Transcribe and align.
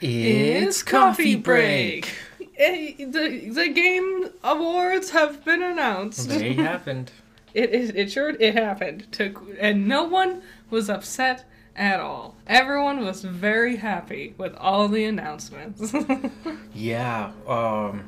It's 0.00 0.82
coffee 0.82 1.36
break. 1.36 2.14
The, 2.58 3.48
the 3.50 3.68
game 3.68 4.30
awards 4.44 5.10
have 5.10 5.44
been 5.44 5.62
announced. 5.62 6.28
They 6.28 6.52
happened. 6.54 7.10
It, 7.54 7.72
it, 7.74 7.96
it 7.96 8.12
sure 8.12 8.30
it 8.30 8.54
happened. 8.54 9.10
To, 9.12 9.56
and 9.58 9.88
no 9.88 10.04
one 10.04 10.42
was 10.68 10.88
upset 10.90 11.44
at 11.74 12.00
all. 12.00 12.36
Everyone 12.46 13.04
was 13.04 13.22
very 13.22 13.76
happy 13.76 14.34
with 14.36 14.54
all 14.56 14.88
the 14.88 15.04
announcements. 15.04 15.92
Yeah. 16.74 17.32
Um. 17.46 18.04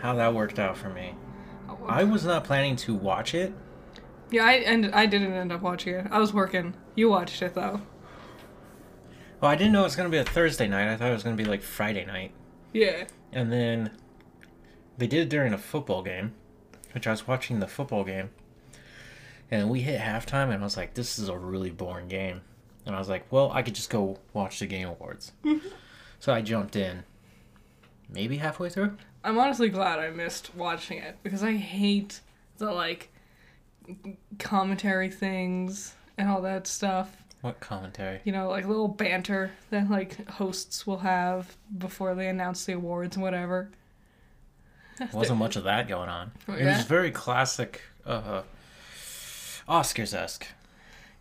How 0.00 0.14
that 0.14 0.34
worked 0.34 0.58
out 0.58 0.76
for 0.76 0.90
me. 0.90 1.14
I 1.86 2.04
was 2.04 2.24
not 2.24 2.44
planning 2.44 2.76
to 2.76 2.94
watch 2.94 3.34
it. 3.34 3.52
yeah, 4.30 4.44
I 4.44 4.52
and 4.54 4.94
I 4.94 5.06
didn't 5.06 5.32
end 5.32 5.50
up 5.52 5.62
watching 5.62 5.94
it. 5.94 6.06
I 6.10 6.18
was 6.18 6.32
working. 6.32 6.74
You 6.94 7.08
watched 7.08 7.40
it 7.42 7.54
though. 7.54 7.80
Well, 9.40 9.50
I 9.50 9.54
didn't 9.54 9.72
know 9.72 9.80
it 9.80 9.84
was 9.84 9.96
gonna 9.96 10.08
be 10.08 10.18
a 10.18 10.24
Thursday 10.24 10.66
night. 10.66 10.92
I 10.92 10.96
thought 10.96 11.10
it 11.10 11.14
was 11.14 11.22
gonna 11.22 11.36
be 11.36 11.44
like 11.44 11.62
Friday 11.62 12.04
night. 12.04 12.32
Yeah. 12.72 13.04
And 13.32 13.52
then 13.52 13.90
they 14.96 15.06
did 15.06 15.20
it 15.20 15.28
during 15.28 15.52
a 15.52 15.58
football 15.58 16.02
game, 16.02 16.34
which 16.92 17.06
I 17.06 17.10
was 17.12 17.26
watching 17.26 17.60
the 17.60 17.68
football 17.68 18.04
game. 18.04 18.30
And 19.50 19.70
we 19.70 19.80
hit 19.80 20.00
halftime, 20.00 20.52
and 20.52 20.60
I 20.60 20.64
was 20.64 20.76
like, 20.76 20.94
this 20.94 21.18
is 21.18 21.28
a 21.28 21.38
really 21.38 21.70
boring 21.70 22.08
game. 22.08 22.42
And 22.84 22.94
I 22.94 22.98
was 22.98 23.08
like, 23.08 23.30
well, 23.30 23.50
I 23.52 23.62
could 23.62 23.74
just 23.74 23.90
go 23.90 24.18
watch 24.32 24.58
the 24.58 24.66
game 24.66 24.88
awards. 24.88 25.32
Mm-hmm. 25.44 25.68
so 26.18 26.32
I 26.32 26.42
jumped 26.42 26.76
in, 26.76 27.04
maybe 28.08 28.38
halfway 28.38 28.68
through. 28.68 28.96
I'm 29.24 29.38
honestly 29.38 29.68
glad 29.68 29.98
I 29.98 30.10
missed 30.10 30.54
watching 30.54 30.98
it 30.98 31.16
because 31.22 31.42
I 31.42 31.52
hate 31.52 32.20
the 32.58 32.72
like 32.72 33.10
commentary 34.38 35.10
things 35.10 35.94
and 36.16 36.28
all 36.28 36.42
that 36.42 36.66
stuff. 36.66 37.16
What 37.40 37.60
commentary? 37.60 38.20
You 38.24 38.32
know, 38.32 38.48
like 38.48 38.66
little 38.66 38.88
banter 38.88 39.52
that 39.70 39.88
like 39.90 40.28
hosts 40.28 40.86
will 40.86 40.98
have 40.98 41.56
before 41.76 42.14
they 42.14 42.28
announce 42.28 42.64
the 42.64 42.72
awards 42.72 43.16
and 43.16 43.22
whatever. 43.22 43.70
Wasn't 45.12 45.38
much 45.38 45.54
of 45.54 45.64
that 45.64 45.86
going 45.86 46.08
on. 46.08 46.32
It 46.48 46.64
was 46.64 46.84
very 46.84 47.12
classic, 47.12 47.82
uh, 48.04 48.42
Oscars 49.68 50.12
esque. 50.14 50.46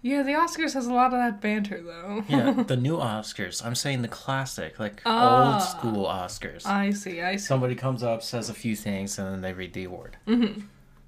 Yeah, 0.02 0.24
the 0.24 0.32
Oscars 0.32 0.74
has 0.74 0.88
a 0.88 0.94
lot 0.94 1.08
of 1.08 1.20
that 1.20 1.42
banter 1.42 1.82
though. 1.82 2.24
Yeah, 2.28 2.52
the 2.68 2.78
new 2.78 2.98
Oscars. 2.98 3.64
I'm 3.66 3.76
saying 3.76 4.02
the 4.04 4.08
classic, 4.08 4.80
like 4.80 5.02
Ah. 5.06 5.54
old 5.54 5.64
school 5.64 6.06
Oscars. 6.08 6.66
I 6.66 6.92
see, 6.92 7.22
I 7.22 7.36
see. 7.36 7.46
Somebody 7.46 7.76
comes 7.76 8.04
up, 8.04 8.24
says 8.24 8.50
a 8.50 8.54
few 8.54 8.76
things, 8.76 9.20
and 9.20 9.28
then 9.28 9.42
they 9.42 9.54
read 9.54 9.74
the 9.74 9.84
award. 9.84 10.18
Mm-hmm. 10.28 10.62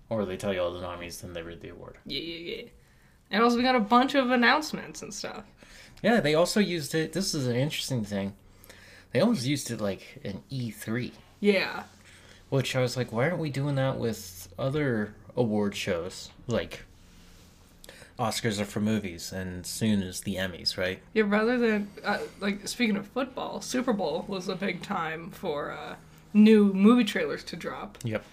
Or 0.09 0.25
they 0.25 0.37
tell 0.37 0.53
you 0.53 0.61
all 0.61 0.73
the 0.73 0.81
nominees, 0.81 1.21
then 1.21 1.33
they 1.33 1.41
read 1.43 1.61
the 1.61 1.69
award. 1.69 1.97
Yeah, 2.05 2.19
yeah, 2.19 2.55
yeah. 2.55 2.63
And 3.31 3.44
also 3.44 3.58
we 3.58 3.63
got 3.63 3.75
a 3.75 3.80
bunch 3.80 4.16
of 4.16 4.31
announcements 4.31 5.02
and 5.02 5.13
stuff. 5.13 5.44
Yeah, 6.02 6.19
they 6.19 6.33
also 6.35 6.59
used 6.59 6.95
it. 6.95 7.13
This 7.13 7.33
is 7.33 7.47
an 7.47 7.55
interesting 7.55 8.03
thing. 8.03 8.33
They 9.11 9.19
almost 9.21 9.45
used 9.45 9.69
it 9.71 9.81
like 9.81 10.19
an 10.23 10.41
E3, 10.52 11.11
Yeah. 11.39 11.83
which 12.49 12.75
I 12.75 12.81
was 12.81 12.95
like, 12.95 13.11
why 13.11 13.25
aren't 13.25 13.39
we 13.39 13.49
doing 13.49 13.75
that 13.75 13.97
with 13.97 14.47
other 14.58 15.13
award 15.36 15.75
shows? 15.75 16.30
Like, 16.47 16.83
Oscars 18.17 18.59
are 18.59 18.66
for 18.66 18.81
movies, 18.81 19.31
and 19.31 19.66
soon 19.66 20.02
is 20.02 20.21
the 20.21 20.36
Emmys, 20.36 20.77
right? 20.77 20.99
Yeah, 21.14 21.23
rather 21.27 21.58
than 21.58 21.89
uh, 22.03 22.19
like 22.41 22.67
speaking 22.67 22.97
of 22.97 23.08
football, 23.08 23.61
Super 23.61 23.93
Bowl 23.93 24.25
was 24.27 24.49
a 24.49 24.55
big 24.55 24.81
time 24.81 25.31
for 25.31 25.71
uh, 25.71 25.95
new 26.33 26.73
movie 26.73 27.05
trailers 27.05 27.43
to 27.45 27.55
drop. 27.55 27.97
Yep. 28.03 28.23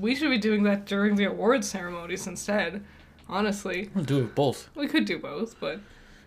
We 0.00 0.14
should 0.16 0.30
be 0.30 0.38
doing 0.38 0.64
that 0.64 0.84
during 0.84 1.14
the 1.14 1.24
awards 1.24 1.68
ceremonies 1.70 2.26
instead. 2.26 2.82
Honestly, 3.30 3.90
We'll 3.94 4.04
do 4.04 4.26
both. 4.34 4.68
we 4.74 4.86
could 4.88 5.04
do 5.04 5.18
both, 5.18 5.58
but 5.60 5.80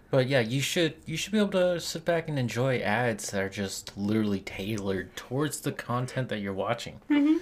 But 0.09 0.27
yeah, 0.27 0.39
you 0.39 0.61
should 0.61 0.95
you 1.05 1.17
should 1.17 1.31
be 1.33 1.37
able 1.39 1.49
to 1.51 1.79
sit 1.79 2.05
back 2.05 2.29
and 2.29 2.39
enjoy 2.39 2.79
ads 2.79 3.31
that 3.31 3.43
are 3.43 3.49
just 3.49 3.97
literally 3.97 4.39
tailored 4.39 5.15
towards 5.15 5.61
the 5.61 5.71
content 5.71 6.29
that 6.29 6.39
you're 6.39 6.53
watching. 6.53 7.01
Mm-hmm. 7.09 7.37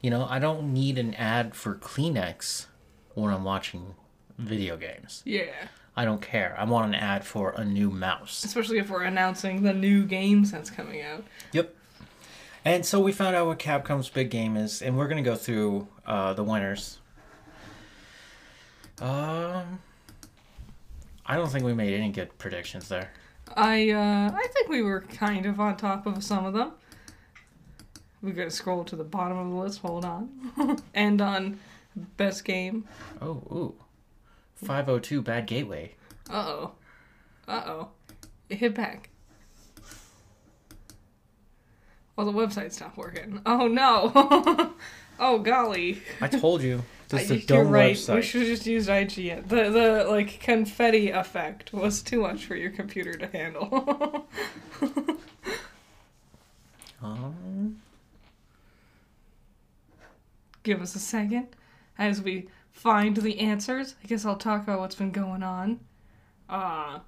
You 0.00 0.10
know, 0.10 0.26
I 0.28 0.38
don't 0.38 0.72
need 0.72 0.98
an 0.98 1.14
ad 1.14 1.54
for 1.54 1.74
Kleenex 1.76 2.66
when 3.14 3.32
I'm 3.32 3.44
watching 3.44 3.94
video 4.38 4.76
games. 4.76 5.22
yeah. 5.24 5.68
I 5.94 6.06
don't 6.06 6.22
care. 6.22 6.56
I 6.58 6.64
want 6.64 6.86
an 6.86 6.94
ad 6.94 7.22
for 7.22 7.50
a 7.50 7.66
new 7.66 7.90
mouse. 7.90 8.44
Especially 8.44 8.78
if 8.78 8.88
we're 8.88 9.02
announcing 9.02 9.62
the 9.62 9.74
new 9.74 10.06
games 10.06 10.50
that's 10.50 10.70
coming 10.70 11.02
out. 11.02 11.22
Yep. 11.52 11.74
And 12.64 12.86
so 12.86 12.98
we 12.98 13.12
found 13.12 13.36
out 13.36 13.46
what 13.46 13.58
Capcom's 13.58 14.08
big 14.08 14.30
game 14.30 14.56
is, 14.56 14.80
and 14.80 14.96
we're 14.96 15.06
gonna 15.08 15.20
go 15.20 15.34
through 15.34 15.86
uh, 16.06 16.32
the 16.32 16.42
winners. 16.44 16.98
Um, 19.00 19.80
I 21.26 21.36
don't 21.36 21.48
think 21.48 21.64
we 21.64 21.74
made 21.74 21.94
any 21.94 22.10
good 22.10 22.36
predictions 22.38 22.88
there. 22.88 23.10
I 23.56 23.90
uh, 23.90 24.30
I 24.34 24.46
think 24.48 24.68
we 24.68 24.82
were 24.82 25.00
kind 25.00 25.46
of 25.46 25.60
on 25.60 25.76
top 25.76 26.06
of 26.06 26.22
some 26.22 26.44
of 26.44 26.54
them. 26.54 26.72
We're 28.22 28.32
gonna 28.34 28.50
scroll 28.50 28.84
to 28.84 28.96
the 28.96 29.04
bottom 29.04 29.38
of 29.38 29.50
the 29.50 29.56
list. 29.56 29.80
Hold 29.80 30.04
on. 30.04 30.78
and 30.94 31.20
on 31.20 31.58
best 32.16 32.44
game. 32.44 32.86
Oh, 33.20 33.42
ooh. 33.50 33.74
502 34.56 35.22
Bad 35.22 35.46
Gateway. 35.46 35.94
Uh 36.30 36.46
oh. 36.46 36.72
Uh 37.48 37.62
oh. 37.66 37.88
It 38.48 38.58
hit 38.58 38.74
back. 38.74 39.10
Oh, 42.16 42.24
the 42.24 42.32
website's 42.32 42.80
not 42.80 42.96
working. 42.96 43.40
Oh 43.46 43.66
no. 43.66 44.12
oh 45.18 45.38
golly. 45.38 46.02
I 46.20 46.28
told 46.28 46.62
you. 46.62 46.82
This 47.12 47.24
is 47.24 47.30
a 47.30 47.34
You're 47.36 47.64
dumb 47.64 47.68
right. 47.68 48.08
We 48.08 48.22
should 48.22 48.40
have 48.40 48.50
just 48.50 48.66
used 48.66 48.88
IGN. 48.88 49.46
The 49.48 49.68
the 49.68 50.04
like 50.08 50.40
confetti 50.40 51.10
effect 51.10 51.72
was 51.72 52.02
too 52.02 52.22
much 52.22 52.46
for 52.46 52.56
your 52.56 52.70
computer 52.70 53.12
to 53.14 53.26
handle. 53.26 54.26
Um, 57.04 57.82
Give 60.62 60.80
us 60.80 60.94
a 60.94 61.00
second 61.00 61.48
as 61.98 62.22
we 62.22 62.48
find 62.70 63.16
the 63.16 63.40
answers. 63.40 63.96
I 64.02 64.06
guess 64.06 64.24
I'll 64.24 64.36
talk 64.36 64.62
about 64.62 64.78
what's 64.78 64.94
been 64.94 65.10
going 65.10 65.42
on. 65.42 65.80
Uh 66.48 67.00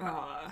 uh 0.00 0.50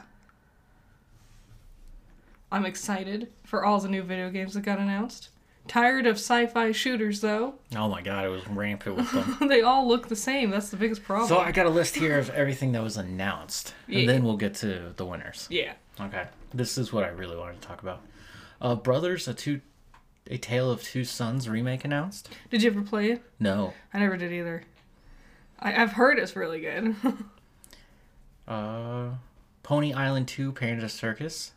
I'm 2.53 2.65
excited 2.65 3.32
for 3.42 3.65
all 3.65 3.81
the 3.81 3.88
new 3.88 4.04
video 4.04 4.31
games 4.31 4.54
that 4.54 4.60
got 4.62 4.78
announced. 4.78 5.31
Tired 5.69 6.06
of 6.06 6.16
sci-fi 6.16 6.72
shooters 6.72 7.21
though. 7.21 7.54
oh 7.75 7.88
my 7.88 8.00
god, 8.03 8.25
it 8.25 8.28
was 8.28 8.47
rampant 8.49 8.97
with 8.97 9.10
them. 9.12 9.49
they 9.49 9.62
all 9.62 9.87
look 9.88 10.09
the 10.09 10.16
same. 10.16 10.50
That's 10.50 10.69
the 10.71 10.77
biggest 10.77 11.03
problem. 11.04 11.28
so 11.28 11.38
I 11.38 11.50
got 11.53 11.66
a 11.66 11.71
list 11.71 11.97
here 11.97 12.19
of 12.19 12.31
everything 12.31 12.72
that 12.72 12.82
was 12.82 12.97
announced, 12.97 13.75
Yeah. 13.88 14.00
and 14.00 14.09
then 14.09 14.25
we'll 14.25 14.37
get 14.37 14.54
to 14.56 14.93
the 14.97 15.04
winners. 15.04 15.47
yeah. 15.50 15.72
Okay, 16.00 16.27
this 16.54 16.77
is 16.78 16.93
what 16.93 17.04
I 17.04 17.09
really 17.09 17.37
wanted 17.37 17.60
to 17.62 17.66
talk 17.69 17.82
about. 17.82 18.03
Uh, 18.60 18.75
Brothers, 18.75 19.27
a 19.28 19.34
two, 19.34 19.60
a 20.31 20.37
Tale 20.38 20.71
of 20.71 20.82
Two 20.82 21.04
Sons 21.04 21.49
remake 21.49 21.84
announced. 21.84 22.28
Did 22.50 22.62
you 22.62 22.71
ever 22.71 22.83
play 22.83 23.10
it? 23.12 23.22
No. 23.41 23.72
I 23.94 23.98
never 23.98 24.16
did 24.16 24.33
either. 24.33 24.65
I, 25.59 25.75
I've 25.83 25.93
heard 25.93 26.19
it's 26.19 26.37
really 26.37 26.60
good. 26.60 26.94
Uh, 28.48 29.10
Pony 29.62 29.93
Island 29.93 30.28
Two: 30.28 30.53
Panda 30.53 30.88
Circus. 30.88 31.53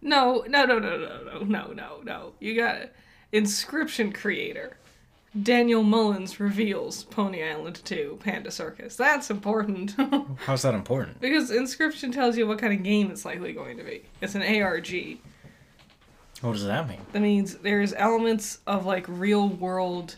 no, 0.00 0.44
no, 0.48 0.64
no, 0.64 0.78
no, 0.78 0.96
no, 0.96 1.22
no, 1.24 1.42
no, 1.44 1.72
no, 1.72 2.00
no. 2.02 2.32
You 2.40 2.56
got 2.56 2.76
it. 2.76 2.94
Inscription 3.32 4.12
creator. 4.12 4.76
Daniel 5.42 5.82
Mullins 5.82 6.38
reveals 6.38 7.04
Pony 7.04 7.42
Island 7.42 7.80
2 7.84 8.18
Panda 8.22 8.50
Circus. 8.50 8.96
That's 8.96 9.30
important. 9.30 9.94
How's 10.44 10.60
that 10.62 10.74
important? 10.74 11.20
because 11.20 11.50
Inscription 11.50 12.12
tells 12.12 12.36
you 12.36 12.46
what 12.46 12.58
kind 12.58 12.74
of 12.74 12.82
game 12.82 13.10
it's 13.10 13.24
likely 13.24 13.54
going 13.54 13.78
to 13.78 13.84
be. 13.84 14.02
It's 14.20 14.34
an 14.34 14.42
ARG. 14.42 15.18
What 16.42 16.52
does 16.52 16.66
that 16.66 16.86
mean? 16.86 17.00
That 17.12 17.20
means 17.20 17.54
there's 17.56 17.94
elements 17.94 18.58
of 18.66 18.84
like 18.84 19.06
real 19.08 19.48
world 19.48 20.16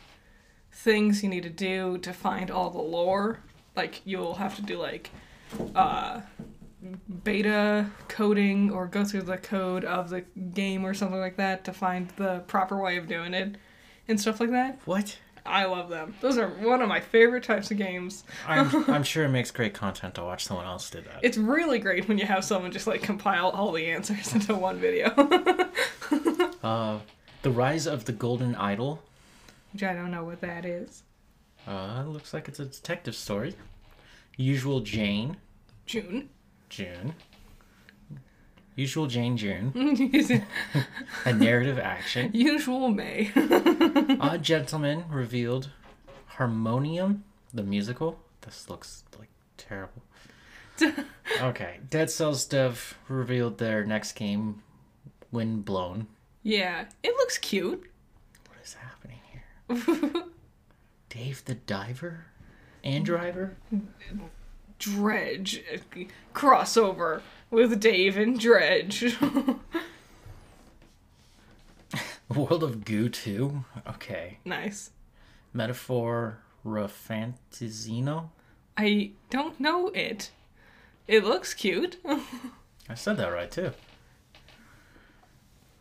things 0.72 1.22
you 1.22 1.28
need 1.28 1.44
to 1.44 1.50
do 1.50 1.98
to 1.98 2.12
find 2.12 2.50
all 2.50 2.70
the 2.70 2.80
lore. 2.80 3.38
Like 3.76 4.00
you'll 4.04 4.34
have 4.34 4.56
to 4.56 4.62
do 4.62 4.78
like 4.78 5.10
uh 5.76 6.22
beta 7.24 7.90
coding 8.08 8.70
or 8.70 8.86
go 8.86 9.04
through 9.04 9.22
the 9.22 9.36
code 9.36 9.84
of 9.84 10.10
the 10.10 10.22
game 10.54 10.84
or 10.84 10.94
something 10.94 11.20
like 11.20 11.36
that 11.36 11.64
to 11.64 11.72
find 11.72 12.08
the 12.16 12.40
proper 12.46 12.80
way 12.80 12.96
of 12.96 13.06
doing 13.06 13.34
it 13.34 13.56
and 14.08 14.20
stuff 14.20 14.40
like 14.40 14.50
that. 14.50 14.78
What? 14.84 15.18
I 15.46 15.64
love 15.66 15.90
them. 15.90 16.14
Those 16.22 16.38
are 16.38 16.48
one 16.48 16.80
of 16.80 16.88
my 16.88 17.00
favorite 17.00 17.44
types 17.44 17.70
of 17.70 17.76
games. 17.76 18.24
I'm 18.46 18.90
I'm 18.90 19.02
sure 19.02 19.24
it 19.24 19.28
makes 19.28 19.50
great 19.50 19.74
content 19.74 20.14
to 20.14 20.22
watch 20.22 20.44
someone 20.44 20.64
else 20.66 20.88
do 20.88 21.02
that. 21.02 21.20
It's 21.22 21.36
really 21.36 21.78
great 21.78 22.08
when 22.08 22.16
you 22.18 22.24
have 22.26 22.44
someone 22.44 22.72
just 22.72 22.86
like 22.86 23.02
compile 23.02 23.50
all 23.50 23.72
the 23.72 23.86
answers 23.86 24.32
into 24.34 24.54
one 24.54 24.78
video. 24.78 25.10
Uh, 26.62 26.98
The 27.42 27.50
Rise 27.50 27.86
of 27.86 28.06
the 28.06 28.12
Golden 28.12 28.54
Idol. 28.54 29.02
Which 29.74 29.82
I 29.82 29.92
don't 29.92 30.10
know 30.10 30.24
what 30.24 30.40
that 30.40 30.64
is. 30.64 31.02
Uh, 31.68 32.04
looks 32.06 32.32
like 32.32 32.48
it's 32.48 32.58
a 32.58 32.64
detective 32.64 33.14
story. 33.14 33.54
Usual 34.38 34.80
Jane, 34.80 35.36
June. 35.84 36.30
June. 36.68 37.14
Usual 38.76 39.06
Jane, 39.06 39.36
June. 39.36 39.72
A 41.24 41.32
narrative 41.32 41.78
action. 41.78 42.30
Usual 42.34 42.88
May. 42.88 43.30
Odd 44.20 44.42
Gentleman 44.42 45.04
revealed 45.08 45.70
Harmonium, 46.26 47.22
the 47.52 47.62
musical. 47.62 48.18
This 48.40 48.68
looks 48.68 49.04
like 49.18 49.28
terrible. 49.56 50.02
Okay. 51.40 51.78
Dead 51.88 52.10
Cells 52.10 52.44
dev 52.44 52.98
revealed 53.08 53.58
their 53.58 53.84
next 53.84 54.12
game, 54.12 54.62
Wind 55.32 55.64
Blown. 55.64 56.06
yeah, 56.42 56.84
it 57.02 57.14
looks 57.16 57.38
cute. 57.38 57.82
What 58.48 58.58
is 58.62 58.74
happening 58.74 59.18
here? 59.32 60.22
Dave 61.08 61.44
the 61.44 61.54
Diver? 61.54 62.26
And 62.84 63.04
Driver? 63.06 63.56
Dredge 64.78 65.62
crossover 66.34 67.22
with 67.50 67.80
Dave 67.80 68.16
and 68.16 68.38
Dredge. 68.38 69.16
World 72.28 72.62
of 72.64 72.84
Goo 72.84 73.08
2? 73.08 73.64
Okay. 73.88 74.38
nice. 74.44 74.90
Metaphor 75.52 76.38
Rafantazino? 76.66 78.30
I 78.76 79.12
don't 79.30 79.60
know 79.60 79.88
it. 79.88 80.32
It 81.06 81.24
looks 81.24 81.54
cute. 81.54 81.98
I 82.88 82.94
said 82.94 83.16
that 83.18 83.28
right 83.28 83.50
too. 83.50 83.72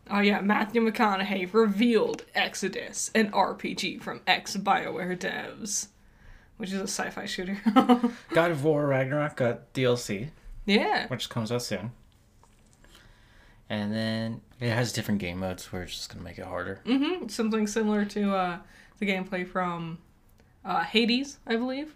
Oh 0.09 0.19
yeah, 0.19 0.41
Matthew 0.41 0.81
McConaughey 0.81 1.51
revealed 1.53 2.25
Exodus, 2.35 3.09
an 3.15 3.31
RPG 3.31 4.01
from 4.01 4.21
ex 4.27 4.57
BioWare 4.57 5.17
devs, 5.17 5.87
which 6.63 6.71
is 6.71 6.79
a 6.79 6.83
sci-fi 6.83 7.25
shooter. 7.25 7.57
God 8.29 8.51
of 8.51 8.63
War 8.63 8.87
Ragnarok 8.87 9.35
got 9.35 9.73
DLC, 9.73 10.29
yeah, 10.65 11.07
which 11.07 11.27
comes 11.27 11.51
out 11.51 11.61
soon. 11.61 11.91
And 13.69 13.93
then 13.93 14.39
it 14.61 14.69
has 14.69 14.93
different 14.93 15.19
game 15.19 15.39
modes 15.39 15.73
where 15.73 15.83
it's 15.83 15.93
just 15.93 16.09
gonna 16.09 16.23
make 16.23 16.37
it 16.37 16.45
harder. 16.45 16.79
hmm 16.85 17.27
something 17.27 17.67
similar 17.67 18.05
to 18.05 18.33
uh, 18.33 18.57
the 18.99 19.05
gameplay 19.05 19.45
from 19.45 19.97
uh, 20.63 20.83
Hades, 20.83 21.37
I 21.45 21.57
believe. 21.57 21.93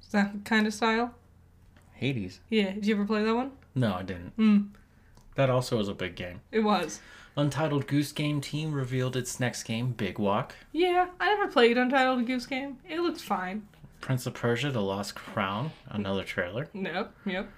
Is 0.00 0.08
that 0.12 0.44
kind 0.44 0.68
of 0.68 0.72
style? 0.72 1.12
Hades. 1.94 2.38
Yeah. 2.48 2.70
Did 2.74 2.86
you 2.86 2.94
ever 2.94 3.04
play 3.04 3.24
that 3.24 3.34
one? 3.34 3.50
No, 3.74 3.92
I 3.94 4.02
didn't. 4.04 4.36
Mm, 4.38 4.68
That 5.34 5.50
also 5.50 5.78
was 5.78 5.88
a 5.88 5.94
big 5.94 6.14
game. 6.14 6.42
it 6.52 6.60
was. 6.60 7.00
Untitled 7.36 7.86
Goose 7.86 8.12
Game 8.12 8.40
team 8.40 8.72
revealed 8.72 9.16
its 9.16 9.38
next 9.40 9.62
game, 9.62 9.92
Big 9.92 10.18
Walk. 10.18 10.54
Yeah, 10.72 11.08
I 11.18 11.34
never 11.34 11.50
played 11.50 11.78
Untitled 11.78 12.26
Goose 12.26 12.46
Game. 12.46 12.78
It 12.88 13.00
looks 13.00 13.22
fine. 13.22 13.66
Prince 14.00 14.26
of 14.26 14.34
Persia: 14.34 14.70
The 14.70 14.82
Lost 14.82 15.14
Crown, 15.14 15.72
another 15.88 16.24
trailer. 16.24 16.68
Yep, 16.74 17.14
yep. 17.26 17.48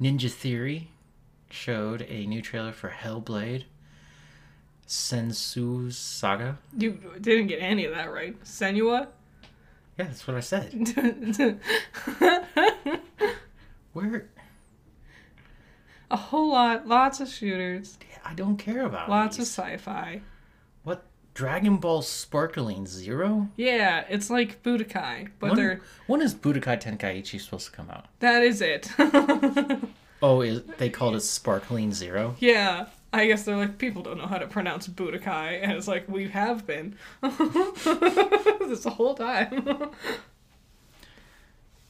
Ninja 0.00 0.30
Theory 0.30 0.90
showed 1.50 2.02
a 2.02 2.26
new 2.26 2.42
trailer 2.42 2.72
for 2.72 2.90
Hellblade. 2.90 3.64
Sensu 4.86 5.90
Saga. 5.90 6.58
You 6.76 6.98
didn't 7.20 7.48
get 7.48 7.58
any 7.60 7.84
of 7.84 7.94
that 7.94 8.12
right. 8.12 8.40
Senua? 8.44 9.08
Yeah, 9.98 10.04
that's 10.06 10.26
what 10.26 10.36
I 10.36 10.40
said. 10.40 10.72
Where? 13.92 14.28
A 16.10 16.16
whole 16.16 16.52
lot, 16.52 16.86
lots 16.88 17.20
of 17.20 17.28
shooters, 17.28 17.98
I 18.28 18.34
don't 18.34 18.56
care 18.58 18.84
about 18.84 19.08
it. 19.08 19.10
lots 19.10 19.36
of 19.38 19.44
sci-fi. 19.44 20.20
What? 20.84 21.02
Dragon 21.34 21.76
Ball 21.78 22.02
Sparkling 22.02 22.86
Zero? 22.86 23.48
Yeah, 23.56 24.04
it's 24.08 24.28
like 24.28 24.62
Budokai, 24.62 25.28
but 25.38 25.50
When, 25.50 25.56
they're 25.56 25.80
when 26.06 26.20
is 26.20 26.34
Budokai 26.34 26.80
Tenkaichi 26.82 27.40
supposed 27.40 27.66
to 27.66 27.72
come 27.72 27.88
out? 27.90 28.06
that 28.20 28.42
is 28.42 28.60
it. 28.60 28.90
Oh, 30.20 30.40
is, 30.40 30.62
they 30.78 30.90
called 30.90 31.14
it 31.14 31.20
Sparkling 31.20 31.92
Zero? 31.92 32.34
yeah, 32.40 32.86
I 33.12 33.26
guess 33.28 33.44
they're 33.44 33.56
like 33.56 33.78
people 33.78 34.02
don't 34.02 34.18
know 34.18 34.26
how 34.26 34.38
to 34.38 34.48
pronounce 34.48 34.88
Budokai, 34.88 35.60
and 35.62 35.70
it's 35.70 35.86
like 35.86 36.08
we 36.08 36.26
have 36.28 36.66
been 36.66 36.96
this 37.22 38.82
whole 38.84 39.14
time. 39.14 39.90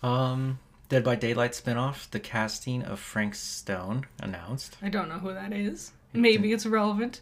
Um, 0.02 0.58
Dead 0.88 1.02
by 1.04 1.16
Daylight 1.16 1.52
spinoff, 1.52 2.08
the 2.10 2.20
casting 2.20 2.82
of 2.82 3.00
Frank 3.00 3.34
Stone 3.34 4.06
announced. 4.20 4.76
I 4.80 4.88
don't 4.88 5.08
know 5.08 5.18
who 5.18 5.34
that 5.34 5.52
is. 5.52 5.92
Maybe 6.18 6.52
it's 6.52 6.66
relevant 6.66 7.20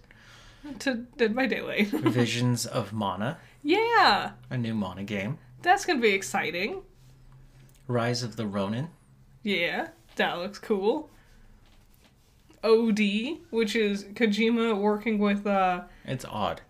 to 0.81 1.05
Dead 1.17 1.35
by 1.35 1.47
Daylight. 1.47 1.89
Visions 1.91 2.65
of 2.67 2.93
Mana, 2.93 3.39
yeah, 3.63 4.33
a 4.51 4.57
new 4.57 4.75
Mana 4.75 5.05
game. 5.05 5.39
that's 5.63 5.85
gonna 5.85 6.01
be 6.01 6.11
exciting. 6.11 6.83
Rise 7.89 8.23
of 8.23 8.37
the 8.37 8.47
Ronin. 8.47 8.89
Yeah, 9.43 9.89
that 10.17 10.39
looks 10.39 10.59
cool. 10.59 11.11
OD, 12.65 13.01
which 13.51 13.77
is 13.77 14.05
Kojima 14.05 14.77
working 14.77 15.19
with 15.19 15.47
uh 15.47 15.83
It's 16.05 16.25
odd. 16.25 16.63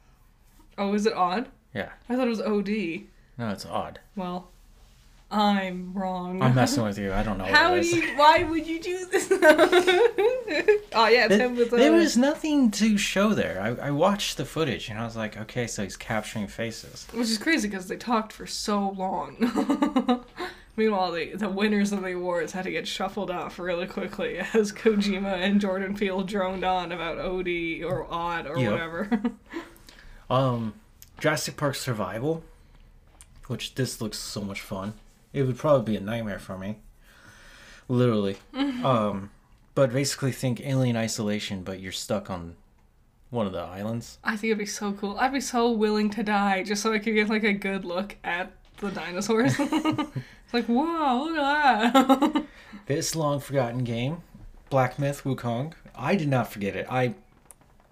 oh, 0.76 0.92
is 0.94 1.06
it 1.06 1.14
odd? 1.14 1.48
Yeah. 1.74 1.90
I 2.08 2.16
thought 2.16 2.26
it 2.26 2.30
was 2.30 2.40
OD. 2.42 3.06
No, 3.38 3.50
it's 3.50 3.64
odd. 3.66 4.00
Well, 4.14 4.50
I'm 5.30 5.92
wrong. 5.92 6.40
I'm 6.40 6.54
messing 6.54 6.84
with 6.84 6.98
you. 6.98 7.12
I 7.12 7.22
don't 7.24 7.36
know 7.36 7.44
How 7.44 7.74
do 7.78 7.84
you? 7.86 8.16
Why 8.16 8.44
would 8.44 8.64
you 8.66 8.80
do 8.80 9.06
this? 9.06 9.28
oh 9.32 11.08
yeah, 11.08 11.24
it's 11.26 11.28
There, 11.36 11.46
him 11.46 11.56
with 11.56 11.72
uh, 11.72 11.76
there 11.76 11.92
was 11.92 12.16
nothing 12.16 12.70
to 12.72 12.96
show 12.96 13.34
there. 13.34 13.60
I, 13.60 13.88
I 13.88 13.90
watched 13.90 14.36
the 14.36 14.44
footage 14.44 14.88
and 14.88 14.98
I 15.00 15.04
was 15.04 15.16
like, 15.16 15.36
okay, 15.36 15.66
so 15.66 15.82
he's 15.82 15.96
capturing 15.96 16.46
faces. 16.46 17.06
which 17.12 17.28
is 17.28 17.38
crazy 17.38 17.68
because 17.68 17.88
they 17.88 17.96
talked 17.96 18.32
for 18.32 18.46
so 18.46 18.90
long. 18.90 20.22
Meanwhile, 20.76 21.10
the 21.12 21.34
the 21.34 21.48
winners 21.48 21.90
of 21.90 22.02
the 22.02 22.12
awards 22.12 22.52
had 22.52 22.62
to 22.64 22.70
get 22.70 22.86
shuffled 22.86 23.30
off 23.30 23.58
really 23.58 23.86
quickly 23.88 24.38
as 24.54 24.70
Kojima 24.72 25.38
and 25.42 25.60
Jordan 25.60 25.96
Peele 25.96 26.22
droned 26.22 26.64
on 26.64 26.92
about 26.92 27.18
OD 27.18 27.82
or 27.84 28.06
Odd 28.08 28.46
or 28.46 28.58
Yep. 28.58 28.70
whatever. 28.70 29.20
Um, 30.30 30.74
Jurassic 31.18 31.56
Park 31.56 31.74
Survival, 31.74 32.44
which 33.48 33.74
this 33.74 34.00
looks 34.00 34.18
so 34.18 34.40
much 34.42 34.60
fun. 34.60 34.94
It 35.36 35.42
would 35.42 35.58
probably 35.58 35.92
be 35.92 35.96
a 35.98 36.00
nightmare 36.00 36.38
for 36.38 36.56
me. 36.56 36.78
Literally. 37.88 38.38
Um, 38.84 39.30
but 39.74 39.92
basically 39.92 40.30
think 40.32 40.60
Alien 40.60 40.96
Isolation, 40.96 41.62
but 41.62 41.80
you're 41.80 41.90
stuck 41.90 42.30
on 42.30 42.54
one 43.30 43.46
of 43.46 43.52
the 43.52 43.58
islands. 43.58 44.18
I 44.22 44.36
think 44.36 44.52
it'd 44.52 44.58
be 44.58 44.66
so 44.66 44.92
cool. 44.92 45.18
I'd 45.18 45.32
be 45.32 45.40
so 45.40 45.72
willing 45.72 46.08
to 46.10 46.22
die 46.22 46.62
just 46.62 46.82
so 46.82 46.92
I 46.92 46.98
could 47.00 47.14
get 47.14 47.28
like 47.28 47.42
a 47.42 47.52
good 47.52 47.84
look 47.84 48.16
at 48.22 48.52
the 48.78 48.90
dinosaurs. 48.90 49.56
it's 49.58 50.10
like, 50.52 50.66
whoa, 50.66 51.24
look 51.24 51.36
at 51.36 51.92
that. 51.92 52.44
This 52.86 53.16
long 53.16 53.40
forgotten 53.40 53.82
game, 53.82 54.22
Black 54.70 54.98
Myth 54.98 55.22
Wukong. 55.24 55.72
I 55.96 56.14
did 56.14 56.28
not 56.28 56.52
forget 56.52 56.76
it. 56.76 56.86
I, 56.88 57.14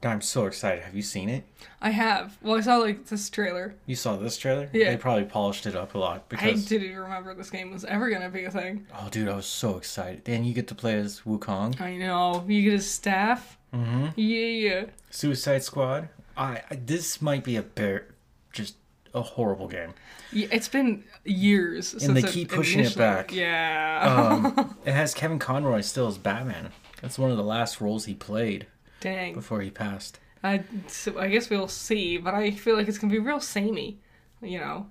I'm 0.05 0.21
so 0.21 0.47
excited. 0.47 0.85
Have 0.85 0.95
you 0.95 1.03
seen 1.03 1.29
it? 1.29 1.45
I 1.81 1.91
have. 1.91 2.39
Well, 2.43 2.57
I 2.57 2.61
saw 2.61 2.77
like 2.77 3.07
this 3.07 3.29
trailer. 3.31 3.75
You 3.87 3.97
saw 3.97 4.17
this 4.17 4.37
trailer? 4.37 4.69
Yeah. 4.73 4.91
They 4.91 4.97
probably 4.97 5.25
polished 5.25 5.67
it 5.67 5.77
up 5.77 5.95
a 5.95 5.99
lot 5.99 6.29
because 6.29 6.65
I 6.65 6.69
didn't 6.69 6.97
remember 6.97 7.35
this 7.35 7.51
game 7.51 7.73
was 7.73 7.85
ever 7.85 8.11
gonna 8.11 8.31
be 8.31 8.45
a 8.45 8.51
thing. 8.51 8.87
Oh, 8.95 9.09
dude, 9.11 9.29
I 9.29 9.37
was 9.37 9.47
so 9.47 9.77
excited. 9.77 10.23
And 10.27 10.47
you 10.47 10.55
get 10.55 10.69
to 10.69 10.75
play 10.75 10.95
as 10.95 11.21
Wukong. 11.21 11.81
I 11.81 11.97
know. 11.97 12.45
You 12.47 12.63
get 12.71 12.79
a 12.79 12.83
staff. 12.83 13.59
Mm-hmm. 13.73 14.09
Yeah. 14.17 14.87
Suicide 15.11 15.63
Squad. 15.63 16.09
I, 16.37 16.63
I 16.71 16.77
this 16.77 17.23
might 17.23 17.45
be 17.45 17.57
a 17.57 17.63
bear, 17.63 18.07
just 18.53 18.77
a 19.15 19.23
horrible 19.23 19.69
game. 19.69 19.95
yeah 20.33 20.49
it's 20.51 20.67
been 20.67 21.05
years 21.25 21.89
since 21.89 22.07
they 22.07 22.29
it 22.29 22.33
keep 22.33 22.51
pushing 22.51 22.81
it 22.81 22.97
back. 22.97 23.33
Yeah. 23.33 24.51
Um, 24.57 24.77
it 24.85 24.93
has 24.93 25.15
Kevin 25.15 25.39
Conroy 25.39 25.81
still 25.81 26.09
as 26.09 26.19
Batman. 26.19 26.71
That's 27.01 27.19
one 27.19 27.31
of 27.31 27.37
the 27.37 27.45
last 27.45 27.81
roles 27.81 28.07
he 28.07 28.15
played 28.15 28.67
Dang. 29.05 29.35
before 29.35 29.61
he 29.61 29.71
passed. 29.71 30.19
I, 30.43 30.63
so 30.89 31.19
I 31.19 31.29
guess 31.29 31.49
we'll 31.51 31.69
see, 31.69 32.17
but 32.19 32.35
I 32.35 32.51
feel 32.51 32.77
like 32.77 32.89
it's 32.89 32.99
gonna 32.99 33.13
be 33.13 33.19
real 33.19 33.41
samey. 33.41 33.99
You 34.43 34.59
know. 34.61 34.87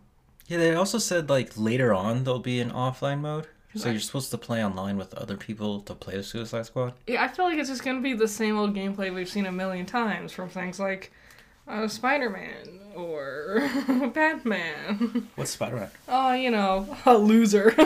Yeah, 0.48 0.58
they 0.60 0.76
also 0.76 0.98
said 1.00 1.30
like 1.30 1.52
later 1.58 1.94
on 1.94 2.24
there'll 2.24 2.40
be 2.40 2.60
an 2.60 2.72
offline 2.72 3.22
mode, 3.22 3.48
so 3.76 3.90
you're 3.90 4.00
supposed 4.00 4.30
to 4.32 4.38
play 4.38 4.64
online 4.64 4.98
with 4.98 5.14
other 5.16 5.36
people 5.38 5.80
to 5.82 5.96
play 5.96 6.16
the 6.16 6.24
Suicide 6.24 6.66
Squad. 6.68 6.94
Yeah, 7.08 7.24
I 7.24 7.28
feel 7.28 7.46
like 7.46 7.58
it's 7.58 7.70
just 7.70 7.84
gonna 7.84 8.02
be 8.02 8.14
the 8.14 8.28
same 8.28 8.58
old 8.58 8.76
gameplay 8.76 9.14
we've 9.14 9.30
seen 9.30 9.46
a 9.48 9.52
million 9.52 9.86
times 9.86 10.32
from 10.32 10.50
things 10.50 10.80
like 10.80 11.12
uh, 11.68 11.88
Spider-Man 11.88 12.80
or 12.96 13.70
Batman. 14.14 15.28
What's 15.36 15.52
Spider 15.52 15.76
Man? 15.78 15.90
Oh, 16.08 16.34
you 16.34 16.52
know, 16.52 16.96
a 17.06 17.18
loser. 17.18 17.70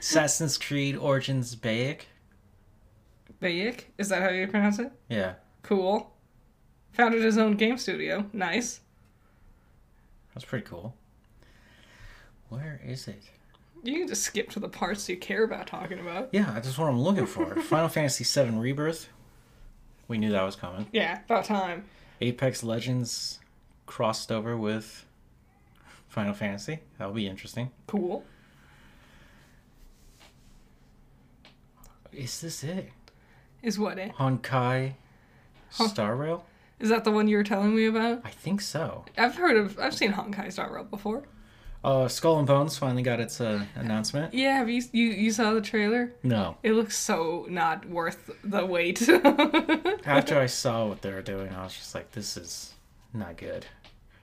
Assassin's 0.00 0.58
Creed 0.58 0.96
Origins 0.96 1.56
Bayek. 1.56 2.02
Bayek? 3.42 3.84
Is 3.98 4.08
that 4.08 4.22
how 4.22 4.28
you 4.30 4.46
pronounce 4.48 4.78
it? 4.78 4.90
Yeah, 5.08 5.34
Cool. 5.62 6.12
Founded 6.92 7.22
his 7.22 7.38
own 7.38 7.52
game 7.56 7.78
studio. 7.78 8.26
Nice. 8.32 8.80
that's 10.34 10.44
pretty 10.44 10.66
cool. 10.66 10.94
Where 12.48 12.80
is 12.84 13.06
it? 13.06 13.22
You 13.84 13.98
can 13.98 14.08
just 14.08 14.22
skip 14.24 14.50
to 14.50 14.60
the 14.60 14.68
parts 14.68 15.08
you 15.08 15.16
care 15.16 15.44
about 15.44 15.66
talking 15.68 16.00
about. 16.00 16.30
Yeah, 16.32 16.50
that's 16.54 16.76
what 16.76 16.88
I'm 16.88 17.00
looking 17.00 17.26
for. 17.26 17.54
Final 17.62 17.88
Fantasy 17.88 18.24
VII 18.24 18.56
Rebirth. 18.56 19.08
We 20.08 20.18
knew 20.18 20.30
that 20.32 20.42
was 20.42 20.56
coming. 20.56 20.86
Yeah, 20.92 21.20
about 21.26 21.44
time. 21.44 21.84
Apex 22.20 22.64
Legends 22.64 23.38
crossed 23.86 24.32
over 24.32 24.56
with 24.56 25.04
Final 26.08 26.32
Fantasy. 26.34 26.80
That'll 26.98 27.14
be 27.14 27.28
interesting. 27.28 27.70
Cool. 27.86 28.24
Is 32.12 32.40
this 32.40 32.64
it? 32.64 32.88
Is 33.68 33.78
what 33.78 33.98
it? 33.98 34.14
Honkai. 34.14 34.94
Star 35.68 36.16
Rail? 36.16 36.46
Is 36.80 36.88
that 36.88 37.04
the 37.04 37.10
one 37.10 37.28
you 37.28 37.36
were 37.36 37.44
telling 37.44 37.76
me 37.76 37.84
about? 37.84 38.22
I 38.24 38.30
think 38.30 38.62
so. 38.62 39.04
I've 39.18 39.34
heard 39.34 39.58
of. 39.58 39.78
I've 39.78 39.92
seen 39.94 40.14
Honkai 40.14 40.50
Star 40.50 40.72
Rail 40.72 40.84
before. 40.84 41.24
Uh, 41.84 42.08
Skull 42.08 42.38
and 42.38 42.46
Bones 42.46 42.78
finally 42.78 43.02
got 43.02 43.20
its 43.20 43.42
uh, 43.42 43.62
announcement. 43.74 44.32
Yeah, 44.32 44.56
have 44.56 44.70
you 44.70 44.82
you 44.92 45.08
you 45.08 45.30
saw 45.30 45.52
the 45.52 45.60
trailer? 45.60 46.14
No. 46.22 46.56
It 46.62 46.72
looks 46.72 46.96
so 46.96 47.44
not 47.50 47.84
worth 47.90 48.30
the 48.42 48.64
wait. 48.64 49.06
After 50.06 50.40
I 50.40 50.46
saw 50.46 50.86
what 50.86 51.02
they 51.02 51.12
were 51.12 51.20
doing, 51.20 51.52
I 51.52 51.62
was 51.64 51.74
just 51.74 51.94
like, 51.94 52.12
this 52.12 52.38
is 52.38 52.72
not 53.12 53.36
good. 53.36 53.66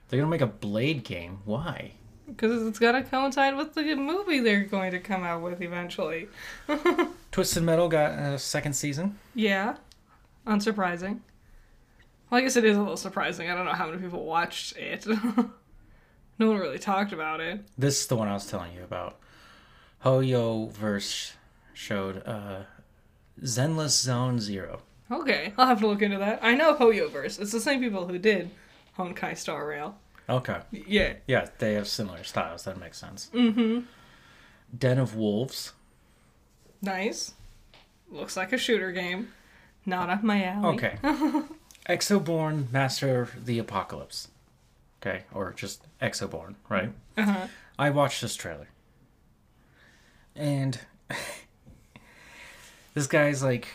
They're 0.08 0.18
gonna 0.18 0.28
make 0.28 0.40
a 0.40 0.48
Blade 0.48 1.04
game. 1.04 1.38
Why? 1.44 1.92
Because 2.26 2.66
it's 2.66 2.78
got 2.78 2.92
to 2.92 3.02
coincide 3.02 3.56
with 3.56 3.74
the 3.74 3.94
movie 3.94 4.40
they're 4.40 4.64
going 4.64 4.90
to 4.90 4.98
come 4.98 5.22
out 5.22 5.42
with 5.42 5.62
eventually. 5.62 6.28
Twisted 7.30 7.62
Metal 7.62 7.88
got 7.88 8.18
a 8.18 8.38
second 8.38 8.72
season. 8.74 9.18
Yeah, 9.34 9.76
unsurprising. 10.46 11.20
Well, 12.30 12.38
I 12.38 12.40
guess 12.40 12.56
it 12.56 12.64
is 12.64 12.76
a 12.76 12.80
little 12.80 12.96
surprising. 12.96 13.48
I 13.50 13.54
don't 13.54 13.66
know 13.66 13.72
how 13.72 13.86
many 13.86 14.02
people 14.02 14.24
watched 14.24 14.76
it. 14.76 15.06
no 16.38 16.50
one 16.50 16.58
really 16.58 16.78
talked 16.78 17.12
about 17.12 17.40
it. 17.40 17.60
This 17.78 18.00
is 18.00 18.06
the 18.08 18.16
one 18.16 18.28
I 18.28 18.32
was 18.32 18.46
telling 18.46 18.72
you 18.74 18.82
about. 18.82 19.16
Hoyoverse 20.04 21.32
showed 21.72 22.26
uh, 22.26 22.62
Zenless 23.42 24.00
Zone 24.02 24.40
Zero. 24.40 24.80
Okay, 25.10 25.52
I'll 25.56 25.66
have 25.66 25.80
to 25.80 25.86
look 25.86 26.02
into 26.02 26.18
that. 26.18 26.40
I 26.42 26.54
know 26.54 26.74
Hoyoverse. 26.74 27.40
It's 27.40 27.52
the 27.52 27.60
same 27.60 27.80
people 27.80 28.08
who 28.08 28.18
did 28.18 28.50
Honkai 28.98 29.36
Star 29.36 29.66
Rail. 29.66 29.96
Okay. 30.28 30.58
Yeah. 30.72 31.14
Yeah, 31.26 31.48
they 31.58 31.74
have 31.74 31.86
similar 31.86 32.24
styles. 32.24 32.64
That 32.64 32.78
makes 32.78 32.98
sense. 32.98 33.30
Mm-hmm. 33.32 33.80
Den 34.76 34.98
of 34.98 35.14
Wolves. 35.14 35.72
Nice. 36.82 37.34
Looks 38.10 38.36
like 38.36 38.52
a 38.52 38.58
shooter 38.58 38.92
game. 38.92 39.32
Not 39.84 40.10
up 40.10 40.22
my 40.22 40.44
alley. 40.44 40.74
Okay. 40.74 40.96
Exoborn 41.88 42.70
Master 42.72 43.22
of 43.22 43.46
the 43.46 43.58
Apocalypse. 43.58 44.28
Okay, 45.00 45.22
or 45.32 45.52
just 45.52 45.86
Exoborn, 46.02 46.56
right? 46.68 46.90
Uh-huh. 47.16 47.46
I 47.78 47.90
watched 47.90 48.20
this 48.20 48.34
trailer. 48.34 48.68
And 50.34 50.80
this 52.94 53.06
guy's 53.06 53.42
like 53.42 53.68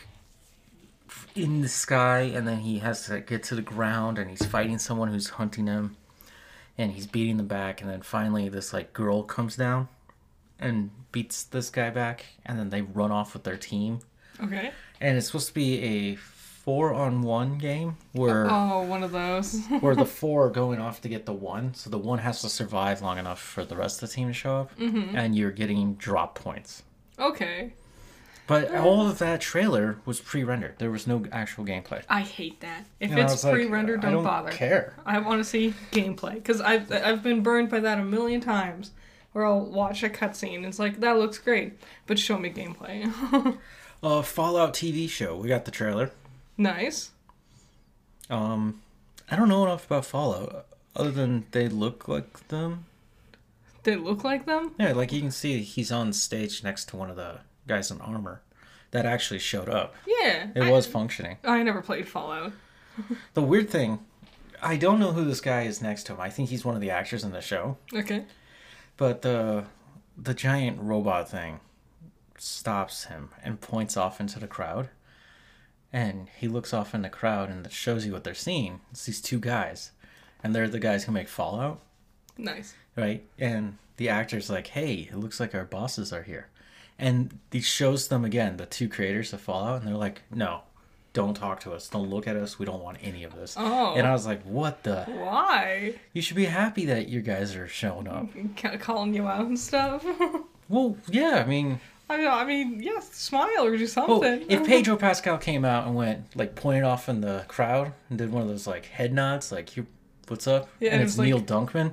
in 1.34 1.62
the 1.62 1.68
sky 1.68 2.20
and 2.20 2.46
then 2.46 2.58
he 2.58 2.80
has 2.80 3.06
to 3.06 3.20
get 3.20 3.42
to 3.44 3.54
the 3.54 3.62
ground 3.62 4.18
and 4.18 4.28
he's 4.28 4.44
fighting 4.44 4.78
someone 4.78 5.08
who's 5.08 5.30
hunting 5.30 5.66
him 5.66 5.96
and 6.78 6.92
he's 6.92 7.06
beating 7.06 7.36
them 7.36 7.46
back 7.46 7.80
and 7.80 7.90
then 7.90 8.02
finally 8.02 8.48
this 8.48 8.72
like 8.72 8.92
girl 8.92 9.22
comes 9.22 9.56
down 9.56 9.88
and 10.58 10.90
beats 11.12 11.42
this 11.44 11.70
guy 11.70 11.90
back 11.90 12.24
and 12.46 12.58
then 12.58 12.70
they 12.70 12.82
run 12.82 13.10
off 13.10 13.34
with 13.34 13.44
their 13.44 13.56
team 13.56 14.00
Okay. 14.42 14.70
and 15.00 15.16
it's 15.16 15.26
supposed 15.26 15.48
to 15.48 15.54
be 15.54 15.82
a 15.82 16.16
four 16.16 16.94
on 16.94 17.22
one 17.22 17.58
game 17.58 17.96
where 18.12 18.46
Oh, 18.48 18.82
one 18.84 19.02
of 19.02 19.10
those. 19.12 19.58
where 19.80 19.96
the 19.96 20.04
four 20.06 20.46
are 20.46 20.50
going 20.50 20.80
off 20.80 21.00
to 21.02 21.08
get 21.08 21.26
the 21.26 21.32
one 21.32 21.74
so 21.74 21.90
the 21.90 21.98
one 21.98 22.18
has 22.20 22.40
to 22.42 22.48
survive 22.48 23.02
long 23.02 23.18
enough 23.18 23.40
for 23.40 23.64
the 23.64 23.76
rest 23.76 24.02
of 24.02 24.08
the 24.08 24.14
team 24.14 24.28
to 24.28 24.34
show 24.34 24.60
up 24.60 24.76
mm-hmm. 24.78 25.16
and 25.16 25.34
you're 25.36 25.50
getting 25.50 25.94
drop 25.94 26.34
points 26.36 26.84
okay. 27.18 27.74
But 28.46 28.74
all 28.74 29.06
of 29.08 29.18
that 29.18 29.40
trailer 29.40 29.98
was 30.04 30.20
pre-rendered 30.20 30.74
there 30.78 30.90
was 30.90 31.06
no 31.06 31.24
actual 31.32 31.64
gameplay 31.64 32.02
I 32.08 32.20
hate 32.22 32.60
that. 32.60 32.86
If 33.00 33.10
And 33.10 33.20
it's 33.20 33.32
was 33.32 33.44
like, 33.44 33.54
pre-rendered, 33.54 34.04
I 34.04 34.10
don't, 34.10 34.24
bother. 34.24 34.50
care 34.50 34.94
I 35.06 35.18
want 35.20 35.40
to 35.40 35.44
see 35.44 35.74
gameplay 35.92 36.34
because 36.34 36.60
I've 36.60 36.90
I've 36.92 37.22
been 37.22 37.42
burned 37.42 37.70
by 37.70 37.80
that 37.80 37.98
a 37.98 38.04
million 38.04 38.40
times. 38.40 38.90
Where 39.32 39.46
I'll 39.46 39.64
watch 39.64 40.02
a 40.02 40.10
cutscene, 40.10 40.66
it's 40.66 40.78
like 40.78 41.00
that 41.00 41.16
looks 41.16 41.38
great, 41.38 41.78
but 42.06 42.18
show 42.18 42.36
me 42.38 42.50
gameplay. 42.50 43.10
uh 44.02 44.20
fallout 44.22 44.74
tv 44.74 45.08
show 45.08 45.36
we 45.36 45.46
got 45.48 45.64
the 45.64 45.70
trailer 45.70 46.10
nice. 46.58 47.12
um 48.30 48.80
i 49.30 49.36
don't 49.36 49.48
know 49.48 49.62
enough 49.64 49.86
about 49.86 50.04
fallout 50.04 50.66
other 50.96 51.10
than 51.12 51.46
they 51.52 51.68
look 51.68 52.08
like 52.08 52.48
them 52.48 52.84
They 53.84 53.94
look 53.96 54.24
like 54.24 54.44
them. 54.44 54.74
yeah 54.78 54.92
like 54.92 55.12
you 55.12 55.20
can 55.20 55.30
see 55.30 55.62
he's 55.62 55.92
on 55.92 56.12
stage 56.12 56.62
next 56.64 56.88
to 56.88 56.96
one 56.96 57.10
of 57.10 57.16
the 57.16 57.38
guys 57.66 57.90
in 57.90 58.00
armor 58.00 58.42
that 58.90 59.06
actually 59.06 59.38
showed 59.38 59.68
up 59.68 59.94
Yeah. 60.06 60.48
it 60.54 60.62
I, 60.64 60.70
was 60.70 60.86
functioning 60.86 61.38
I 61.44 61.62
never 61.62 61.82
played 61.82 62.08
Fallout. 62.08 62.52
The 63.34 63.42
weird 63.42 63.70
thing, 63.70 64.00
I 64.62 64.76
don't 64.76 65.00
know 65.00 65.12
who 65.12 65.24
this 65.24 65.40
guy 65.40 65.62
is 65.62 65.80
next 65.80 66.04
to 66.04 66.12
him. 66.14 66.20
I 66.20 66.28
think 66.28 66.50
he's 66.50 66.64
one 66.64 66.74
of 66.74 66.80
the 66.82 66.90
actors 66.90 67.24
in 67.24 67.32
the 67.32 67.40
show. 67.40 67.78
Okay. 67.94 68.24
But 68.98 69.22
the 69.22 69.64
the 70.18 70.34
giant 70.34 70.78
robot 70.80 71.30
thing 71.30 71.60
stops 72.38 73.04
him 73.04 73.30
and 73.42 73.60
points 73.60 73.96
off 73.96 74.20
into 74.20 74.38
the 74.38 74.46
crowd. 74.46 74.90
And 75.92 76.28
he 76.38 76.48
looks 76.48 76.72
off 76.72 76.94
in 76.94 77.02
the 77.02 77.08
crowd 77.08 77.50
and 77.50 77.64
it 77.66 77.72
shows 77.72 78.06
you 78.06 78.12
what 78.12 78.24
they're 78.24 78.34
seeing. 78.34 78.80
It's 78.90 79.04
these 79.06 79.20
two 79.20 79.38
guys. 79.38 79.92
And 80.42 80.54
they're 80.54 80.68
the 80.68 80.78
guys 80.78 81.04
who 81.04 81.12
make 81.12 81.28
Fallout, 81.28 81.80
Nice. 82.36 82.74
right? 82.96 83.22
And 83.38 83.78
the 83.96 84.08
actor's 84.08 84.50
like, 84.50 84.68
hey, 84.68 85.08
it 85.10 85.16
looks 85.16 85.38
like 85.38 85.54
our 85.54 85.64
bosses 85.64 86.12
are 86.12 86.22
here. 86.24 86.48
And 87.02 87.38
he 87.50 87.60
shows 87.60 88.08
them 88.08 88.24
again, 88.24 88.56
the 88.56 88.66
two 88.66 88.88
creators 88.88 89.32
of 89.32 89.40
Fallout, 89.40 89.80
and 89.80 89.88
they're 89.88 89.96
like, 89.96 90.22
no, 90.32 90.60
don't 91.12 91.34
talk 91.34 91.60
to 91.60 91.72
us. 91.72 91.88
Don't 91.88 92.08
look 92.08 92.26
at 92.28 92.36
us. 92.36 92.58
We 92.58 92.64
don't 92.64 92.82
want 92.82 92.98
any 93.02 93.24
of 93.24 93.34
this. 93.34 93.56
Oh. 93.58 93.94
And 93.96 94.06
I 94.06 94.12
was 94.12 94.24
like, 94.24 94.42
what 94.44 94.84
the? 94.84 95.04
Why? 95.04 95.94
You 96.12 96.22
should 96.22 96.36
be 96.36 96.44
happy 96.44 96.86
that 96.86 97.08
you 97.08 97.20
guys 97.20 97.56
are 97.56 97.66
showing 97.66 98.06
up. 98.06 98.28
Ca- 98.56 98.76
calling 98.78 99.12
you 99.14 99.26
out 99.26 99.46
and 99.46 99.58
stuff. 99.58 100.04
Well, 100.68 100.96
yeah, 101.10 101.42
I 101.44 101.46
mean, 101.46 101.80
I 102.08 102.16
mean, 102.16 102.28
I 102.28 102.44
mean, 102.46 102.80
yes, 102.82 103.12
smile 103.12 103.64
or 103.66 103.76
do 103.76 103.80
well, 103.82 103.88
something. 104.22 104.46
if 104.48 104.64
Pedro 104.66 104.96
Pascal 104.96 105.36
came 105.36 105.66
out 105.66 105.86
and 105.86 105.94
went, 105.94 106.34
like, 106.34 106.54
pointed 106.54 106.84
off 106.84 107.10
in 107.10 107.20
the 107.20 107.44
crowd 107.46 107.92
and 108.08 108.16
did 108.16 108.32
one 108.32 108.40
of 108.42 108.48
those, 108.48 108.66
like, 108.66 108.86
head 108.86 109.12
nods, 109.12 109.52
like, 109.52 109.76
you, 109.76 109.86
what's 110.28 110.46
up? 110.46 110.70
Yeah, 110.80 110.92
and 110.92 111.02
it 111.02 111.04
it's 111.04 111.18
like- 111.18 111.26
Neil 111.26 111.40
Druckmann, 111.42 111.92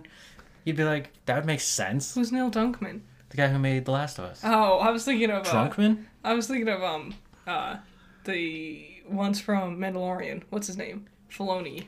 you'd 0.63 0.77
be 0.77 0.85
like, 0.85 1.11
that 1.25 1.45
makes 1.45 1.65
sense. 1.65 2.15
Who's 2.15 2.31
Neil 2.31 2.49
Druckmann? 2.49 3.01
The 3.29 3.37
guy 3.37 3.47
who 3.47 3.59
made 3.59 3.85
The 3.85 3.91
Last 3.91 4.17
of 4.17 4.25
Us. 4.25 4.41
Oh, 4.43 4.79
I 4.79 4.89
was 4.91 5.05
thinking 5.05 5.29
of. 5.29 5.45
Uh, 5.47 5.51
Drunkman? 5.51 6.05
I 6.23 6.33
was 6.33 6.47
thinking 6.47 6.67
of 6.67 6.83
um, 6.83 7.13
uh, 7.45 7.77
the 8.25 8.85
ones 9.07 9.39
from 9.39 9.77
Mandalorian. 9.77 10.43
What's 10.49 10.67
his 10.67 10.77
name? 10.77 11.07
Filoni, 11.31 11.85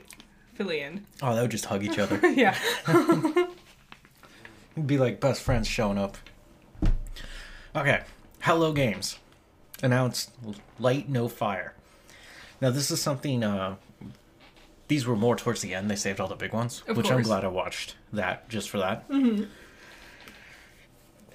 Filian. 0.54 1.06
Oh, 1.22 1.36
they 1.36 1.42
would 1.42 1.52
just 1.52 1.66
hug 1.66 1.84
each 1.84 1.98
other. 1.98 2.20
yeah. 2.30 2.58
It'd 4.76 4.88
be 4.88 4.98
like 4.98 5.20
best 5.20 5.42
friends 5.42 5.68
showing 5.68 5.98
up. 5.98 6.18
Okay, 7.76 8.02
Hello 8.42 8.72
Games 8.74 9.18
announced 9.82 10.32
Light 10.80 11.10
No 11.10 11.28
Fire. 11.28 11.74
Now 12.60 12.70
this 12.70 12.92
is 12.92 13.02
something. 13.02 13.44
Uh, 13.44 13.78
these 14.88 15.08
were 15.08 15.16
more 15.16 15.36
towards 15.36 15.62
the 15.62 15.74
end. 15.74 15.90
They 15.90 15.96
saved 15.96 16.20
all 16.20 16.28
the 16.28 16.36
big 16.36 16.54
ones, 16.54 16.84
Of 16.88 16.98
which 16.98 17.10
I'm 17.12 17.22
glad 17.22 17.44
I 17.46 17.48
watched 17.48 17.96
that 18.14 18.50
just 18.50 18.70
for 18.70 18.78
that. 18.80 19.08
Mm-hmm. 19.10 19.46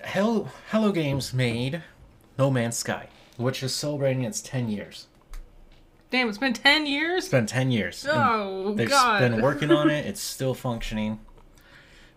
Hello, 0.06 0.48
Hello 0.70 0.92
Games 0.92 1.34
made 1.34 1.82
No 2.38 2.50
Man's 2.50 2.76
Sky, 2.76 3.08
which 3.36 3.62
is 3.62 3.74
celebrating 3.74 4.22
its 4.24 4.40
10 4.40 4.68
years. 4.68 5.06
Damn, 6.10 6.28
it's 6.28 6.38
been 6.38 6.52
ten 6.52 6.86
years. 6.86 7.24
It's 7.24 7.32
been 7.32 7.46
10 7.46 7.72
years. 7.72 8.04
and 8.04 8.12
Oh 8.16 8.74
They've 8.74 8.88
God. 8.88 9.18
been 9.20 9.42
working 9.42 9.72
on 9.72 9.90
it. 9.90 10.06
It's 10.06 10.20
still 10.20 10.54
functioning. 10.54 11.18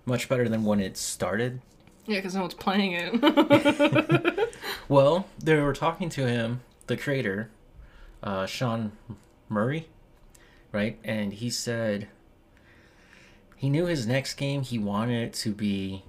Much 0.06 0.30
better 0.30 0.48
than 0.48 0.64
when 0.64 0.80
it 0.80 0.96
started. 0.96 1.62
Yeah, 2.06 2.18
because 2.18 2.36
no 2.36 2.42
one's 2.42 2.54
playing 2.54 2.92
it. 2.94 4.50
Well, 4.88 5.28
they 5.38 5.56
were 5.58 5.74
talking 5.74 6.10
to 6.10 6.28
him, 6.28 6.62
the 6.88 6.98
creator, 6.98 7.52
uh, 8.24 8.48
Sean 8.48 8.92
Murray, 9.48 9.88
right? 10.72 10.98
And 11.04 11.32
he 11.32 11.52
said 11.52 12.08
he 13.56 13.70
knew 13.70 13.86
his 13.86 14.08
next 14.08 14.34
game, 14.34 14.64
he 14.64 14.80
wanted 14.80 15.28
it 15.28 15.34
to 15.36 15.52
be 15.52 16.04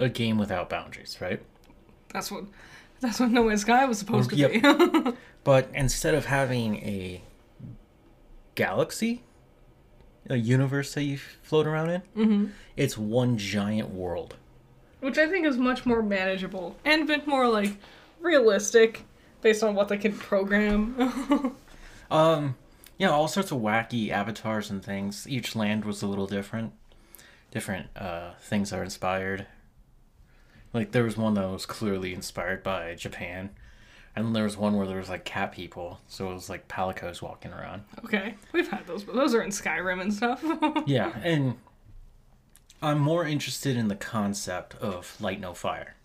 a 0.00 0.08
game 0.08 0.36
without 0.38 0.68
boundaries, 0.68 1.18
right? 1.20 1.40
that's 2.12 2.30
what. 2.32 2.44
That's 3.00 3.18
what 3.20 3.30
No 3.30 3.44
Man's 3.44 3.60
Sky 3.62 3.84
was 3.86 3.98
supposed 3.98 4.30
to 4.30 4.36
Yep. 4.36 4.52
be. 5.04 5.12
But 5.44 5.70
instead 5.72 6.14
of 6.14 6.26
having 6.26 6.76
a 6.76 7.22
galaxy, 8.54 9.22
a 10.28 10.36
universe 10.36 10.92
that 10.94 11.02
you 11.04 11.16
float 11.18 11.66
around 11.66 11.90
in, 11.90 12.00
hmm 12.14 12.46
it's 12.76 12.96
one 12.98 13.38
giant 13.38 13.90
world. 13.90 14.36
Which 15.00 15.16
I 15.18 15.26
think 15.28 15.46
is 15.46 15.56
much 15.56 15.86
more 15.86 16.02
manageable 16.02 16.76
and 16.84 17.02
a 17.02 17.04
bit 17.06 17.26
more 17.26 17.48
like 17.48 17.76
realistic 18.20 19.04
based 19.40 19.62
on 19.62 19.74
what 19.74 19.88
they 19.88 19.96
can 19.98 20.12
program. 20.12 21.54
Um, 22.10 22.56
yeah, 22.98 23.10
all 23.10 23.28
sorts 23.28 23.52
of 23.52 23.58
wacky 23.60 24.10
avatars 24.10 24.68
and 24.68 24.84
things. 24.84 25.28
Each 25.28 25.54
land 25.54 25.84
was 25.84 26.02
a 26.02 26.08
little 26.08 26.26
different. 26.26 26.72
Different 27.52 27.86
uh, 27.96 28.32
things 28.40 28.72
are 28.72 28.82
inspired. 28.82 29.46
Like 30.72 30.92
there 30.92 31.04
was 31.04 31.16
one 31.16 31.34
that 31.34 31.48
was 31.50 31.66
clearly 31.66 32.14
inspired 32.14 32.62
by 32.62 32.94
Japan, 32.94 33.50
and 34.14 34.26
then 34.26 34.32
there 34.32 34.44
was 34.44 34.56
one 34.56 34.76
where 34.76 34.86
there 34.86 34.98
was 34.98 35.08
like 35.08 35.24
cat 35.24 35.52
people, 35.52 36.00
so 36.08 36.30
it 36.30 36.34
was 36.34 36.48
like 36.48 36.68
palicos 36.68 37.20
walking 37.22 37.52
around. 37.52 37.82
okay, 38.04 38.34
we've 38.52 38.68
had 38.68 38.86
those, 38.86 39.02
but 39.04 39.14
those 39.16 39.34
are 39.34 39.42
in 39.42 39.50
Skyrim 39.50 40.00
and 40.00 40.12
stuff. 40.14 40.44
Yeah, 40.86 41.12
and 41.24 41.56
I'm 42.82 42.98
more 42.98 43.24
interested 43.26 43.76
in 43.76 43.88
the 43.88 43.96
concept 43.96 44.74
of 44.76 45.16
light 45.20 45.40
no 45.40 45.54
fire. 45.54 45.96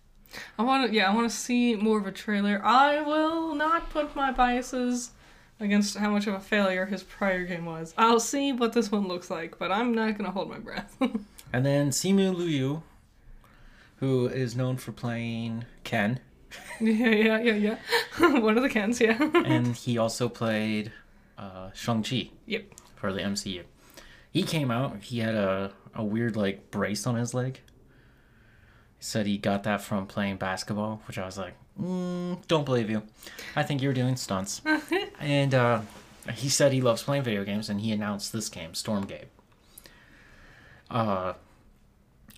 I 0.58 0.62
want 0.64 0.88
to, 0.90 0.94
yeah, 0.94 1.10
I 1.10 1.14
want 1.14 1.30
to 1.30 1.34
see 1.36 1.76
more 1.76 1.98
of 1.98 2.06
a 2.06 2.12
trailer. 2.12 2.60
I 2.64 3.00
will 3.00 3.54
not 3.54 3.88
put 3.90 4.14
my 4.16 4.32
biases 4.32 5.12
against 5.60 5.96
how 5.96 6.10
much 6.10 6.26
of 6.26 6.34
a 6.34 6.40
failure 6.40 6.84
his 6.86 7.02
prior 7.02 7.44
game 7.46 7.64
was. 7.64 7.94
I'll 7.96 8.20
see 8.20 8.52
what 8.52 8.72
this 8.74 8.92
one 8.92 9.08
looks 9.08 9.30
like, 9.30 9.58
but 9.58 9.72
I'm 9.72 9.94
not 9.94 10.18
gonna 10.18 10.32
hold 10.32 10.50
my 10.50 10.58
breath. 10.58 10.96
And 11.52 11.64
then 11.64 11.90
Simu 11.90 12.34
Liu 12.36 12.82
who 13.96 14.26
is 14.26 14.54
known 14.54 14.76
for 14.76 14.92
playing 14.92 15.64
Ken, 15.84 16.20
Yeah, 16.80 17.08
yeah, 17.08 17.40
yeah, 17.40 17.54
yeah. 17.54 17.78
One 18.38 18.56
of 18.56 18.62
the 18.62 18.68
Kens, 18.68 19.00
yeah. 19.00 19.18
and 19.44 19.74
he 19.76 19.98
also 19.98 20.28
played 20.28 20.92
uh, 21.38 21.70
Shang 21.72 22.02
Chi 22.02 22.30
yep. 22.46 22.64
for 22.96 23.12
the 23.12 23.20
MCU. 23.20 23.64
He 24.30 24.42
came 24.42 24.70
out. 24.70 25.02
He 25.02 25.20
had 25.20 25.34
a 25.34 25.72
a 25.94 26.04
weird 26.04 26.36
like 26.36 26.70
brace 26.70 27.06
on 27.06 27.16
his 27.16 27.32
leg. 27.32 27.60
He 28.98 29.04
said 29.04 29.26
he 29.26 29.38
got 29.38 29.62
that 29.62 29.80
from 29.80 30.06
playing 30.06 30.36
basketball, 30.36 31.02
which 31.06 31.18
I 31.18 31.24
was 31.24 31.38
like, 31.38 31.54
mm, 31.80 32.46
don't 32.46 32.64
believe 32.64 32.90
you. 32.90 33.02
I 33.54 33.62
think 33.62 33.80
you're 33.80 33.94
doing 33.94 34.16
stunts. 34.16 34.60
and 35.18 35.54
uh, 35.54 35.80
he 36.34 36.48
said 36.50 36.72
he 36.72 36.82
loves 36.82 37.02
playing 37.02 37.22
video 37.22 37.44
games, 37.44 37.70
and 37.70 37.80
he 37.80 37.92
announced 37.92 38.32
this 38.32 38.50
game, 38.50 38.72
Stormgate. 38.72 39.26
Uh, 40.90 41.34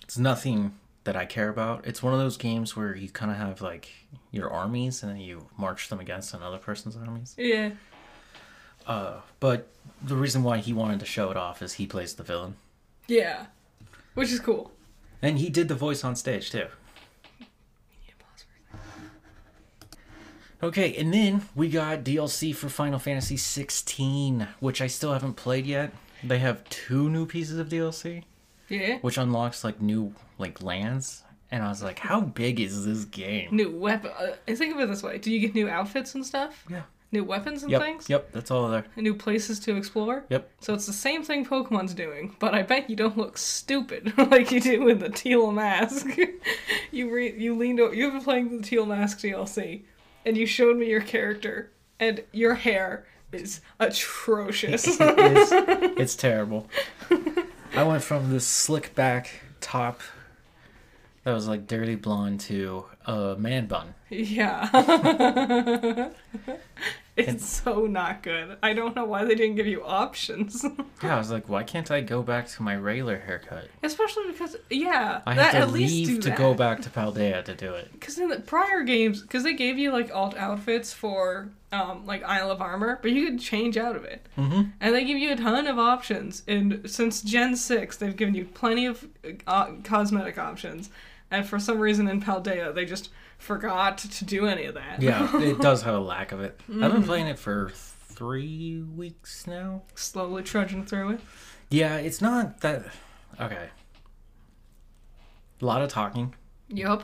it's 0.03 0.17
nothing 0.17 0.73
that 1.05 1.15
I 1.15 1.25
care 1.25 1.49
about. 1.49 1.85
It's 1.87 2.03
one 2.03 2.13
of 2.13 2.19
those 2.19 2.37
games 2.37 2.75
where 2.75 2.95
you 2.95 3.09
kind 3.09 3.31
of 3.31 3.37
have 3.37 3.61
like 3.61 3.89
your 4.31 4.49
armies, 4.51 5.01
and 5.03 5.11
then 5.11 5.19
you 5.19 5.47
march 5.57 5.89
them 5.89 5.99
against 5.99 6.33
another 6.33 6.57
person's 6.57 6.95
armies. 6.97 7.35
Yeah. 7.37 7.71
Uh, 8.87 9.21
but 9.39 9.67
the 10.01 10.15
reason 10.15 10.43
why 10.43 10.57
he 10.57 10.73
wanted 10.73 10.99
to 10.99 11.05
show 11.05 11.29
it 11.31 11.37
off 11.37 11.61
is 11.61 11.73
he 11.73 11.85
plays 11.85 12.15
the 12.15 12.23
villain, 12.23 12.55
Yeah. 13.07 13.45
Which 14.15 14.31
is 14.31 14.39
cool. 14.39 14.71
and 15.21 15.37
he 15.39 15.49
did 15.49 15.67
the 15.67 15.75
voice 15.75 16.03
on 16.03 16.15
stage 16.15 16.49
too. 16.51 16.67
Okay, 20.61 20.93
and 20.97 21.13
then 21.13 21.43
we 21.55 21.69
got 21.69 22.03
DLC 22.03 22.53
for 22.53 22.67
Final 22.67 22.99
Fantasy 22.99 23.37
16, 23.37 24.45
which 24.59 24.81
I 24.81 24.87
still 24.87 25.13
haven't 25.13 25.35
played 25.35 25.65
yet. 25.65 25.93
They 26.21 26.39
have 26.39 26.67
two 26.69 27.09
new 27.09 27.25
pieces 27.25 27.59
of 27.59 27.69
DLC, 27.69 28.23
Yeah. 28.67 28.97
which 28.99 29.17
unlocks 29.17 29.63
like 29.63 29.81
new 29.81 30.13
like 30.39 30.63
lands, 30.63 31.23
and 31.51 31.63
I 31.63 31.69
was 31.69 31.83
like, 31.83 31.99
how 31.99 32.21
big 32.21 32.59
is 32.59 32.85
this 32.85 33.05
game? 33.05 33.49
New 33.51 33.71
weapon. 33.77 34.11
Uh, 34.17 34.35
I 34.47 34.55
think 34.55 34.73
of 34.73 34.79
it 34.81 34.87
this 34.87 35.03
way: 35.03 35.17
Do 35.17 35.31
you 35.31 35.39
get 35.39 35.53
new 35.55 35.69
outfits 35.69 36.15
and 36.15 36.25
stuff? 36.25 36.65
Yeah. 36.69 36.83
New 37.11 37.23
weapons 37.23 37.63
and 37.63 37.71
Yep. 37.71 37.81
things? 37.81 38.07
Yep. 38.07 38.31
That's 38.33 38.51
all 38.51 38.69
there. 38.69 38.85
And 38.95 39.03
new 39.03 39.15
places 39.15 39.59
to 39.61 39.75
explore? 39.75 40.25
Yep. 40.29 40.47
So 40.61 40.75
it's 40.75 40.85
the 40.85 40.93
same 40.93 41.23
thing 41.23 41.43
Pokemon's 41.43 41.95
doing, 41.95 42.35
but 42.37 42.53
I 42.53 42.61
bet 42.61 42.87
you 42.87 42.95
don't 42.95 43.17
look 43.17 43.35
stupid 43.39 44.13
like 44.31 44.51
you 44.51 44.59
do 44.61 44.87
in 44.89 44.99
the 44.99 45.09
Teal 45.09 45.51
Mask. 45.51 46.07
you 46.91 47.11
re- 47.11 47.35
you 47.35 47.55
leaned 47.55 47.79
over. 47.79 47.95
You've 47.95 48.13
been 48.13 48.21
playing 48.23 48.55
the 48.57 48.63
Teal 48.63 48.85
Mask 48.85 49.17
DLC, 49.19 49.81
and 50.23 50.37
you 50.37 50.45
showed 50.45 50.77
me 50.77 50.87
your 50.87 51.01
character, 51.01 51.71
and 51.99 52.23
your 52.31 52.53
hair 52.53 53.07
is 53.31 53.61
atrocious. 53.79 54.85
it's, 54.99 55.49
it's 55.99 56.15
terrible. 56.15 56.69
I 57.75 57.83
went 57.83 58.03
from 58.03 58.29
this 58.31 58.45
slick 58.45 58.93
back 58.93 59.31
top 59.61 60.01
that 61.23 61.33
was 61.33 61.47
like 61.47 61.67
dirty 61.67 61.95
blonde 61.95 62.39
to 62.41 62.85
a 63.05 63.35
man 63.37 63.65
bun. 63.67 63.93
yeah. 64.09 64.69
it's 67.15 67.45
so 67.45 67.85
not 67.85 68.23
good. 68.23 68.57
I 68.63 68.73
don't 68.73 68.95
know 68.95 69.03
why 69.05 69.25
they 69.25 69.35
didn't 69.35 69.55
give 69.55 69.67
you 69.67 69.83
options. 69.83 70.65
Yeah, 71.01 71.15
I 71.15 71.17
was 71.17 71.31
like, 71.31 71.47
why 71.47 71.63
can't 71.63 71.89
I 71.91 72.01
go 72.01 72.21
back 72.21 72.49
to 72.49 72.61
my 72.61 72.75
regular 72.75 73.17
haircut? 73.19 73.69
Especially 73.83 74.27
because, 74.33 74.57
yeah, 74.69 75.21
I 75.25 75.33
that, 75.35 75.53
have 75.53 75.67
to 75.69 75.73
leave 75.73 76.19
to 76.23 76.29
that. 76.29 76.37
go 76.37 76.53
back 76.53 76.81
to 76.81 76.89
Paldea 76.89 77.41
to 77.45 77.55
do 77.55 77.73
it. 77.73 77.89
Because 77.93 78.17
in 78.19 78.27
the 78.27 78.41
prior 78.41 78.83
games, 78.83 79.21
because 79.21 79.43
they 79.43 79.53
gave 79.53 79.77
you 79.77 79.93
like 79.93 80.13
alt 80.13 80.35
outfits 80.35 80.91
for 80.91 81.51
um, 81.71 82.05
like 82.05 82.21
Isle 82.23 82.51
of 82.51 82.61
Armor, 82.61 82.99
but 83.01 83.11
you 83.11 83.25
could 83.27 83.39
change 83.39 83.77
out 83.77 83.95
of 83.95 84.03
it, 84.03 84.27
Mm-hmm. 84.37 84.61
and 84.81 84.93
they 84.93 85.05
give 85.05 85.17
you 85.17 85.31
a 85.31 85.37
ton 85.37 85.67
of 85.67 85.79
options. 85.79 86.43
And 86.49 86.81
since 86.91 87.21
Gen 87.21 87.55
Six, 87.55 87.95
they've 87.95 88.13
given 88.17 88.35
you 88.35 88.43
plenty 88.43 88.85
of 88.85 89.07
uh, 89.47 89.67
cosmetic 89.85 90.37
options, 90.37 90.89
and 91.31 91.45
for 91.47 91.59
some 91.59 91.79
reason 91.79 92.07
in 92.07 92.21
Paldea, 92.21 92.73
they 92.73 92.85
just 92.85 93.09
forgot 93.37 93.97
to 93.99 94.25
do 94.25 94.45
any 94.47 94.65
of 94.65 94.73
that. 94.75 95.01
Yeah, 95.01 95.29
it 95.41 95.59
does 95.59 95.81
have 95.83 95.95
a 95.95 95.99
lack 95.99 96.31
of 96.31 96.41
it. 96.41 96.59
I've 96.69 96.75
Mm. 96.75 96.91
been 96.93 97.03
playing 97.03 97.27
it 97.27 97.39
for 97.39 97.71
three 97.73 98.81
weeks 98.81 99.47
now. 99.47 99.83
slowly 99.95 100.43
trudging 100.43 100.85
through 100.85 101.11
it. 101.11 101.19
Yeah, 101.69 101.97
it's 101.97 102.21
not 102.21 102.61
that. 102.61 102.83
Okay. 103.39 103.69
A 105.61 105.65
lot 105.65 105.81
of 105.81 105.89
talking. 105.89 106.33
Yup. 106.69 107.03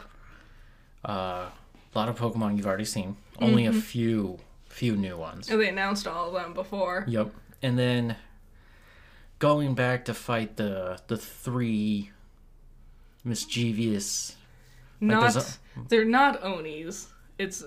Uh, 1.07 1.49
a 1.49 1.97
lot 1.97 2.09
of 2.09 2.17
Pokemon 2.17 2.57
you've 2.57 2.65
already 2.65 2.85
seen. 2.85 3.17
Only 3.39 3.63
Mm-hmm. 3.65 3.77
a 3.77 3.81
few, 3.81 4.39
few 4.69 4.95
new 4.95 5.17
ones. 5.17 5.49
And 5.49 5.59
they 5.61 5.69
announced 5.69 6.07
all 6.07 6.27
of 6.27 6.33
them 6.41 6.53
before. 6.53 7.05
Yep. 7.07 7.31
And 7.61 7.77
then 7.77 8.15
going 9.39 9.75
back 9.75 10.05
to 10.05 10.13
fight 10.13 10.55
the 10.57 10.99
the 11.07 11.17
three 11.17 12.11
mischievous. 13.25 14.35
Like, 15.01 15.33
not—they're 15.35 16.05
not 16.05 16.41
Onis. 16.43 17.07
It's 17.37 17.63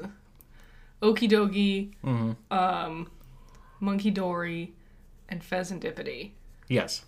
Okidogi, 1.03 1.95
hmm 2.03 2.33
um, 2.51 3.11
Munkidori, 3.83 4.71
and 5.29 5.43
Fezandipiti. 5.43 6.31
Yes. 6.69 7.05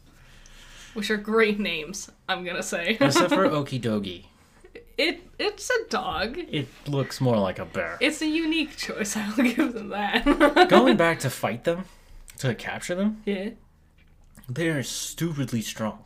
which 0.94 1.10
are 1.10 1.16
great 1.16 1.58
names. 1.60 2.10
I'm 2.28 2.44
gonna 2.44 2.62
say 2.62 2.96
Except 3.00 3.30
for 3.30 3.48
Okidogi. 3.58 4.24
it. 4.98 5.22
It's 5.38 5.70
a 5.70 5.88
dog. 5.88 6.36
It 6.38 6.68
looks 6.86 7.20
more 7.20 7.38
like 7.38 7.58
a 7.58 7.64
bear. 7.64 7.96
It's 8.00 8.20
a 8.22 8.26
unique 8.26 8.76
choice. 8.76 9.16
I'll 9.16 9.34
give 9.36 9.72
them 9.72 9.88
that. 9.88 10.68
Going 10.68 10.96
back 10.96 11.20
to 11.20 11.30
fight 11.30 11.64
them, 11.64 11.84
to 12.38 12.54
capture 12.54 12.94
them, 12.94 13.22
yeah. 13.24 13.50
they're 14.48 14.82
stupidly 14.82 15.62
strong. 15.62 16.04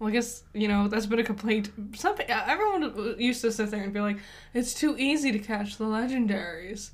Well, 0.00 0.08
I 0.08 0.12
guess 0.12 0.42
you 0.54 0.66
know 0.66 0.88
that's 0.88 1.06
been 1.06 1.18
a 1.20 1.22
complaint. 1.24 1.70
Some 1.94 2.16
everyone 2.28 3.14
used 3.18 3.42
to 3.42 3.52
sit 3.52 3.70
there 3.70 3.82
and 3.84 3.92
be 3.92 4.00
like, 4.00 4.16
"It's 4.54 4.74
too 4.74 4.96
easy 4.98 5.30
to 5.30 5.38
catch 5.38 5.76
the 5.76 5.84
legendaries," 5.84 6.90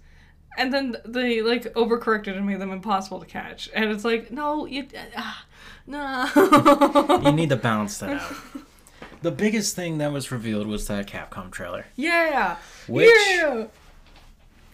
and 0.58 0.74
then 0.74 0.96
they 1.04 1.40
like 1.40 1.72
overcorrected 1.74 2.36
and 2.36 2.44
made 2.44 2.60
them 2.60 2.72
impossible 2.72 3.20
to 3.20 3.26
catch. 3.26 3.70
And 3.74 3.90
it's 3.90 4.04
like, 4.04 4.32
no, 4.32 4.66
you, 4.66 4.88
ah, 5.16 5.44
no. 5.86 7.20
You 7.24 7.30
need 7.32 7.50
to 7.50 7.56
balance 7.56 7.96
that 7.98 8.20
out. 8.20 8.32
The 9.22 9.30
biggest 9.30 9.74
thing 9.74 9.98
that 9.98 10.12
was 10.12 10.30
revealed 10.30 10.66
was 10.66 10.86
that 10.88 11.06
Capcom 11.08 11.50
trailer. 11.50 11.86
yeah, 11.96 12.56
Which- 12.86 13.08
yeah, 13.30 13.66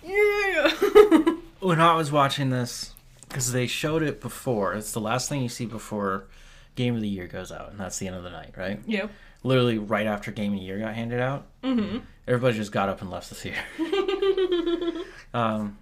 yeah. 0.04 0.70
When 1.60 1.80
I 1.80 1.94
was 1.94 2.10
watching 2.10 2.50
this, 2.50 2.92
because 3.28 3.52
they 3.52 3.66
showed 3.68 4.02
it 4.02 4.20
before, 4.20 4.74
it's 4.74 4.90
the 4.92 5.00
last 5.00 5.28
thing 5.28 5.42
you 5.42 5.48
see 5.48 5.64
before 5.64 6.24
Game 6.74 6.94
of 6.94 7.00
the 7.02 7.08
Year 7.08 7.26
goes 7.26 7.52
out, 7.52 7.70
and 7.70 7.78
that's 7.80 7.98
the 7.98 8.06
end 8.06 8.16
of 8.16 8.22
the 8.22 8.30
night, 8.30 8.54
right? 8.56 8.80
yep. 8.86 9.10
Literally 9.44 9.76
right 9.78 10.06
after 10.06 10.30
Game 10.30 10.52
of 10.54 10.58
the 10.60 10.64
Year 10.64 10.78
got 10.78 10.94
handed 10.94 11.20
out, 11.20 11.46
Mm-hmm. 11.64 11.98
everybody 12.28 12.56
just 12.56 12.70
got 12.72 12.88
up 12.88 13.00
and 13.02 13.10
left 13.10 13.28
the 13.28 13.34
theater. 13.34 15.02
um, 15.34 15.78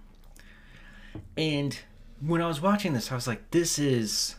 and 1.37 1.77
when 2.19 2.41
I 2.41 2.47
was 2.47 2.61
watching 2.61 2.93
this, 2.93 3.11
I 3.11 3.15
was 3.15 3.27
like, 3.27 3.51
this 3.51 3.77
is 3.79 4.35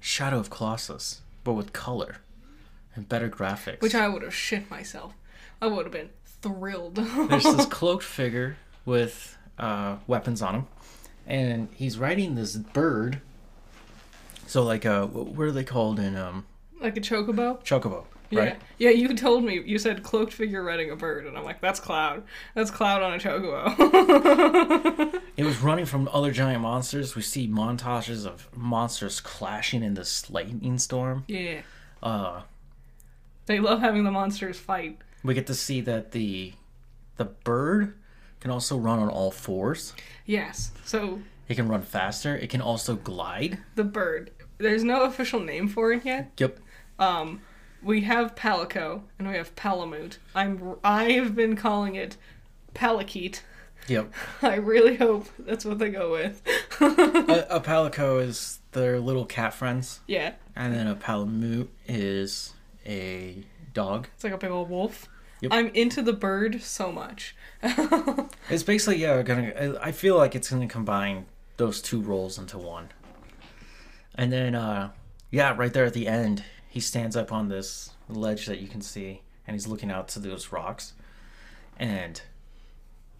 Shadow 0.00 0.38
of 0.38 0.50
Colossus, 0.50 1.22
but 1.44 1.52
with 1.54 1.72
color 1.72 2.16
and 2.94 3.08
better 3.08 3.28
graphics. 3.28 3.80
Which 3.80 3.94
I 3.94 4.08
would 4.08 4.22
have 4.22 4.34
shit 4.34 4.70
myself. 4.70 5.14
I 5.60 5.66
would 5.66 5.84
have 5.86 5.92
been 5.92 6.10
thrilled. 6.24 6.94
There's 7.30 7.44
this 7.44 7.66
cloaked 7.66 8.04
figure 8.04 8.56
with 8.84 9.36
uh, 9.58 9.96
weapons 10.06 10.42
on 10.42 10.54
him, 10.54 10.66
and 11.26 11.68
he's 11.74 11.98
riding 11.98 12.34
this 12.34 12.56
bird. 12.56 13.20
So, 14.46 14.62
like, 14.62 14.86
uh, 14.86 15.06
what 15.06 15.44
are 15.44 15.52
they 15.52 15.64
called 15.64 15.98
in 15.98 16.16
um, 16.16 16.44
like 16.80 16.96
a 16.96 17.00
chocobo. 17.00 17.62
Chocobo, 17.64 18.04
right? 18.32 18.58
Yeah, 18.78 18.80
yeah. 18.90 18.90
You 18.90 19.14
told 19.14 19.44
me 19.44 19.60
you 19.64 19.78
said 19.78 20.02
cloaked 20.02 20.32
figure 20.32 20.62
riding 20.62 20.90
a 20.90 20.96
bird, 20.96 21.26
and 21.26 21.36
I'm 21.38 21.44
like, 21.44 21.60
that's 21.60 21.80
Cloud. 21.80 22.24
That's 22.54 22.70
Cloud 22.70 23.02
on 23.02 23.14
a 23.14 23.18
chocobo. 23.18 25.18
It 25.34 25.44
was 25.44 25.62
running 25.62 25.86
from 25.86 26.10
other 26.12 26.30
giant 26.30 26.60
monsters. 26.60 27.16
We 27.16 27.22
see 27.22 27.48
montages 27.48 28.26
of 28.26 28.54
monsters 28.54 29.18
clashing 29.20 29.82
in 29.82 29.94
this 29.94 30.28
lightning 30.28 30.78
storm. 30.78 31.24
yeah, 31.26 31.62
Uh, 32.02 32.42
they 33.46 33.58
love 33.58 33.80
having 33.80 34.04
the 34.04 34.10
monsters 34.10 34.58
fight. 34.58 34.98
we 35.24 35.32
get 35.32 35.46
to 35.46 35.54
see 35.54 35.80
that 35.80 36.12
the 36.12 36.52
the 37.16 37.24
bird 37.24 37.94
can 38.40 38.50
also 38.50 38.76
run 38.76 38.98
on 38.98 39.08
all 39.08 39.30
fours. 39.30 39.94
Yes. 40.26 40.72
So 40.84 41.20
It 41.52 41.56
can 41.56 41.68
run 41.68 41.82
faster. 41.82 42.34
It 42.34 42.48
can 42.48 42.62
also 42.62 42.94
glide. 42.96 43.58
the 43.74 43.84
bird. 43.84 44.30
There's 44.56 44.82
no 44.82 45.02
official 45.02 45.38
name 45.38 45.68
for 45.68 45.92
it 45.92 46.02
yet. 46.02 46.32
Yep. 46.38 46.58
Um, 46.98 47.42
we 47.82 48.00
have 48.02 48.34
Palico 48.34 49.02
and 49.18 49.28
we 49.28 49.34
have 49.34 49.54
Palamute. 49.54 50.16
I'm 50.34 50.76
I've 50.82 51.34
been 51.34 51.54
calling 51.54 51.94
it 51.94 52.16
Palakeet. 52.74 53.40
Yep. 53.86 54.14
I 54.42 54.54
really 54.54 54.96
hope 54.96 55.26
that's 55.40 55.66
what 55.66 55.78
they 55.78 55.90
go 55.90 56.10
with. 56.12 56.40
a, 56.80 57.46
a 57.56 57.60
palico 57.60 58.22
is 58.22 58.60
their 58.70 58.98
little 58.98 59.26
cat 59.26 59.52
friends. 59.52 60.00
yeah, 60.06 60.32
And 60.56 60.72
then 60.72 60.86
a 60.86 60.94
palamute 60.94 61.68
is 61.86 62.54
a 62.86 63.44
dog. 63.74 64.08
it's 64.14 64.24
like 64.24 64.32
a 64.32 64.38
big 64.38 64.50
old 64.50 64.70
wolf. 64.70 65.06
Yep. 65.42 65.52
I'm 65.52 65.68
into 65.74 66.00
the 66.00 66.12
bird 66.14 66.62
so 66.62 66.90
much. 66.90 67.36
It's 68.50 68.62
basically 68.64 68.96
yeah, 69.00 69.22
gonna. 69.22 69.78
I 69.80 69.92
feel 69.92 70.16
like 70.16 70.34
it's 70.34 70.50
gonna 70.50 70.66
combine 70.68 71.26
those 71.56 71.80
two 71.82 72.00
roles 72.00 72.38
into 72.38 72.58
one. 72.58 72.88
And 74.14 74.32
then 74.32 74.54
uh, 74.54 74.90
yeah, 75.30 75.54
right 75.56 75.72
there 75.72 75.84
at 75.84 75.94
the 75.94 76.06
end, 76.08 76.44
he 76.68 76.80
stands 76.80 77.16
up 77.16 77.32
on 77.32 77.48
this 77.48 77.90
ledge 78.08 78.46
that 78.46 78.60
you 78.60 78.68
can 78.68 78.80
see, 78.82 79.22
and 79.46 79.54
he's 79.54 79.66
looking 79.66 79.90
out 79.90 80.08
to 80.08 80.18
those 80.18 80.52
rocks, 80.52 80.92
and 81.78 82.20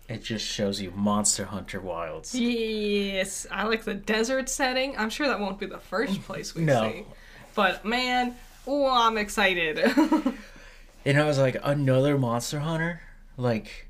it 0.09 0.23
just 0.23 0.45
shows 0.47 0.81
you 0.83 0.91
Monster 0.91 1.47
Hunter 1.47 1.81
Wilds. 1.81 2.35
Yes, 2.35 3.47
I 3.51 3.65
like 3.65 3.85
the 3.85 3.95
desert 3.95 4.49
setting. 4.49 4.97
I'm 4.99 5.09
sure 5.11 5.29
that 5.29 5.41
won't 5.41 5.59
be 5.59 5.67
the 5.67 5.79
first 5.79 6.23
place 6.27 6.55
we 6.55 6.63
No. 6.65 6.91
see. 6.91 7.05
But 7.55 7.85
man, 7.85 8.35
oh, 8.67 8.89
I'm 8.91 9.17
excited. 9.19 9.79
And 11.05 11.19
I 11.19 11.25
was 11.25 11.37
like, 11.37 11.57
another 11.65 12.17
Monster 12.17 12.61
Hunter? 12.61 13.01
Like, 13.37 13.89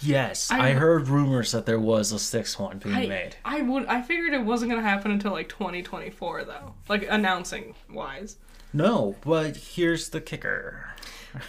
yes, 0.00 0.50
I, 0.50 0.70
I- 0.70 0.72
heard 0.72 1.08
rumors 1.08 1.52
that 1.52 1.66
there 1.66 1.78
was 1.80 2.12
a 2.12 2.18
sixth 2.18 2.58
one 2.58 2.78
being 2.78 2.94
I, 2.94 3.06
made. 3.06 3.36
I 3.44 3.62
would 3.62 3.86
I 3.86 4.02
figured 4.02 4.32
it 4.34 4.44
wasn't 4.44 4.70
gonna 4.70 4.82
happen 4.82 5.10
until 5.10 5.32
like 5.32 5.48
2024 5.48 6.44
though. 6.44 6.74
Like 6.88 7.06
announcing 7.08 7.74
wise. 7.90 8.36
No, 8.72 9.16
but 9.24 9.56
here's 9.56 10.10
the 10.10 10.20
kicker. 10.20 10.90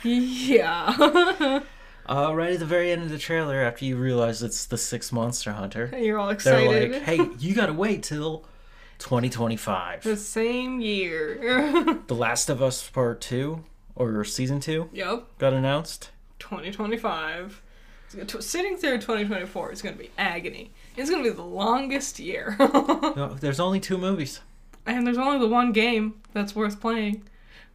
Yeah. 0.03 1.59
Uh, 2.09 2.33
right 2.35 2.53
at 2.53 2.59
the 2.59 2.65
very 2.65 2.91
end 2.91 3.03
of 3.03 3.09
the 3.09 3.17
trailer, 3.17 3.61
after 3.61 3.85
you 3.85 3.95
realize 3.95 4.41
it's 4.41 4.65
the 4.65 4.77
sixth 4.77 5.13
Monster 5.13 5.51
Hunter, 5.53 5.91
You're 5.97 6.17
all 6.17 6.29
excited. 6.31 6.91
they're 6.91 6.99
like, 6.99 7.03
hey, 7.03 7.29
you 7.39 7.53
gotta 7.55 7.73
wait 7.73 8.03
till 8.03 8.43
2025. 8.97 10.03
the 10.03 10.17
same 10.17 10.81
year. 10.81 11.99
The 12.07 12.15
Last 12.15 12.49
of 12.49 12.61
Us 12.61 12.89
Part 12.89 13.21
2, 13.21 13.63
or 13.95 14.25
Season 14.25 14.59
2, 14.59 14.89
yep. 14.91 15.25
got 15.37 15.53
announced. 15.53 16.09
2025. 16.39 17.61
Sitting 18.39 18.77
through 18.77 18.97
2024 18.97 19.71
is 19.71 19.81
going 19.81 19.95
to 19.95 20.01
be 20.01 20.09
agony. 20.17 20.71
It's 20.97 21.09
going 21.09 21.23
to 21.23 21.29
be 21.29 21.35
the 21.35 21.43
longest 21.43 22.19
year. 22.19 22.57
No, 23.15 23.35
there's 23.39 23.59
only 23.59 23.79
two 23.79 23.97
movies. 23.97 24.41
and 24.85 25.05
there's 25.05 25.17
only 25.17 25.39
the 25.39 25.47
one 25.47 25.71
game 25.71 26.21
that's 26.33 26.55
worth 26.55 26.79
playing 26.79 27.23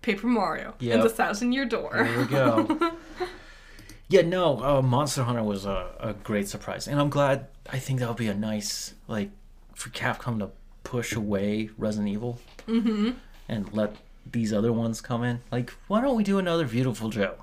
Paper 0.03 0.27
Mario 0.27 0.75
Yep. 0.79 0.95
and 0.95 1.03
the 1.03 1.09
Thousand 1.09 1.53
Year 1.53 1.65
Door. 1.67 1.91
There 1.95 2.19
we 2.19 2.25
go. 2.27 2.93
yeah, 4.09 4.23
no, 4.23 4.63
uh, 4.63 4.83
Monster 4.83 5.25
Hunter 5.25 5.43
was 5.43 5.65
a, 5.67 5.91
a 6.01 6.13
great 6.15 6.49
surprise, 6.49 6.87
and 6.89 7.01
I'm 7.01 7.11
glad. 7.11 7.49
I 7.71 7.79
think 7.79 8.01
that'll 8.01 8.15
be 8.15 8.29
a 8.29 8.35
nice 8.35 8.95
like 9.09 9.31
for 9.75 9.91
Capcom 9.91 10.39
to 10.39 10.51
push 10.85 11.13
away 11.15 11.71
Resident 11.77 12.09
Evil 12.09 12.39
mm-hmm. 12.67 13.11
and 13.49 13.73
let 13.73 13.97
these 14.31 14.53
other 14.53 14.73
ones 14.73 15.01
come 15.01 15.25
in. 15.25 15.41
Like, 15.51 15.71
why 15.89 16.01
don't 16.01 16.17
we 16.17 16.25
do 16.25 16.39
another 16.39 16.65
Beautiful 16.67 17.11
Joe? 17.11 17.35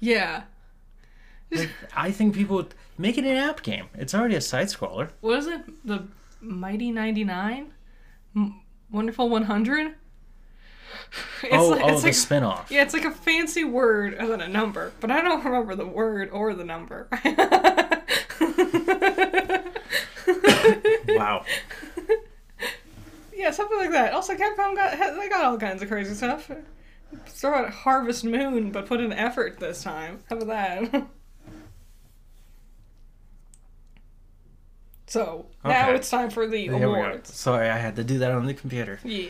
Yeah. 0.00 0.42
Like, 1.50 1.70
I 1.96 2.10
think 2.10 2.34
people 2.34 2.56
would 2.56 2.74
make 2.98 3.16
it 3.18 3.24
an 3.24 3.36
app 3.36 3.62
game. 3.62 3.86
It's 3.94 4.14
already 4.14 4.34
a 4.34 4.40
side 4.40 4.66
scroller. 4.68 5.10
What 5.20 5.38
is 5.38 5.46
it? 5.46 5.86
The 5.86 6.06
Mighty 6.40 6.90
99? 6.90 7.72
M- 8.36 8.60
Wonderful 8.90 9.28
100? 9.28 9.94
It's 11.42 11.54
oh, 11.54 11.68
like- 11.68 11.82
oh, 11.82 11.88
it's 11.88 12.00
the 12.02 12.08
like- 12.08 12.14
spin-off. 12.14 12.70
Yeah, 12.70 12.82
it's 12.82 12.94
like 12.94 13.04
a 13.04 13.10
fancy 13.10 13.64
word 13.64 14.14
and 14.14 14.30
then 14.30 14.40
a 14.40 14.48
number, 14.48 14.92
but 15.00 15.10
I 15.10 15.20
don't 15.22 15.44
remember 15.44 15.74
the 15.74 15.86
word 15.86 16.30
or 16.30 16.54
the 16.54 16.64
number. 16.64 17.08
Wow. 21.08 21.44
yeah, 23.34 23.50
something 23.50 23.78
like 23.78 23.90
that. 23.90 24.12
Also, 24.12 24.34
Capcom 24.34 24.76
got 24.76 24.96
they 25.16 25.28
got 25.28 25.44
all 25.44 25.58
kinds 25.58 25.82
of 25.82 25.88
crazy 25.88 26.14
stuff. 26.14 26.50
Throw 27.26 27.54
out 27.54 27.70
Harvest 27.70 28.24
Moon, 28.24 28.70
but 28.70 28.86
put 28.86 29.00
in 29.00 29.12
effort 29.12 29.58
this 29.58 29.82
time. 29.82 30.20
How 30.28 30.36
about 30.36 30.92
that? 30.92 31.06
so 35.08 35.46
now 35.64 35.90
it's 35.90 36.08
time 36.08 36.30
for 36.30 36.46
the 36.46 36.68
There 36.68 36.84
awards. 36.84 37.34
Sorry, 37.34 37.68
I 37.68 37.78
had 37.78 37.96
to 37.96 38.04
do 38.04 38.18
that 38.18 38.30
on 38.30 38.46
the 38.46 38.54
computer. 38.54 39.00
Yeah. 39.02 39.28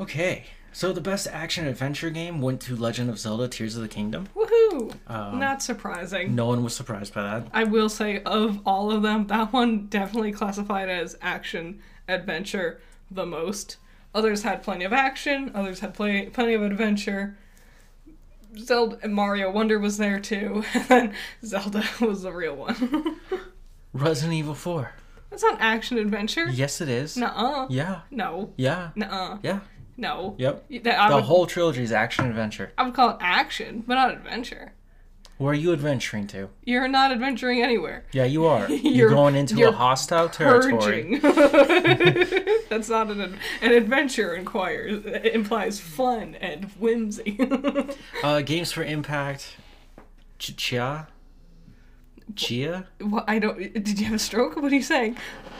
Okay, 0.00 0.46
so 0.72 0.92
the 0.92 1.00
best 1.00 1.26
action 1.26 1.66
adventure 1.66 2.10
game 2.10 2.40
went 2.40 2.60
to 2.62 2.76
Legend 2.76 3.10
of 3.10 3.18
Zelda: 3.18 3.48
Tears 3.48 3.76
of 3.76 3.82
the 3.82 3.88
Kingdom. 3.88 4.28
Woohoo! 4.34 4.96
Um, 5.06 5.38
Not 5.38 5.62
surprising. 5.62 6.34
No 6.34 6.46
one 6.46 6.64
was 6.64 6.74
surprised 6.74 7.12
by 7.12 7.22
that. 7.22 7.48
I 7.52 7.64
will 7.64 7.88
say, 7.88 8.22
of 8.22 8.60
all 8.64 8.90
of 8.90 9.02
them, 9.02 9.26
that 9.26 9.52
one 9.52 9.86
definitely 9.86 10.32
classified 10.32 10.88
as 10.88 11.16
action 11.20 11.80
adventure 12.08 12.80
the 13.10 13.26
most. 13.26 13.76
Others 14.14 14.42
had 14.42 14.62
plenty 14.62 14.84
of 14.84 14.92
action. 14.92 15.52
Others 15.54 15.80
had 15.80 15.94
plenty 15.94 16.30
plenty 16.30 16.54
of 16.54 16.62
adventure. 16.62 17.36
Zelda 18.58 18.98
and 19.02 19.14
Mario 19.14 19.50
Wonder 19.50 19.78
was 19.78 19.96
there 19.96 20.18
too, 20.18 20.64
and 20.74 20.84
then 20.88 21.14
Zelda 21.44 21.84
was 22.00 22.22
the 22.22 22.32
real 22.32 22.56
one. 22.56 23.20
Resident 23.92 24.34
Evil 24.34 24.54
4. 24.54 24.92
That's 25.30 25.42
not 25.42 25.60
action 25.60 25.98
adventure. 25.98 26.46
Yes, 26.48 26.80
it 26.80 26.88
is. 26.88 27.16
Nuh-uh. 27.16 27.66
Yeah. 27.70 28.00
No. 28.10 28.52
Yeah. 28.56 28.90
Nuh-uh. 28.96 29.38
Yeah. 29.42 29.60
No. 29.96 30.34
Yep. 30.38 30.66
That, 30.84 31.08
The 31.08 31.14
would, 31.16 31.24
whole 31.24 31.46
trilogy 31.46 31.82
is 31.82 31.92
action 31.92 32.26
adventure. 32.26 32.72
I 32.78 32.84
would 32.84 32.94
call 32.94 33.10
it 33.10 33.16
action, 33.20 33.84
but 33.86 33.94
not 33.94 34.10
adventure. 34.12 34.72
Where 35.38 35.52
are 35.52 35.54
you 35.54 35.72
adventuring 35.72 36.26
to? 36.28 36.50
You're 36.64 36.88
not 36.88 37.12
adventuring 37.12 37.62
anywhere. 37.62 38.04
Yeah, 38.12 38.24
you 38.24 38.44
are. 38.46 38.68
You're, 38.70 38.92
You're- 38.92 39.14
going 39.14 39.34
into 39.36 39.54
you're 39.56 39.70
a 39.70 39.72
hostile 39.72 40.28
territory. 40.28 41.18
That's 42.68 42.88
not 42.90 43.10
an 43.10 43.38
an 43.62 43.72
adventure. 43.72 44.34
Inquires 44.34 45.02
it 45.06 45.26
implies 45.34 45.80
fun 45.80 46.34
and 46.36 46.64
whimsy. 46.78 47.38
Uh, 48.22 48.42
Games 48.42 48.70
for 48.72 48.84
Impact. 48.84 49.56
Ch- 50.38 50.54
Tchia? 52.34 52.86
I 53.26 53.38
don't. 53.38 53.58
Did 53.72 53.98
you 53.98 54.06
have 54.06 54.14
a 54.14 54.18
stroke? 54.18 54.56
What 54.56 54.72
are 54.72 54.74
you 54.76 54.82
saying? 54.82 55.16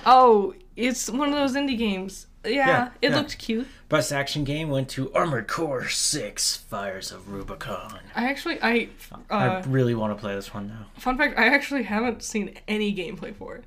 Oh, 0.07 0.55
it's 0.77 1.11
one 1.11 1.29
of 1.29 1.35
those 1.35 1.55
indie 1.55 1.77
games. 1.79 2.27
Yeah, 2.45 2.51
Yeah, 2.53 2.89
it 3.03 3.11
yeah. 3.11 3.17
looked 3.19 3.39
cute. 3.39 3.67
Best 3.91 4.13
action 4.13 4.45
game 4.45 4.71
went 4.71 4.89
to 4.91 5.13
Armored 5.13 5.47
Core 5.47 5.89
6 5.89 6.57
Fires 6.57 7.13
of 7.13 7.29
Rubicon. 7.31 7.99
I 8.17 8.29
actually, 8.31 8.59
I, 8.63 8.89
I 9.29 9.47
uh, 9.49 9.63
really 9.67 9.95
want 9.95 10.17
to 10.17 10.21
play 10.21 10.35
this 10.35 10.55
one 10.55 10.69
now. 10.69 10.87
fun 10.97 11.19
fact, 11.19 11.39
I 11.39 11.49
actually 11.49 11.83
haven't 11.83 12.23
seen 12.23 12.57
any 12.67 12.95
gameplay 12.95 13.35
for 13.37 13.57
it, 13.57 13.65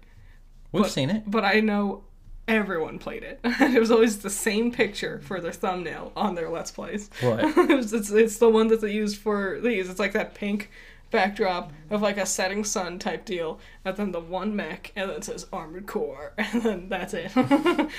We've 0.72 0.84
But- 0.84 0.92
seen 0.92 1.12
it. 1.12 1.30
but 1.30 1.46
I 1.46 1.60
know 1.60 2.04
everyone 2.48 2.98
played 2.98 3.22
it. 3.22 3.40
it 3.44 3.80
was 3.80 3.92
always 3.92 4.20
the 4.20 4.30
same 4.32 4.72
picture 4.72 5.20
for 5.24 5.40
their 5.40 5.52
thumbnail 5.52 6.12
on 6.16 6.34
their 6.34 6.50
Let's 6.50 6.72
Plays. 6.72 7.12
What? 7.22 7.44
it 7.58 7.76
was, 7.78 7.94
it's, 7.94 8.10
it's 8.10 8.38
the 8.40 8.50
one 8.50 8.70
that 8.70 8.82
they 8.82 8.92
used 8.92 9.18
for 9.18 9.60
these. 9.62 9.88
It's 9.88 10.00
like 10.00 10.14
that 10.14 10.34
pink 10.34 10.72
backdrop 11.14 11.72
of 11.90 12.02
like 12.02 12.18
a 12.18 12.26
setting 12.26 12.66
sun 12.66 13.00
type 13.00 13.24
deal, 13.24 13.60
and 13.86 13.96
then 13.96 14.12
the 14.12 14.20
one 14.20 14.54
mech, 14.54 14.92
and 14.98 15.10
then 15.10 15.18
it 15.18 15.24
says 15.24 15.48
Armored 15.54 15.88
Core, 15.88 16.34
and 16.38 16.62
then 16.62 16.90
that's 16.90 17.14
it. 17.14 17.32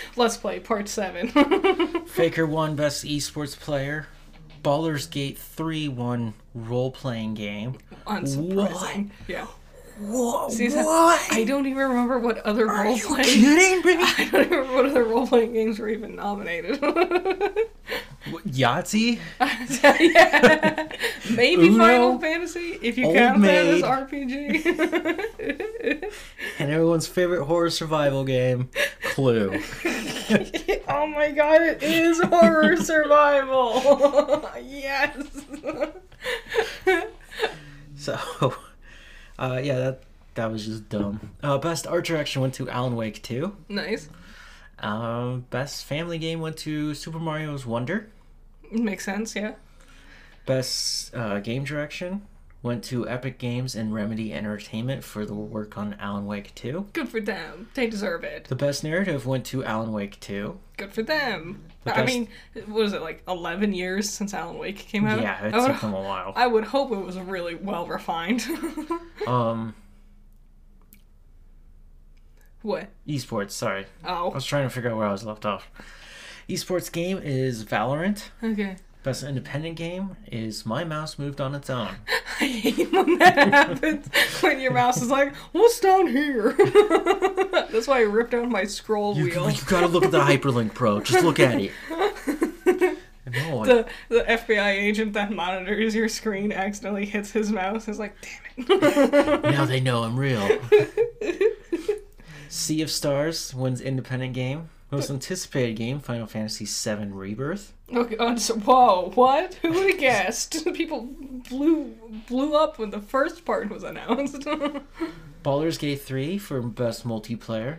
Let's 0.16 0.36
play 0.36 0.60
part 0.60 0.88
seven. 0.88 1.28
Faker 2.06 2.44
won 2.44 2.76
Best 2.76 3.06
Esports 3.06 3.58
Player. 3.58 4.08
Baldur's 4.62 5.06
Gate 5.06 5.38
3 5.38 5.88
won 5.88 6.34
Role 6.54 6.90
Playing 6.90 7.34
Game. 7.34 7.76
Unsurprising. 8.06 9.10
Yeah. 9.28 9.46
Whoa, 10.00 10.48
See, 10.48 10.68
that- 10.68 10.84
what? 10.84 11.20
I 11.32 11.44
don't 11.44 11.66
even 11.66 11.78
remember 11.88 12.18
what 12.18 12.38
other 12.38 12.68
Are 12.68 12.84
role 12.84 12.96
you 12.96 13.06
playing. 13.06 13.24
kidding 13.24 13.82
me? 13.84 14.02
I 14.18 14.28
don't 14.30 14.46
even 14.46 14.58
remember 14.58 14.74
what 14.74 14.86
other 14.86 15.04
role 15.04 15.26
playing 15.26 15.52
games 15.52 15.78
were 15.78 15.88
even 15.88 16.16
nominated. 16.16 16.80
What, 18.30 18.48
Yahtzee? 18.48 19.18
yeah. 20.00 20.88
Maybe 21.36 21.66
Uno, 21.68 21.76
Final 21.84 22.18
Fantasy, 22.18 22.78
if 22.80 22.96
you 22.96 23.04
Old 23.08 23.16
count 23.16 23.42
that 23.42 23.66
as 23.66 23.82
RPG. 23.82 24.64
And 26.58 26.70
everyone's 26.70 27.06
favorite 27.06 27.44
horror 27.44 27.68
survival 27.68 28.24
game, 28.24 28.70
Clue. 29.02 29.60
oh 30.88 31.06
my 31.06 31.32
god, 31.36 31.60
it 31.60 31.82
is 31.82 32.18
horror 32.22 32.78
survival. 32.78 34.48
yes. 34.64 35.14
So, 37.96 38.54
uh, 39.38 39.60
yeah, 39.62 39.78
that 39.78 40.02
that 40.34 40.50
was 40.50 40.66
just 40.66 40.88
dumb. 40.88 41.30
Uh, 41.42 41.58
best 41.58 41.86
art 41.86 42.04
direction 42.04 42.42
went 42.42 42.54
to 42.54 42.68
Alan 42.68 42.96
Wake 42.96 43.22
2. 43.22 43.54
nice. 43.68 44.08
Uh, 44.78 45.36
best 45.50 45.84
family 45.84 46.18
game 46.18 46.40
went 46.40 46.56
to 46.58 46.94
Super 46.94 47.20
Mario's 47.20 47.64
Wonder. 47.64 48.10
Makes 48.72 49.04
sense, 49.04 49.36
yeah. 49.36 49.54
Best 50.46 51.14
uh, 51.14 51.38
game 51.40 51.64
direction 51.64 52.22
went 52.64 52.82
to 52.82 53.06
Epic 53.06 53.36
Games 53.38 53.74
and 53.76 53.92
Remedy 53.94 54.32
Entertainment 54.32 55.04
for 55.04 55.26
the 55.26 55.34
work 55.34 55.76
on 55.76 55.94
Alan 56.00 56.24
Wake 56.24 56.54
2. 56.54 56.86
Good 56.94 57.10
for 57.10 57.20
them. 57.20 57.68
They 57.74 57.86
deserve 57.86 58.24
it. 58.24 58.46
The 58.46 58.56
best 58.56 58.82
narrative 58.82 59.26
went 59.26 59.44
to 59.46 59.62
Alan 59.62 59.92
Wake 59.92 60.18
2. 60.20 60.58
Good 60.78 60.90
for 60.92 61.02
them. 61.02 61.66
The 61.84 61.92
I 61.92 61.96
best- 62.02 62.14
mean, 62.14 62.28
what 62.66 62.86
is 62.86 62.94
it, 62.94 63.02
like 63.02 63.22
11 63.28 63.74
years 63.74 64.08
since 64.08 64.32
Alan 64.32 64.56
Wake 64.56 64.78
came 64.78 65.06
out? 65.06 65.20
Yeah, 65.20 65.44
it 65.46 65.54
I 65.54 65.68
took 65.68 65.80
them 65.82 65.92
a 65.92 66.00
while. 66.00 66.32
I 66.34 66.46
would 66.46 66.64
hope 66.64 66.90
it 66.90 66.96
was 67.04 67.18
really 67.18 67.54
well 67.54 67.86
refined. 67.86 68.44
Um, 69.26 69.74
what? 72.62 72.88
esports, 73.06 73.50
sorry. 73.52 73.86
Oh. 74.04 74.30
I 74.30 74.34
was 74.34 74.44
trying 74.44 74.64
to 74.64 74.70
figure 74.70 74.90
out 74.90 74.96
where 74.96 75.06
I 75.06 75.12
was 75.12 75.24
left 75.24 75.44
off. 75.46 75.70
Esports 76.48 76.90
game 76.90 77.18
is 77.22 77.64
Valorant. 77.64 78.28
okay. 78.42 78.76
Best 79.04 79.22
independent 79.22 79.76
game 79.76 80.16
is 80.32 80.64
My 80.64 80.82
Mouse 80.82 81.18
Moved 81.18 81.38
on 81.38 81.54
Its 81.54 81.68
Own. 81.68 81.88
I 82.40 82.46
hate 82.46 82.90
when 82.90 83.18
that 83.18 83.36
happens. 83.52 84.08
When 84.40 84.58
your 84.58 84.72
mouse 84.72 85.02
is 85.02 85.10
like, 85.10 85.34
what's 85.52 85.78
down 85.78 86.06
here? 86.06 86.52
That's 87.70 87.86
why 87.86 87.98
I 87.98 88.02
ripped 88.02 88.32
out 88.32 88.48
my 88.48 88.64
scroll 88.64 89.14
You, 89.14 89.24
wheel. 89.24 89.50
you 89.50 89.60
gotta 89.66 89.88
look 89.88 90.04
at 90.06 90.10
the 90.10 90.20
Hyperlink 90.20 90.72
Pro. 90.72 91.00
Just 91.02 91.22
look 91.22 91.38
at 91.38 91.60
it. 91.60 91.70
No, 93.30 93.62
I- 93.62 93.66
The 93.66 93.86
the 94.08 94.20
FBI 94.22 94.68
agent 94.72 95.12
that 95.12 95.30
monitors 95.30 95.94
your 95.94 96.08
screen 96.08 96.50
accidentally 96.50 97.04
hits 97.04 97.30
his 97.30 97.52
mouse. 97.52 97.88
Is 97.88 97.98
like, 97.98 98.16
damn 98.56 98.66
it. 98.82 99.42
now 99.42 99.66
they 99.66 99.80
know 99.80 100.02
I'm 100.04 100.18
real. 100.18 100.48
sea 102.48 102.80
of 102.80 102.90
Stars 102.90 103.54
wins 103.54 103.82
independent 103.82 104.32
game. 104.32 104.70
Most 104.94 105.10
anticipated 105.10 105.76
game, 105.76 106.00
Final 106.00 106.26
Fantasy 106.26 106.64
VII 106.66 107.06
Rebirth. 107.06 107.72
Okay, 107.92 108.16
oh, 108.18 108.36
so, 108.36 108.54
whoa, 108.56 109.10
what? 109.14 109.54
Who 109.54 109.72
would 109.72 109.90
have 109.90 109.98
guessed? 110.00 110.64
People 110.74 111.02
blew 111.48 111.94
blew 112.28 112.54
up 112.54 112.78
when 112.78 112.90
the 112.90 113.00
first 113.00 113.44
part 113.44 113.70
was 113.70 113.82
announced. 113.82 114.46
Baldur's 115.42 115.78
Gate 115.78 116.00
3 116.00 116.38
for 116.38 116.62
best 116.62 117.06
multiplayer. 117.06 117.78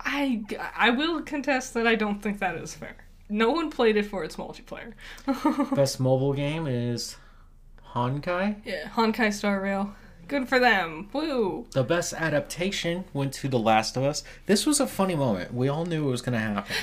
I 0.00 0.42
I 0.76 0.90
will 0.90 1.22
contest 1.22 1.74
that 1.74 1.86
I 1.86 1.94
don't 1.94 2.22
think 2.22 2.38
that 2.40 2.56
is 2.56 2.74
fair. 2.74 2.96
No 3.28 3.50
one 3.50 3.70
played 3.70 3.96
it 3.96 4.04
for 4.06 4.24
its 4.24 4.36
multiplayer. 4.36 4.92
Best 5.74 5.98
mobile 5.98 6.34
game 6.34 6.66
is 6.66 7.16
Honkai. 7.94 8.56
yeah, 8.64 8.88
Honkai 8.90 9.32
Star 9.32 9.60
Rail. 9.60 9.94
Good 10.28 10.48
for 10.48 10.58
them. 10.58 11.08
Woo. 11.12 11.66
The 11.72 11.82
best 11.84 12.14
adaptation 12.14 13.04
went 13.12 13.34
to 13.34 13.48
The 13.48 13.58
Last 13.58 13.96
of 13.96 14.02
Us. 14.04 14.22
This 14.46 14.64
was 14.64 14.80
a 14.80 14.86
funny 14.86 15.14
moment. 15.14 15.52
We 15.52 15.68
all 15.68 15.84
knew 15.84 16.08
it 16.08 16.10
was 16.10 16.22
going 16.22 16.32
to 16.34 16.38
happen. 16.38 16.74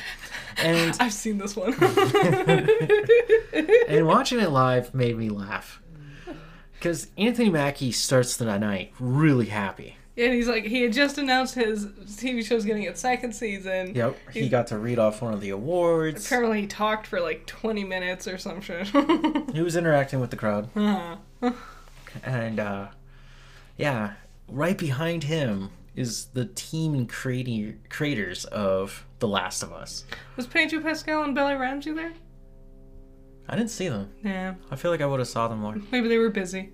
And 0.57 0.95
I've 0.99 1.13
seen 1.13 1.37
this 1.39 1.55
one. 1.55 1.73
and 3.87 4.05
watching 4.05 4.39
it 4.39 4.49
live 4.51 4.93
made 4.93 5.17
me 5.17 5.29
laugh. 5.29 5.81
Cuz 6.81 7.07
Anthony 7.17 7.49
Mackie 7.49 7.91
starts 7.91 8.37
the 8.37 8.45
night 8.57 8.93
really 8.99 9.47
happy. 9.47 9.95
and 10.15 10.33
he's 10.33 10.47
like, 10.47 10.65
he 10.65 10.83
had 10.83 10.93
just 10.93 11.17
announced 11.17 11.55
his 11.55 11.85
TV 11.85 12.45
show's 12.45 12.65
getting 12.65 12.83
its 12.83 12.99
second 13.01 13.33
season. 13.33 13.95
Yep, 13.95 14.17
he 14.33 14.47
got 14.49 14.67
to 14.67 14.77
read 14.77 14.99
off 14.99 15.21
one 15.21 15.33
of 15.33 15.41
the 15.41 15.49
awards. 15.49 16.25
Apparently, 16.25 16.61
he 16.61 16.67
talked 16.67 17.07
for 17.07 17.19
like 17.19 17.45
20 17.47 17.83
minutes 17.83 18.27
or 18.27 18.37
some 18.37 18.61
shit. 18.61 18.87
He 19.53 19.61
was 19.61 19.75
interacting 19.75 20.19
with 20.19 20.29
the 20.29 20.37
crowd. 20.37 20.69
Uh-huh. 20.75 21.51
And 22.23 22.59
uh 22.59 22.87
yeah, 23.79 24.13
right 24.49 24.77
behind 24.77 25.23
him 25.23 25.71
is 25.95 26.25
the 26.27 26.45
team 26.45 26.93
and 26.93 27.09
creating 27.09 27.79
creators 27.89 28.45
of 28.45 29.05
The 29.19 29.27
Last 29.27 29.63
of 29.63 29.71
Us. 29.73 30.05
Was 30.35 30.45
Pedro 30.45 30.81
Pascal 30.81 31.23
and 31.23 31.33
Bella 31.33 31.57
Ramsey 31.57 31.91
there? 31.93 32.13
I 33.47 33.55
didn't 33.55 33.71
see 33.71 33.87
them. 33.87 34.11
Yeah. 34.23 34.55
I 34.69 34.75
feel 34.75 34.91
like 34.91 35.01
I 35.01 35.05
would 35.05 35.19
have 35.19 35.27
saw 35.29 35.47
them 35.47 35.59
more. 35.59 35.75
Maybe 35.91 36.07
they 36.09 36.17
were 36.17 36.29
busy. 36.29 36.69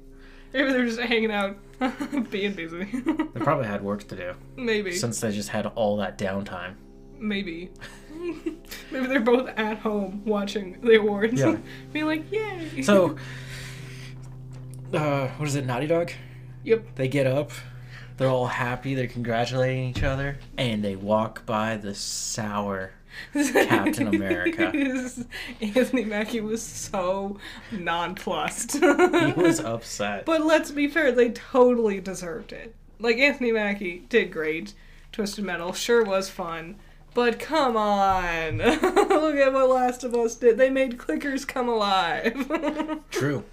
Maybe 0.52 0.72
they 0.72 0.80
were 0.80 0.86
just 0.86 1.00
hanging 1.00 1.32
out, 1.32 1.58
being 2.32 2.54
busy. 2.54 2.84
They 2.86 3.39
probably 3.39 3.68
had 3.68 3.82
work 3.84 4.08
to 4.08 4.15
do 4.15 4.34
Maybe. 4.56 4.91
since 4.91 5.20
they 5.22 5.32
just 5.32 5.50
had 5.50 5.68
all 5.68 5.98
that 5.98 6.18
downtime. 6.18 6.74
Maybe. 7.20 7.72
Maybe 8.91 9.08
they're 9.08 9.20
both 9.20 9.50
at 9.58 9.78
home 9.80 10.24
watching 10.26 10.82
the 10.82 10.98
awards. 11.00 11.39
Yeah. 11.39 11.58
Being 11.94 12.06
like, 12.06 12.32
yay. 12.32 12.82
So, 12.82 13.15
uh, 14.94 15.28
what 15.28 15.48
is 15.48 15.56
it, 15.56 15.65
Naughty 15.65 15.88
Dog? 15.88 16.12
Yep. 16.65 16.95
They 16.95 17.08
get 17.08 17.28
up, 17.28 17.51
they're 18.17 18.28
all 18.28 18.47
happy, 18.47 18.95
they're 18.95 19.08
congratulating 19.08 19.89
each 19.89 20.04
other, 20.04 20.38
and 20.58 20.84
they 20.84 20.95
walk 20.95 21.45
by 21.45 21.78
the 21.78 21.93
sour 21.93 22.91
Captain 23.34 24.08
America. 24.08 24.71
Anthony 25.62 26.06
Mackie 26.06 26.41
was 26.41 26.62
so 26.62 27.38
nonplussed. 27.71 28.73
He 28.73 29.34
was 29.34 29.60
upset. 29.63 30.25
But 30.25 30.45
let's 30.45 30.71
be 30.71 30.88
fair, 30.88 31.12
they 31.12 31.32
totally 31.32 32.01
deserved 32.01 32.51
it. 32.51 32.75
Like 32.99 33.17
Anthony 33.17 33.51
Mackie 33.51 34.06
did 34.10 34.32
great. 34.32 34.73
Twisted 35.12 35.45
Metal 35.45 35.71
sure 35.73 36.04
was 36.04 36.30
fun. 36.30 36.75
But 37.13 37.39
come 37.39 37.78
on. 37.78 38.58
Look 38.58 39.36
at 39.38 39.54
what 39.54 39.69
Last 39.69 40.04
of 40.04 40.13
Us 40.13 40.36
did. 40.36 40.58
They 40.58 40.69
made 40.69 40.97
clickers 40.97 41.47
come 41.47 41.69
alive. 41.69 43.01
True. 43.10 43.45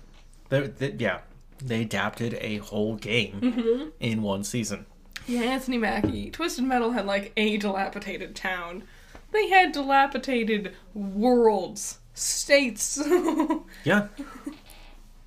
They, 0.48 0.66
they, 0.66 0.92
yeah, 0.98 1.20
they 1.68 1.82
adapted 1.82 2.34
a 2.40 2.58
whole 2.58 2.96
game 2.96 3.40
Mm-hmm. 3.40 3.88
in 4.00 4.22
one 4.22 4.44
season. 4.44 4.86
yeah, 5.26 5.42
Anthony 5.42 5.78
Mackie. 5.78 6.30
Twisted 6.30 6.64
Metal 6.64 6.92
had 6.92 7.06
like 7.06 7.32
a 7.36 7.56
dilapidated 7.56 8.34
town. 8.34 8.84
They 9.32 9.48
had 9.48 9.72
dilapidated 9.72 10.74
worlds, 10.94 11.98
states. 12.14 13.00
Yeah. 13.84 14.08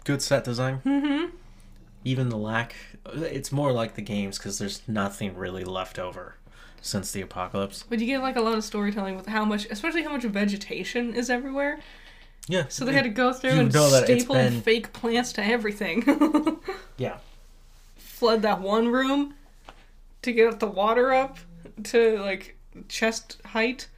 Good 0.04 0.22
set 0.22 0.44
design. 0.44 0.82
Mm-hmm. 0.86 1.36
Even 2.04 2.30
the 2.30 2.38
lack. 2.38 2.76
It's 3.14 3.52
more 3.52 3.72
like 3.72 3.96
the 3.96 4.02
games 4.02 4.38
because 4.38 4.60
there's 4.60 4.82
nothing 4.88 5.36
really 5.36 5.64
left 5.64 5.98
over 5.98 6.36
since 6.82 7.12
the 7.12 7.22
apocalypse. 7.22 7.84
but 7.90 8.00
you 8.00 8.06
get 8.06 8.22
like 8.22 8.36
a 8.36 8.42
lot 8.42 8.56
of 8.56 8.64
storytelling 8.64 9.16
with 9.16 9.26
how 9.26 9.44
much, 9.44 9.66
especially 9.72 10.04
how 10.04 10.12
much 10.12 10.24
vegetation 10.24 11.14
is 11.16 11.32
everywhere. 11.32 11.80
Yeah. 12.48 12.66
So 12.70 12.86
they 12.86 12.94
had 12.94 13.04
to 13.06 13.10
go 13.10 13.34
through 13.34 13.54
You 13.54 13.60
and 13.62 13.74
know 13.74 13.90
that 13.90 14.10
it's 14.10 14.24
staple 14.24 14.36
been- 14.36 14.62
fake 14.62 14.94
plants 14.94 15.34
to 15.34 15.44
everything. 15.44 16.60
Yeah. 16.98 17.18
Flood 17.98 18.44
that 18.44 18.62
one 18.62 18.88
room 18.88 19.34
to 20.22 20.32
get 20.32 20.60
the 20.62 20.68
water 20.68 21.12
up 21.14 21.38
to 21.86 22.18
like 22.20 22.58
chest 22.88 23.42
height 23.46 23.90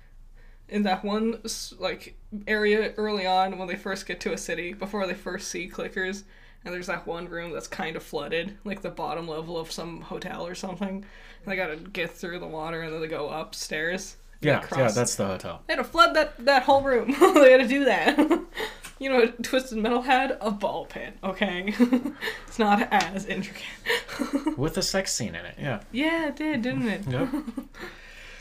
in 0.70 0.82
that 0.84 1.04
one 1.06 1.42
like 1.78 2.18
area 2.48 2.94
early 2.98 3.28
on 3.28 3.58
when 3.60 3.68
they 3.68 3.76
first 3.76 4.08
get 4.08 4.20
to 4.22 4.34
a 4.34 4.38
city 4.38 4.74
before 4.74 5.06
they 5.06 5.14
first 5.14 5.50
see 5.50 5.70
clickers. 5.70 6.24
And 6.66 6.74
there's 6.74 6.88
that 6.88 7.06
one 7.06 7.30
room 7.30 7.52
that's 7.52 7.68
kind 7.68 7.96
of 7.96 8.02
flooded, 8.04 8.58
like 8.66 8.82
the 8.82 8.90
bottom 8.90 9.28
level 9.28 9.58
of 9.58 9.72
some 9.72 10.02
hotel 10.02 10.46
or 10.48 10.56
something. 10.56 10.90
And 10.98 11.06
they 11.46 11.56
gotta 11.56 11.76
get 11.78 12.10
through 12.12 12.40
the 12.40 12.48
water 12.48 12.82
and 12.82 12.92
then 12.92 13.00
they 13.02 13.08
go 13.08 13.30
upstairs. 13.30 14.18
Yeah. 14.42 14.66
Yeah. 14.76 14.92
That's 14.92 15.16
the 15.16 15.26
hotel. 15.26 15.64
They 15.68 15.76
had 15.76 15.84
to 15.84 15.90
flood 15.90 16.16
that, 16.16 16.46
that 16.46 16.64
whole 16.64 16.84
room. 16.84 17.12
they 17.20 17.52
had 17.52 17.62
to 17.62 17.68
do 17.68 17.86
that. 17.86 18.18
you 19.00 19.10
know 19.10 19.28
Twisted 19.42 19.78
Metal 19.78 20.02
had? 20.02 20.38
A 20.42 20.52
ball 20.52 20.86
pit, 20.86 21.18
okay? 21.24 21.74
it's 22.48 22.60
not 22.60 22.88
as 22.92 23.26
intricate. 23.26 24.58
With 24.58 24.78
a 24.78 24.82
sex 24.82 25.14
scene 25.14 25.36
in 25.36 25.46
it. 25.46 25.56
Yeah. 25.60 25.82
yeah, 25.92 26.28
it 26.28 26.36
did, 26.36 26.62
didn't 26.62 26.88
it? 26.88 27.08
Yep. 27.08 27.30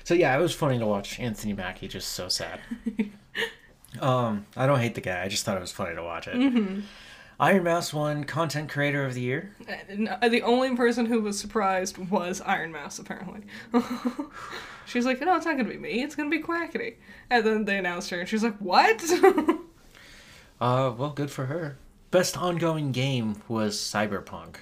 so 0.04 0.14
yeah, 0.14 0.37
it 0.37 0.40
was 0.40 0.54
funny 0.54 0.78
to 0.78 0.87
watch 0.87 1.18
Anthony 1.18 1.52
Mackie 1.52 1.88
just 1.88 2.12
so 2.12 2.28
sad. 2.28 2.61
um, 4.00 4.46
I 4.56 4.66
don't 4.66 4.80
hate 4.80 4.94
the 4.94 5.00
guy. 5.00 5.22
I 5.22 5.28
just 5.28 5.44
thought 5.44 5.56
it 5.56 5.61
was 5.61 5.72
funny 5.72 5.94
to 5.94 6.02
watch 6.02 6.28
it. 6.28 6.35
Mm-hmm. 6.35 6.80
Ironmouse 7.38 7.92
won 7.92 8.24
Content 8.24 8.70
Creator 8.70 9.04
of 9.04 9.12
the 9.12 9.20
Year. 9.20 9.54
And, 9.90 10.09
uh, 10.09 10.28
the 10.28 10.40
only 10.40 10.74
person 10.74 11.04
who 11.04 11.20
was 11.20 11.38
surprised 11.38 11.98
was 11.98 12.40
Ironmouse, 12.40 12.98
apparently. 12.98 13.42
She's 14.87 15.05
like, 15.05 15.20
no, 15.20 15.37
it's 15.37 15.44
not 15.46 15.57
gonna 15.57 15.68
be 15.68 15.79
me, 15.79 16.03
it's 16.03 16.14
gonna 16.14 16.31
be 16.31 16.40
Quackity. 16.42 16.94
And 17.31 17.44
then 17.44 17.64
they 17.64 17.79
announced 17.79 18.11
her, 18.11 18.20
and 18.20 18.29
she's 18.29 18.42
like, 18.42 18.57
what? 18.59 19.03
Uh, 20.59 20.90
well, 20.96 21.11
good 21.11 21.31
for 21.31 21.46
her. 21.46 21.77
Best 22.11 22.38
ongoing 22.38 22.90
game 22.90 23.42
was 23.46 23.77
Cyberpunk, 23.77 24.57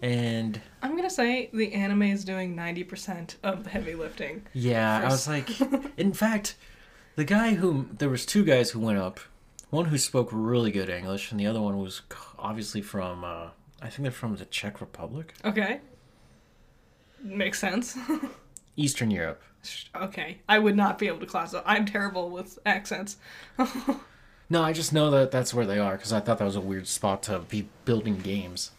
and 0.00 0.58
I'm 0.82 0.96
gonna 0.96 1.10
say 1.10 1.50
the 1.52 1.74
anime 1.74 2.04
is 2.04 2.24
doing 2.24 2.56
90% 2.56 3.36
of 3.42 3.64
the 3.64 3.70
heavy 3.70 3.94
lifting. 3.94 4.46
yeah, 4.54 5.02
I 5.02 5.08
was 5.08 5.28
like, 5.28 5.50
in 5.98 6.14
fact, 6.14 6.56
the 7.16 7.24
guy 7.24 7.52
who 7.54 7.86
there 7.98 8.08
was 8.08 8.24
two 8.24 8.44
guys 8.44 8.70
who 8.70 8.80
went 8.80 8.98
up, 8.98 9.20
one 9.68 9.84
who 9.86 9.98
spoke 9.98 10.30
really 10.32 10.70
good 10.70 10.88
English, 10.88 11.30
and 11.30 11.38
the 11.38 11.46
other 11.46 11.60
one 11.60 11.76
was 11.78 12.00
obviously 12.38 12.80
from 12.80 13.24
uh, 13.24 13.48
I 13.82 13.88
think 13.90 14.04
they're 14.04 14.10
from 14.10 14.36
the 14.36 14.46
Czech 14.46 14.80
Republic, 14.80 15.34
Okay. 15.44 15.80
Makes 17.22 17.58
sense. 17.58 17.96
Eastern 18.76 19.10
Europe. 19.10 19.42
Okay, 19.96 20.38
I 20.48 20.58
would 20.58 20.76
not 20.76 20.98
be 20.98 21.06
able 21.08 21.20
to 21.20 21.26
class. 21.26 21.54
I'm 21.64 21.86
terrible 21.86 22.28
with 22.30 22.58
accents. 22.66 23.16
No, 24.50 24.62
I 24.62 24.74
just 24.74 24.92
know 24.92 25.10
that 25.10 25.30
that's 25.30 25.54
where 25.54 25.64
they 25.64 25.78
are 25.78 25.96
because 25.96 26.12
I 26.12 26.20
thought 26.20 26.36
that 26.36 26.44
was 26.44 26.54
a 26.54 26.60
weird 26.60 26.86
spot 26.86 27.22
to 27.24 27.38
be 27.38 27.66
building 27.86 28.18
games. 28.18 28.72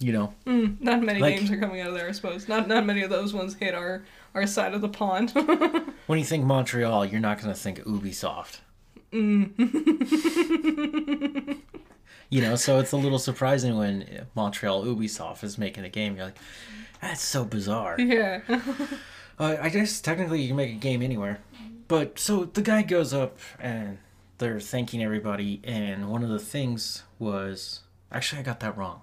You 0.00 0.12
know, 0.12 0.34
Mm, 0.46 0.80
not 0.80 1.00
many 1.00 1.20
Like- 1.20 1.36
games 1.38 1.48
are 1.52 1.56
coming 1.58 1.80
out 1.80 1.90
of 1.90 1.94
there, 1.94 2.08
I 2.08 2.12
suppose. 2.12 2.48
Not 2.48 2.66
not 2.66 2.84
many 2.84 3.02
of 3.02 3.10
those 3.10 3.32
ones 3.32 3.54
hit 3.54 3.72
our 3.72 4.02
our 4.34 4.48
side 4.48 4.74
of 4.74 4.80
the 4.80 4.88
pond. 4.88 5.30
when 6.08 6.18
you 6.18 6.24
think 6.24 6.44
Montreal, 6.44 7.04
you're 7.06 7.20
not 7.20 7.40
going 7.40 7.54
to 7.54 7.58
think 7.58 7.78
Ubisoft. 7.84 8.58
you 9.12 9.52
know, 12.40 12.56
so 12.56 12.78
it's 12.80 12.92
a 12.92 12.96
little 12.96 13.18
surprising 13.18 13.76
when 13.76 14.26
Montreal 14.34 14.84
Ubisoft 14.84 15.44
is 15.44 15.58
making 15.58 15.84
a 15.84 15.88
game. 15.88 16.16
You're 16.16 16.26
like, 16.26 16.38
that's 17.00 17.22
so 17.22 17.44
bizarre. 17.44 18.00
yeah. 18.00 18.40
Uh, 19.42 19.56
I 19.60 19.70
guess 19.70 20.00
technically 20.00 20.40
you 20.40 20.46
can 20.48 20.56
make 20.56 20.70
a 20.70 20.74
game 20.78 21.02
anywhere. 21.02 21.40
But 21.88 22.18
so 22.18 22.44
the 22.44 22.62
guy 22.62 22.82
goes 22.82 23.12
up 23.12 23.38
and 23.58 23.98
they're 24.38 24.60
thanking 24.60 25.02
everybody, 25.02 25.60
and 25.64 26.08
one 26.08 26.22
of 26.22 26.28
the 26.30 26.38
things 26.38 27.02
was 27.18 27.80
actually 28.12 28.38
I 28.40 28.42
got 28.44 28.60
that 28.60 28.76
wrong. 28.76 29.02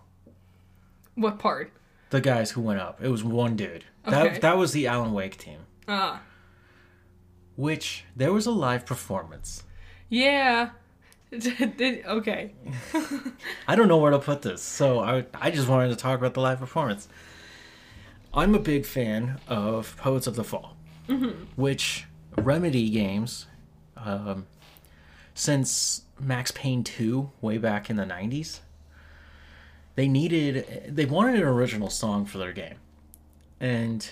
what 1.15 1.39
part? 1.39 1.73
The 2.11 2.21
guys 2.21 2.51
who 2.51 2.61
went 2.61 2.79
up, 2.79 3.03
it 3.03 3.09
was 3.09 3.23
one 3.23 3.55
dude. 3.57 3.83
That 4.05 4.25
Okay. 4.27 4.39
that 4.39 4.57
was 4.57 4.71
the 4.71 4.87
Alan 4.87 5.11
Wake 5.13 5.37
team. 5.37 5.59
Ah. 5.87 6.21
Which 7.57 8.05
there 8.15 8.31
was 8.31 8.45
a 8.45 8.51
live 8.51 8.85
performance. 8.85 9.63
Yeah. 10.07 10.69
Okay. 11.31 12.53
I 13.67 13.75
don't 13.75 13.87
know 13.87 13.97
where 13.97 14.09
to 14.11 14.17
put 14.19 14.41
this, 14.41 14.63
so 14.63 14.99
I 14.99 15.25
I 15.35 15.51
just 15.51 15.67
wanted 15.67 15.89
to 15.89 15.95
talk 15.95 16.17
about 16.17 16.33
the 16.33 16.39
live 16.41 16.59
performance. 16.59 17.07
I'm 18.39 18.55
a 18.55 18.59
big 18.59 18.85
fan 18.85 19.41
of 19.49 19.97
Poets 19.97 20.25
of 20.25 20.37
the 20.37 20.45
Fall, 20.45 20.77
which 21.57 22.05
Remedy 22.37 22.89
games, 22.89 23.47
um, 23.97 24.47
since 25.33 26.03
Max 26.17 26.49
Payne 26.51 26.85
2 26.85 27.31
way 27.41 27.57
back 27.57 27.89
in 27.89 27.97
the 27.97 28.05
90s. 28.05 28.59
They 29.95 30.07
needed 30.07 30.85
they 30.87 31.03
wanted 31.03 31.35
an 31.35 31.43
original 31.43 31.89
song 31.89 32.25
for 32.25 32.37
their 32.37 32.53
game. 32.53 32.75
And 33.59 34.09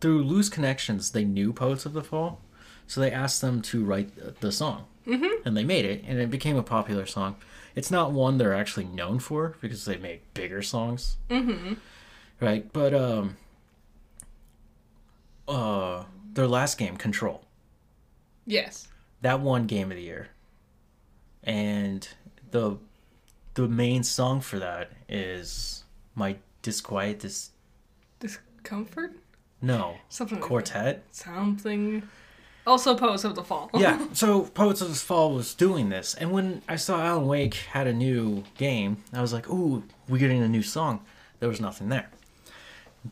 through 0.00 0.24
loose 0.24 0.48
connections, 0.48 1.12
they 1.12 1.22
knew 1.22 1.52
Poets 1.52 1.86
of 1.86 1.92
the 1.92 2.02
Fall, 2.02 2.40
so 2.88 3.00
they 3.00 3.12
asked 3.12 3.40
them 3.42 3.62
to 3.62 3.84
write 3.84 4.40
the 4.40 4.50
song. 4.50 4.86
Mm-hmm. 5.06 5.46
And 5.46 5.56
they 5.56 5.62
made 5.62 5.84
it, 5.84 6.02
and 6.04 6.18
it 6.18 6.30
became 6.30 6.56
a 6.56 6.64
popular 6.64 7.06
song. 7.06 7.36
It's 7.76 7.92
not 7.92 8.10
one 8.10 8.38
they're 8.38 8.54
actually 8.56 8.86
known 8.86 9.20
for 9.20 9.54
because 9.60 9.84
they 9.84 9.98
make 9.98 10.34
bigger 10.34 10.62
songs. 10.62 11.16
Mm-hmm. 11.30 11.74
Right, 12.40 12.70
but 12.72 12.94
um, 12.94 13.36
uh, 15.48 16.04
their 16.32 16.46
last 16.46 16.78
game, 16.78 16.96
Control, 16.96 17.42
Yes. 18.46 18.88
that 19.20 19.40
one 19.40 19.66
Game 19.66 19.90
of 19.90 19.96
the 19.96 20.02
Year, 20.02 20.28
and 21.44 22.08
the 22.50 22.78
the 23.54 23.68
main 23.68 24.02
song 24.04 24.40
for 24.40 24.58
that 24.58 24.90
is 25.08 25.84
my 26.14 26.36
disquiet 26.62 27.20
this 27.20 27.50
Discomfort? 28.20 29.12
no 29.60 29.96
Something 30.08 30.38
like 30.40 30.46
quartet. 30.48 31.04
Something. 31.10 32.02
Also, 32.66 32.94
Poets 32.96 33.24
of 33.24 33.34
the 33.34 33.42
Fall. 33.42 33.70
yeah, 33.74 34.06
so 34.12 34.42
Poets 34.44 34.80
of 34.82 34.88
the 34.88 34.94
Fall 34.94 35.32
was 35.34 35.54
doing 35.54 35.88
this, 35.88 36.14
and 36.14 36.30
when 36.30 36.62
I 36.68 36.76
saw 36.76 37.02
Alan 37.02 37.26
Wake 37.26 37.54
had 37.54 37.86
a 37.86 37.92
new 37.92 38.44
game, 38.56 38.98
I 39.12 39.20
was 39.20 39.32
like, 39.32 39.48
"Ooh, 39.50 39.82
we're 40.08 40.18
getting 40.18 40.42
a 40.42 40.48
new 40.48 40.62
song." 40.62 41.04
There 41.40 41.48
was 41.48 41.60
nothing 41.60 41.88
there, 41.88 42.10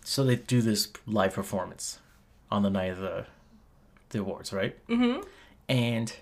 so 0.05 0.25
they 0.25 0.37
do 0.37 0.61
this 0.63 0.89
live 1.07 1.35
performance 1.35 1.99
on 2.51 2.63
the 2.63 2.71
night 2.71 2.91
of 2.93 2.99
the 2.99 3.27
the 4.11 4.21
awards, 4.21 4.53
right? 4.53 4.75
Mm-hmm. 4.89 5.21
And 5.69 6.15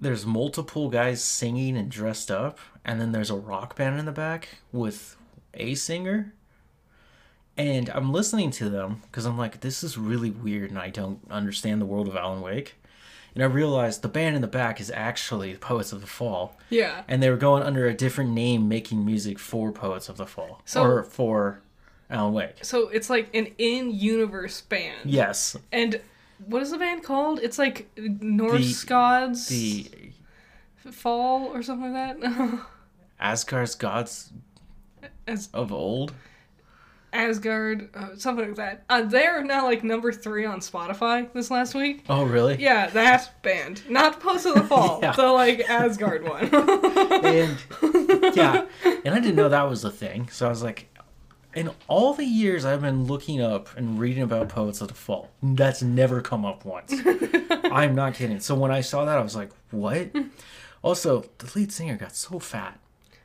there's 0.00 0.26
multiple 0.26 0.88
guys 0.90 1.22
singing 1.22 1.76
and 1.76 1.88
dressed 1.90 2.30
up, 2.30 2.58
and 2.84 3.00
then 3.00 3.12
there's 3.12 3.30
a 3.30 3.36
rock 3.36 3.76
band 3.76 3.98
in 4.00 4.04
the 4.04 4.10
back 4.12 4.48
with 4.72 5.16
a 5.54 5.74
singer. 5.76 6.34
And 7.56 7.88
I'm 7.90 8.12
listening 8.12 8.50
to 8.52 8.68
them 8.70 9.02
because 9.02 9.26
I'm 9.26 9.36
like, 9.38 9.60
this 9.60 9.84
is 9.84 9.96
really 9.98 10.30
weird, 10.30 10.70
and 10.70 10.78
I 10.78 10.88
don't 10.90 11.20
understand 11.30 11.80
the 11.80 11.86
world 11.86 12.08
of 12.08 12.16
Alan 12.16 12.40
Wake. 12.40 12.74
And 13.34 13.42
I 13.42 13.46
realized 13.46 14.02
the 14.02 14.08
band 14.08 14.34
in 14.36 14.42
the 14.42 14.48
back 14.48 14.78
is 14.80 14.90
actually 14.90 15.54
Poets 15.56 15.92
of 15.92 16.00
the 16.02 16.06
Fall, 16.06 16.56
Yeah. 16.68 17.02
and 17.08 17.22
they 17.22 17.30
were 17.30 17.36
going 17.36 17.62
under 17.62 17.86
a 17.86 17.94
different 17.94 18.30
name, 18.32 18.68
making 18.68 19.06
music 19.06 19.38
for 19.38 19.72
Poets 19.72 20.08
of 20.10 20.16
the 20.18 20.26
Fall 20.26 20.60
So- 20.66 20.82
or 20.84 21.02
for 21.02 21.61
Alan 22.12 22.32
Wake. 22.34 22.56
So 22.62 22.88
it's 22.88 23.08
like 23.10 23.34
an 23.34 23.48
in-universe 23.58 24.60
band. 24.62 25.00
Yes, 25.04 25.56
And 25.72 26.00
what 26.46 26.62
is 26.62 26.70
the 26.70 26.78
band 26.78 27.02
called? 27.04 27.40
It's 27.40 27.58
like 27.58 27.88
Norse 27.96 28.84
gods 28.84 29.48
the 29.48 30.90
fall 30.90 31.44
or 31.46 31.62
something 31.62 31.92
like 31.92 32.20
that. 32.20 32.60
Asgard's 33.20 33.74
gods 33.76 34.30
As 35.26 35.48
of 35.54 35.72
old. 35.72 36.12
Asgard, 37.14 37.90
uh, 37.94 38.16
something 38.16 38.46
like 38.48 38.56
that. 38.56 38.84
Uh, 38.88 39.02
they're 39.02 39.44
now 39.44 39.66
like 39.66 39.84
number 39.84 40.10
three 40.12 40.46
on 40.46 40.60
Spotify 40.60 41.30
this 41.34 41.50
last 41.50 41.74
week. 41.74 42.04
Oh, 42.08 42.24
really? 42.24 42.56
Yeah, 42.60 42.86
that 42.88 43.42
band, 43.42 43.82
not 43.88 44.18
Post 44.18 44.46
of 44.46 44.54
the 44.54 44.62
Fall, 44.62 44.98
Yeah. 45.02 45.12
the 45.12 45.26
like 45.26 45.60
Asgard 45.68 46.24
one. 46.26 46.44
and 47.24 47.56
yeah, 48.34 48.64
and 49.04 49.14
I 49.14 49.20
didn't 49.20 49.36
know 49.36 49.50
that 49.50 49.68
was 49.68 49.84
a 49.84 49.90
thing. 49.90 50.28
So 50.30 50.46
I 50.46 50.48
was 50.48 50.62
like, 50.62 50.88
in 51.54 51.70
all 51.88 52.14
the 52.14 52.24
years 52.24 52.64
I've 52.64 52.80
been 52.80 53.04
looking 53.04 53.40
up 53.40 53.76
and 53.76 53.98
reading 53.98 54.22
about 54.22 54.48
Poets 54.48 54.80
of 54.80 54.88
the 54.88 54.94
Fall, 54.94 55.30
that's 55.42 55.82
never 55.82 56.20
come 56.20 56.44
up 56.44 56.64
once. 56.64 56.92
I'm 57.70 57.94
not 57.94 58.14
kidding. 58.14 58.40
So 58.40 58.54
when 58.54 58.70
I 58.70 58.80
saw 58.80 59.04
that, 59.04 59.18
I 59.18 59.22
was 59.22 59.36
like, 59.36 59.50
what? 59.70 60.10
Also, 60.84 61.24
the 61.38 61.48
lead 61.54 61.70
singer 61.70 61.96
got 61.96 62.16
so 62.16 62.40
fat. 62.40 62.76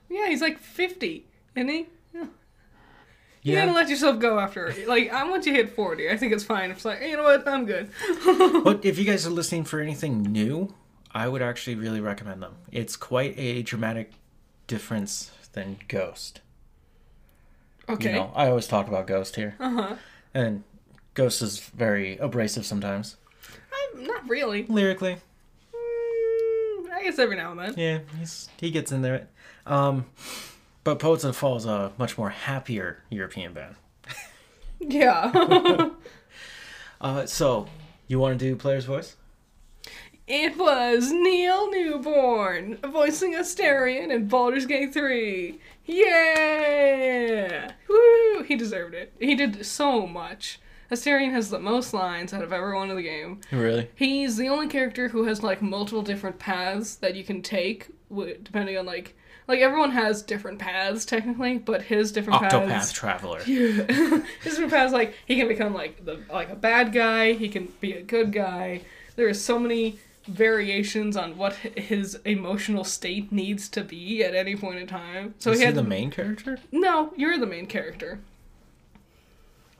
yeah, 0.09 0.27
he's 0.27 0.41
like 0.41 0.59
fifty, 0.59 1.25
isn't 1.55 1.67
he? 1.69 1.87
You 2.13 3.55
gotta 3.55 3.67
Yeah, 3.67 3.73
let 3.73 3.89
yourself 3.89 4.19
go 4.19 4.37
after. 4.39 4.71
Like, 4.87 5.11
I 5.11 5.27
once 5.27 5.47
you 5.47 5.53
to 5.53 5.57
hit 5.57 5.75
forty, 5.75 6.07
I 6.07 6.17
think 6.17 6.33
it's 6.33 6.43
fine. 6.43 6.69
It's 6.69 6.85
like, 6.85 6.99
hey, 6.99 7.09
you 7.09 7.17
know 7.17 7.23
what, 7.23 7.47
I'm 7.47 7.65
good. 7.65 7.89
but 8.63 8.85
if 8.85 8.99
you 8.99 9.05
guys 9.05 9.25
are 9.25 9.31
listening 9.31 9.63
for 9.63 9.79
anything 9.79 10.21
new, 10.21 10.71
I 11.11 11.27
would 11.27 11.41
actually 11.41 11.75
really 11.77 11.99
recommend 11.99 12.43
them. 12.43 12.57
It's 12.71 12.95
quite 12.95 13.33
a 13.39 13.63
dramatic 13.63 14.11
difference 14.67 15.31
than 15.53 15.77
Ghost. 15.87 16.41
Okay. 17.89 18.09
You 18.09 18.15
know, 18.15 18.31
I 18.35 18.47
always 18.49 18.67
talk 18.67 18.87
about 18.87 19.07
Ghost 19.07 19.35
here, 19.35 19.55
Uh 19.59 19.69
huh. 19.69 19.95
and 20.33 20.63
Ghost 21.13 21.41
is 21.41 21.59
very 21.59 22.17
abrasive 22.17 22.65
sometimes, 22.65 23.15
I'm 23.95 24.05
not 24.05 24.27
really. 24.29 24.65
lyrically. 24.67 25.17
Mm, 25.73 26.91
I 26.91 27.03
guess 27.03 27.17
every 27.19 27.35
now 27.37 27.51
and 27.51 27.59
then. 27.59 27.73
Yeah, 27.77 27.99
he's 28.19 28.49
he 28.57 28.71
gets 28.71 28.91
in 28.91 29.01
there. 29.01 29.27
Um, 29.65 30.05
but 30.83 30.99
Poets 30.99 31.23
and 31.23 31.35
Falls 31.35 31.65
a 31.65 31.91
much 31.97 32.17
more 32.17 32.29
happier 32.29 33.03
European 33.09 33.53
band. 33.53 33.75
Yeah. 34.79 35.89
Uh, 36.99 37.27
so 37.27 37.67
you 38.07 38.17
want 38.17 38.39
to 38.39 38.43
do 38.45 38.55
player's 38.55 38.85
voice? 38.85 39.15
It 40.27 40.57
was 40.57 41.09
Neil 41.11 41.71
Newbon 41.71 42.79
voicing 42.91 43.33
Astarion 43.33 44.11
in 44.11 44.27
Baldur's 44.27 44.65
Gate 44.65 44.93
3. 44.93 45.57
Yeah! 45.85 47.71
Woo! 47.87 48.43
He 48.43 48.57
deserved 48.57 48.93
it. 48.93 49.13
He 49.19 49.35
did 49.35 49.65
so 49.65 50.05
much. 50.05 50.59
Astarion 50.91 51.31
has 51.31 51.49
the 51.49 51.59
most 51.59 51.93
lines 51.93 52.33
out 52.33 52.43
of 52.43 52.51
everyone 52.51 52.89
in 52.89 52.97
the 52.97 53.03
game. 53.03 53.39
Really? 53.53 53.89
He's 53.95 54.35
the 54.35 54.49
only 54.49 54.67
character 54.67 55.07
who 55.07 55.23
has 55.25 55.43
like 55.43 55.61
multiple 55.61 56.01
different 56.01 56.39
paths 56.39 56.95
that 56.95 57.15
you 57.15 57.23
can 57.23 57.41
take, 57.41 57.87
depending 58.43 58.77
on 58.77 58.85
like 58.85 59.15
like 59.47 59.59
everyone 59.61 59.91
has 59.91 60.21
different 60.21 60.59
paths 60.59 61.05
technically, 61.05 61.57
but 61.57 61.83
his 61.83 62.11
different 62.11 62.41
Octopath 62.41 62.67
paths. 62.67 62.91
Traveler. 62.91 63.41
Yeah. 63.47 63.85
his 64.43 64.55
different 64.55 64.71
paths 64.73 64.91
like 64.91 65.13
he 65.25 65.37
can 65.37 65.47
become 65.47 65.73
like 65.73 66.03
the 66.03 66.19
like 66.31 66.49
a 66.49 66.55
bad 66.55 66.91
guy. 66.91 67.31
He 67.33 67.47
can 67.47 67.69
be 67.79 67.93
a 67.93 68.01
good 68.01 68.33
guy. 68.33 68.81
There 69.15 69.27
are 69.27 69.33
so 69.33 69.57
many 69.57 69.99
variations 70.27 71.17
on 71.17 71.37
what 71.37 71.53
his 71.55 72.15
emotional 72.25 72.83
state 72.83 73.31
needs 73.31 73.69
to 73.69 73.83
be 73.83 74.23
at 74.23 74.35
any 74.35 74.55
point 74.55 74.79
in 74.79 74.87
time. 74.87 75.33
So 75.39 75.51
is 75.51 75.59
he 75.59 75.63
he 75.63 75.65
had 75.65 75.75
the 75.75 75.83
main 75.83 76.11
character? 76.11 76.59
no. 76.71 77.13
You're 77.15 77.37
the 77.37 77.45
main 77.45 77.65
character. 77.65 78.19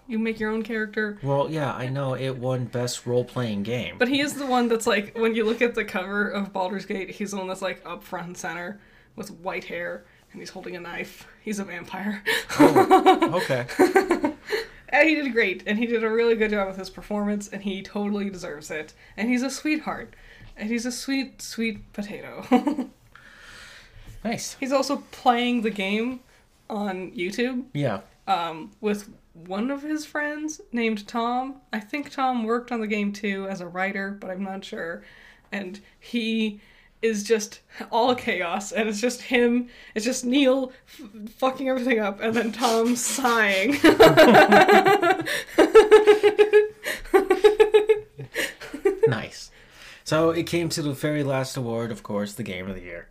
You 0.07 0.19
make 0.19 0.39
your 0.39 0.51
own 0.51 0.63
character. 0.63 1.17
Well, 1.21 1.49
yeah, 1.51 1.73
I 1.73 1.89
know 1.89 2.15
it 2.15 2.38
won 2.38 2.65
best 2.65 3.05
role 3.05 3.25
playing 3.25 3.63
game. 3.63 3.97
But 3.97 4.07
he 4.07 4.21
is 4.21 4.36
the 4.36 4.45
one 4.45 4.69
that's 4.69 4.88
like 4.88 5.17
when 5.17 5.36
you 5.36 5.43
look 5.43 5.62
at 5.62 5.75
the 5.75 5.83
cover 5.83 6.29
of 6.29 6.53
Baldur's 6.53 6.86
Gate, 6.86 7.12
he's 7.12 7.31
the 7.31 7.38
one 7.38 7.47
that's 7.47 7.62
like 7.62 7.81
up 7.86 8.03
front 8.03 8.27
and 8.27 8.38
center 8.38 8.79
with 9.17 9.31
white 9.31 9.65
hair 9.65 10.05
and 10.31 10.41
he's 10.41 10.51
holding 10.51 10.77
a 10.77 10.79
knife. 10.79 11.27
He's 11.41 11.60
a 11.60 11.65
vampire. 11.65 12.23
Oh, 12.60 13.41
okay. 13.43 13.65
and 14.89 15.10
he 15.10 15.15
did 15.15 15.33
great 15.33 15.63
and 15.65 15.77
he 15.77 15.86
did 15.86 16.03
a 16.03 16.10
really 16.10 16.36
good 16.36 16.51
job 16.51 16.67
with 16.67 16.77
his 16.77 16.89
performance 16.89 17.49
and 17.49 17.63
he 17.63 17.81
totally 17.81 18.29
deserves 18.29 18.71
it. 18.71 18.93
And 19.17 19.29
he's 19.29 19.43
a 19.43 19.49
sweetheart. 19.49 20.13
And 20.58 20.70
he's 20.70 20.86
a 20.86 20.91
sweet, 20.91 21.41
sweet 21.41 21.91
potato. 21.93 22.43
Nice. 24.24 24.58
he's 24.60 24.72
also 24.74 25.04
playing 25.12 25.62
the 25.62 25.70
game 25.70 26.20
on 26.70 27.12
YouTube 27.12 27.65
Yeah. 27.74 28.02
um, 28.28 28.72
with 28.82 29.10
one 29.34 29.72
of 29.72 29.84
his 29.84 30.06
friends 30.06 30.60
named 30.74 31.08
Tom. 31.08 31.62
I 31.72 31.80
think 31.80 32.10
Tom 32.12 32.43
worked 32.43 32.72
on 32.74 32.82
the 32.82 32.88
game 32.88 33.13
too 33.13 33.48
as 33.48 33.62
a 33.62 33.67
writer, 33.67 34.12
but 34.20 34.30
I'm 34.32 34.43
not 34.43 34.65
sure. 34.65 35.04
And 35.54 35.80
he 36.00 36.60
is 37.02 37.24
just 37.24 37.62
all 37.89 38.15
chaos, 38.15 38.74
and 38.74 38.89
it's 38.89 39.00
just 39.00 39.22
him. 39.22 39.70
It's 39.96 40.04
just 40.04 40.26
Neil 40.26 40.74
f- 40.88 41.32
fucking 41.38 41.70
everything 41.70 42.00
up, 42.00 42.20
and 42.20 42.34
then 42.34 42.52
Tom 42.52 42.96
sighing. 42.98 43.78
Nice. 49.08 49.52
So 50.08 50.30
it 50.30 50.43
came 50.43 50.70
to 50.70 50.82
the 50.82 50.93
very 50.93 51.22
last 51.22 51.58
award, 51.58 51.91
of 51.91 52.02
course, 52.02 52.32
the 52.32 52.41
game 52.41 52.70
of 52.70 52.76
the 52.76 52.82
year. 52.82 53.10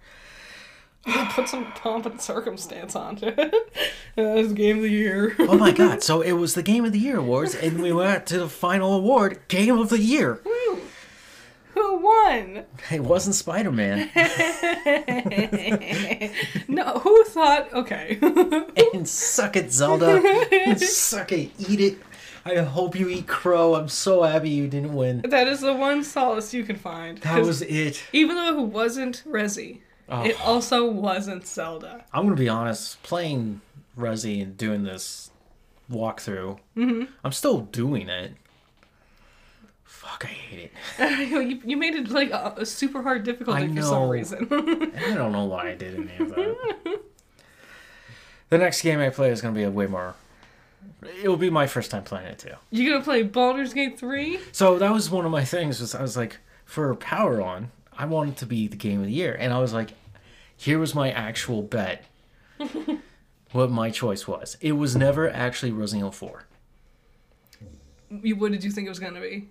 Put 1.05 1.47
some 1.47 1.71
pomp 1.73 2.07
and 2.07 2.19
circumstance 2.19 2.97
onto 2.97 3.27
it. 3.27 3.55
As 4.17 4.55
game 4.55 4.79
of 4.79 4.83
the 4.83 4.89
year. 4.89 5.37
Oh 5.41 5.59
my 5.59 5.73
god, 5.73 6.03
so 6.03 6.23
it 6.23 6.33
was 6.33 6.55
the 6.55 6.63
Game 6.63 6.87
of 6.87 6.93
the 6.93 6.99
Year 6.99 7.19
awards, 7.19 7.55
and 7.55 7.83
we 7.83 7.93
went 7.93 8.25
to 8.29 8.39
the 8.39 8.49
final 8.49 8.95
award, 8.95 9.41
Game 9.49 9.79
of 9.79 9.91
the 9.91 10.01
Year. 10.01 10.41
Woo! 10.43 10.81
Who 11.75 11.99
won? 11.99 12.65
It 12.91 13.05
wasn't 13.05 13.37
Spider 13.37 13.73
Man. 13.73 14.11
no, 16.67 17.01
who 17.01 17.25
thought? 17.25 17.75
Okay. 17.75 18.19
and 18.95 19.07
suck 19.07 19.57
it, 19.57 19.71
Zelda. 19.71 20.79
suck 20.79 21.33
it, 21.33 21.51
eat 21.59 21.81
it. 21.81 21.99
I 22.47 22.63
hope 22.63 22.95
you 22.99 23.09
eat 23.09 23.27
crow. 23.27 23.75
I'm 23.75 23.89
so 23.89 24.23
happy 24.23 24.51
you 24.51 24.69
didn't 24.69 24.95
win. 24.95 25.23
that 25.29 25.47
is 25.49 25.61
the 25.61 25.75
one 25.75 26.05
solace 26.05 26.55
you 26.55 26.65
can 26.65 26.77
find. 26.77 27.19
That 27.19 27.43
was 27.43 27.63
it. 27.63 28.03
even 28.13 28.37
though 28.37 28.61
it 28.61 28.67
wasn't 28.69 29.23
Resi, 29.27 29.81
Oh, 30.09 30.23
it 30.23 30.41
also 30.41 30.89
wasn't 30.89 31.47
Zelda. 31.47 32.05
I'm 32.13 32.25
gonna 32.25 32.37
be 32.37 32.49
honest. 32.49 33.03
Playing 33.03 33.61
Resi 33.99 34.41
and 34.43 34.57
doing 34.57 34.85
this 34.85 35.31
walkthrough, 35.91 36.59
Mm-hmm. 36.77 37.05
I'm 37.25 37.33
still 37.33 37.61
doing 37.63 38.09
it. 38.09 38.33
Fuck, 39.85 40.25
I 40.25 40.29
hate 40.29 40.71
it. 40.99 41.29
you, 41.29 41.61
you 41.65 41.77
made 41.77 41.95
it 41.95 42.09
like 42.11 42.31
a, 42.31 42.55
a 42.59 42.67
super 42.67 43.03
hard 43.03 43.25
difficulty 43.25 43.65
I 43.65 43.69
for 43.75 43.83
some 43.83 44.09
reason. 44.09 44.47
I 44.53 45.15
don't 45.15 45.33
know 45.33 45.47
why 45.47 45.71
I 45.71 45.75
did 45.75 45.95
any 45.95 46.17
of 46.19 46.29
that. 46.35 47.01
the 48.51 48.59
next 48.59 48.83
game 48.83 49.01
I 49.01 49.11
play 49.11 49.31
is 49.31 49.41
gonna 49.43 49.55
be 49.55 49.65
a 49.65 49.71
way 49.71 49.87
more. 49.87 50.15
It 51.23 51.29
will 51.29 51.37
be 51.37 51.51
my 51.51 51.67
first 51.67 51.91
time 51.91 52.05
playing 52.05 52.27
it 52.27 52.39
too. 52.39 52.55
you 52.71 52.91
gonna 52.91 53.05
play 53.05 53.23
Baldur's 53.23 53.73
Gate 53.73 53.99
3? 53.99 54.39
So 54.53 54.79
that 54.79 54.93
was 54.93 55.11
one 55.11 55.25
of 55.25 55.31
my 55.31 55.45
things. 55.45 55.81
Was 55.81 55.95
I 55.95 56.03
was 56.03 56.17
like, 56.17 56.39
for 56.65 56.95
Power 56.95 57.41
On, 57.41 57.71
I 57.97 58.07
wanted 58.07 58.37
to 58.39 58.47
be 58.47 58.69
the 58.69 58.77
game 58.77 59.01
of 59.01 59.07
the 59.07 59.13
year, 59.13 59.37
and 59.39 59.53
I 59.53 59.61
was 59.61 59.73
like, 59.73 59.91
here 60.57 60.79
was 60.79 60.95
my 60.95 61.11
actual 61.11 61.63
bet. 61.63 62.05
what 63.53 63.71
my 63.71 63.91
choice 63.91 64.27
was. 64.27 64.57
It 64.61 64.73
was 64.73 64.97
never 64.97 65.31
actually 65.31 65.73
Resident 65.73 66.01
Evil 66.01 66.13
Four. 66.13 66.45
What 68.09 68.53
did 68.53 68.65
you 68.65 68.71
think 68.71 68.87
it 68.87 68.91
was 68.91 68.99
gonna 68.99 69.21
be? 69.21 69.49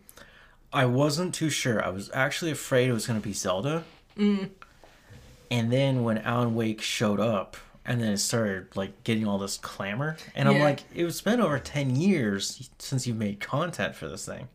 I 0.75 0.85
wasn't 0.85 1.33
too 1.33 1.49
sure. 1.49 1.83
I 1.83 1.87
was 1.87 2.11
actually 2.13 2.51
afraid 2.51 2.89
it 2.89 2.93
was 2.93 3.07
going 3.07 3.19
to 3.19 3.25
be 3.25 3.31
Zelda. 3.31 3.85
Mm. 4.17 4.49
And 5.49 5.71
then 5.71 6.03
when 6.03 6.17
Alan 6.17 6.53
Wake 6.53 6.81
showed 6.81 7.21
up, 7.21 7.55
and 7.85 8.01
then 8.01 8.13
it 8.13 8.17
started 8.17 8.75
like 8.75 9.03
getting 9.03 9.27
all 9.27 9.37
this 9.37 9.57
clamor, 9.57 10.17
and 10.35 10.49
I'm 10.49 10.59
like, 10.59 10.83
it 10.93 11.03
was 11.03 11.21
been 11.21 11.39
over 11.39 11.59
ten 11.59 11.95
years 11.95 12.69
since 12.79 13.05
you've 13.05 13.17
made 13.17 13.39
content 13.39 13.95
for 13.95 14.07
this 14.07 14.25
thing. 14.25 14.47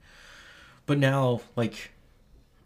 But 0.87 0.99
now, 0.99 1.41
like, 1.57 1.93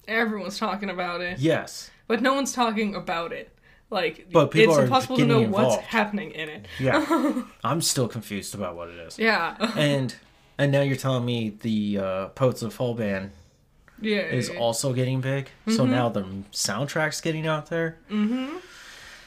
Everyone's 0.09 0.59
talking 0.59 0.91
about 0.91 1.21
it, 1.21 1.39
yes, 1.39 1.91
but 2.07 2.21
no 2.23 2.35
one's 2.35 2.53
talking 2.53 2.95
about 2.95 3.33
it. 3.33 3.51
Like, 3.91 4.29
But 4.33 4.51
people 4.51 4.75
it's 4.75 4.85
impossible 4.85 5.19
to 5.19 5.27
know 5.27 5.39
getting 5.41 5.53
what's 5.53 5.77
happening 5.77 6.33
in 6.33 6.49
it. 6.49 6.67
yeah, 6.81 7.43
I'm 7.65 7.81
still 7.81 8.09
confused 8.09 8.55
about 8.55 8.77
what 8.77 8.89
it 8.89 8.97
is. 8.99 9.19
Yeah, 9.19 9.57
And 9.77 10.15
and 10.59 10.73
now 10.73 10.81
you're 10.81 10.97
telling 10.97 11.25
me 11.25 11.51
the 11.61 11.99
uh, 11.99 12.27
Poets 12.29 12.63
of 12.63 12.73
Fall 12.73 12.95
band 12.95 13.33
yeah. 14.01 14.21
is 14.21 14.49
yeah. 14.49 14.59
also 14.59 14.93
getting 14.93 15.21
big. 15.21 15.47
Mm-hmm. 15.47 15.73
So 15.73 15.87
now 15.87 16.09
the 16.09 16.23
soundtrack's 16.53 17.21
getting 17.21 17.47
out 17.47 17.67
there. 17.67 17.99
Mm-hmm. 18.11 18.57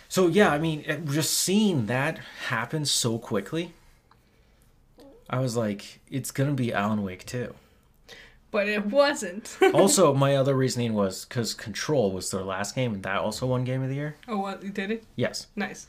So 0.10 0.28
yeah, 0.28 0.51
I 0.51 0.58
mean, 0.58 0.84
just 1.10 1.34
seeing 1.34 1.88
that 1.88 2.20
happen 2.47 2.86
so 2.86 3.18
quickly, 3.20 3.74
I 5.30 5.39
was 5.39 5.58
like, 5.58 5.99
it's 6.10 6.32
gonna 6.32 6.53
be 6.53 6.74
Alan 6.74 7.03
Wake 7.03 7.26
too. 7.26 7.53
but 8.51 8.68
it 8.68 8.86
wasn't. 8.86 9.58
Also, 9.74 10.14
my 10.14 10.36
other 10.36 10.55
reasoning 10.55 10.93
was 10.93 11.26
because 11.26 11.53
Control 11.53 12.12
was 12.12 12.32
their 12.32 12.43
last 12.43 12.76
game, 12.76 12.93
and 12.93 13.03
that 13.03 13.18
also 13.20 13.45
won 13.45 13.64
Game 13.66 13.84
of 13.84 13.89
the 13.89 13.95
Year. 13.95 14.16
oh, 14.28 14.38
what 14.39 14.74
did 14.74 14.91
it? 14.91 15.03
Yes, 15.16 15.47
Nice. 15.55 15.88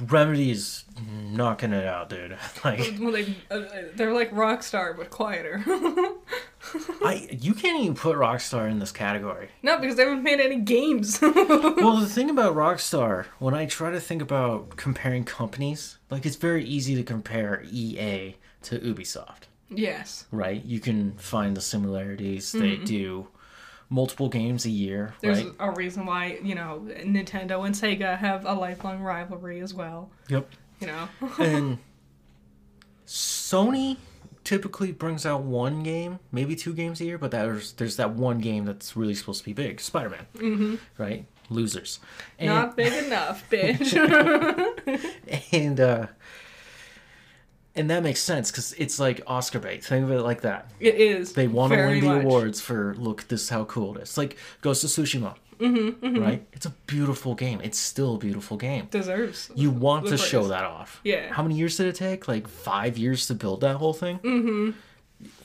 Remedy's 0.00 0.84
knocking 1.30 1.72
it 1.72 1.86
out, 1.86 2.08
dude. 2.10 2.36
like, 2.64 2.94
Well, 2.98 3.12
they 3.12 3.34
uh, 3.50 3.62
they're 3.94 4.12
like 4.12 4.32
Rockstar 4.32 4.96
but 4.96 5.10
quieter. 5.10 5.62
I 7.02 7.28
you 7.30 7.54
can't 7.54 7.80
even 7.80 7.94
put 7.94 8.16
Rockstar 8.16 8.70
in 8.70 8.78
this 8.78 8.92
category. 8.92 9.48
no, 9.62 9.78
because 9.78 9.96
they 9.96 10.04
haven't 10.04 10.22
made 10.22 10.40
any 10.40 10.60
games. 10.60 11.18
well, 11.22 11.96
the 11.96 12.06
thing 12.08 12.30
about 12.30 12.54
Rockstar, 12.54 13.26
when 13.38 13.54
I 13.54 13.66
try 13.66 13.90
to 13.90 14.00
think 14.00 14.22
about 14.22 14.76
comparing 14.76 15.24
companies, 15.24 15.98
like 16.10 16.26
it's 16.26 16.36
very 16.36 16.64
easy 16.64 16.94
to 16.96 17.02
compare 17.02 17.64
EA 17.70 18.36
to 18.62 18.78
Ubisoft, 18.78 19.44
yes. 19.70 20.26
right? 20.30 20.62
You 20.64 20.80
can 20.80 21.12
find 21.12 21.56
the 21.56 21.62
similarities. 21.62 22.52
They 22.52 22.72
mm-hmm. 22.72 22.84
do 22.84 23.28
multiple 23.88 24.28
games 24.28 24.64
a 24.66 24.70
year, 24.70 25.14
There's 25.20 25.42
right? 25.42 25.52
a 25.58 25.72
reason 25.72 26.06
why, 26.06 26.38
you 26.42 26.54
know, 26.54 26.86
Nintendo 26.86 27.66
and 27.66 27.74
Sega 27.74 28.16
have 28.16 28.46
a 28.46 28.54
lifelong 28.54 29.00
rivalry 29.00 29.60
as 29.60 29.74
well. 29.74 30.10
Yep. 30.28 30.48
You 30.80 30.86
know? 30.86 31.08
And 31.38 31.78
Sony 33.06 33.96
typically 34.44 34.92
brings 34.92 35.26
out 35.26 35.42
one 35.42 35.82
game, 35.82 36.18
maybe 36.32 36.56
two 36.56 36.72
games 36.72 37.00
a 37.00 37.04
year, 37.04 37.18
but 37.18 37.30
there's 37.30 37.72
there's 37.72 37.96
that 37.96 38.12
one 38.12 38.38
game 38.38 38.64
that's 38.64 38.96
really 38.96 39.14
supposed 39.14 39.40
to 39.40 39.44
be 39.44 39.52
big, 39.52 39.80
Spider-Man, 39.80 40.26
mm-hmm. 40.36 40.74
right? 40.98 41.26
Losers, 41.48 41.98
and, 42.38 42.48
Not 42.48 42.76
big 42.76 42.92
enough, 43.04 43.44
bitch. 43.50 43.94
and 45.52 45.80
uh, 45.80 46.06
and 47.74 47.90
that 47.90 48.02
makes 48.02 48.20
sense 48.20 48.50
because 48.50 48.72
it's 48.74 48.98
like 48.98 49.20
Oscar 49.26 49.58
bait. 49.58 49.84
Think 49.84 50.04
of 50.04 50.12
it 50.12 50.22
like 50.22 50.42
that. 50.42 50.70
it 50.80 50.94
is. 50.94 51.32
They 51.32 51.48
want 51.48 51.72
to 51.72 51.78
win 51.78 52.00
the 52.00 52.06
much. 52.06 52.24
awards 52.24 52.60
for 52.60 52.94
look. 52.96 53.26
This 53.28 53.42
is 53.42 53.48
how 53.48 53.64
cool 53.64 53.96
it 53.96 54.02
is. 54.02 54.16
Like 54.16 54.36
Ghost 54.60 54.84
of 54.84 54.90
Tsushima, 54.90 55.36
mm-hmm, 55.60 56.18
right? 56.22 56.46
It's 56.52 56.66
a 56.66 56.70
beautiful 56.86 57.34
game. 57.34 57.60
It's 57.62 57.78
still 57.78 58.14
a 58.16 58.18
beautiful 58.18 58.56
game. 58.56 58.88
Deserves. 58.90 59.50
You 59.54 59.70
want 59.70 60.06
to 60.08 60.16
show 60.16 60.48
that 60.48 60.64
off. 60.64 61.00
Yeah. 61.04 61.32
How 61.32 61.42
many 61.42 61.56
years 61.56 61.76
did 61.76 61.86
it 61.86 61.94
take? 61.94 62.26
Like 62.28 62.48
five 62.48 62.98
years 62.98 63.26
to 63.26 63.34
build 63.34 63.60
that 63.60 63.76
whole 63.76 63.92
thing. 63.92 64.18
Mm-hmm. 64.18 64.70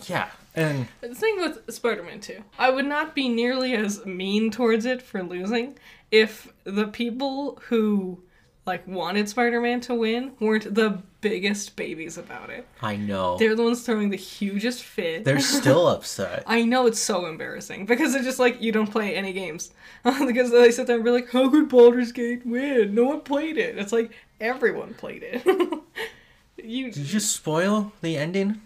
Yeah, 0.07 0.29
and 0.55 0.87
The 1.01 1.13
thing 1.13 1.35
with 1.39 1.73
Spider-Man 1.73 2.21
2, 2.21 2.41
I 2.57 2.69
would 2.69 2.85
not 2.85 3.13
be 3.13 3.27
nearly 3.27 3.73
as 3.73 4.05
mean 4.05 4.51
towards 4.51 4.85
it 4.85 5.01
for 5.01 5.21
losing 5.21 5.77
if 6.11 6.53
the 6.63 6.87
people 6.87 7.59
who 7.67 8.23
like 8.65 8.87
wanted 8.87 9.29
Spider-Man 9.29 9.81
to 9.81 9.93
win 9.95 10.31
weren't 10.39 10.73
the 10.73 11.01
biggest 11.21 11.75
babies 11.75 12.17
about 12.17 12.49
it. 12.49 12.67
I 12.81 12.95
know 12.95 13.37
They're 13.37 13.55
the 13.55 13.63
ones 13.63 13.83
throwing 13.83 14.09
the 14.09 14.17
hugest 14.17 14.83
fit. 14.83 15.23
they're 15.23 15.39
still 15.39 15.87
upset. 15.95 16.43
I 16.47 16.63
know 16.63 16.87
it's 16.87 16.99
so 16.99 17.25
embarrassing 17.27 17.85
because 17.85 18.15
it's 18.15 18.25
just 18.25 18.39
like 18.39 18.61
you 18.61 18.71
don't 18.71 18.91
play 18.91 19.15
any 19.15 19.33
games 19.33 19.71
because 20.03 20.51
they 20.51 20.71
sit 20.71 20.87
there 20.87 20.95
and 20.97 21.05
be 21.05 21.11
like, 21.11 21.29
"How 21.31 21.49
could 21.49 21.69
Baldur's 21.69 22.11
Gate 22.11 22.45
win? 22.45 22.93
No 22.95 23.03
one 23.05 23.21
played 23.21 23.57
it." 23.57 23.77
It's 23.77 23.91
like 23.91 24.11
everyone 24.39 24.93
played 24.95 25.23
it. 25.23 25.43
you 26.63 26.85
Did 26.91 26.97
you 26.97 27.05
just 27.05 27.35
spoil 27.35 27.91
the 28.01 28.17
ending 28.17 28.61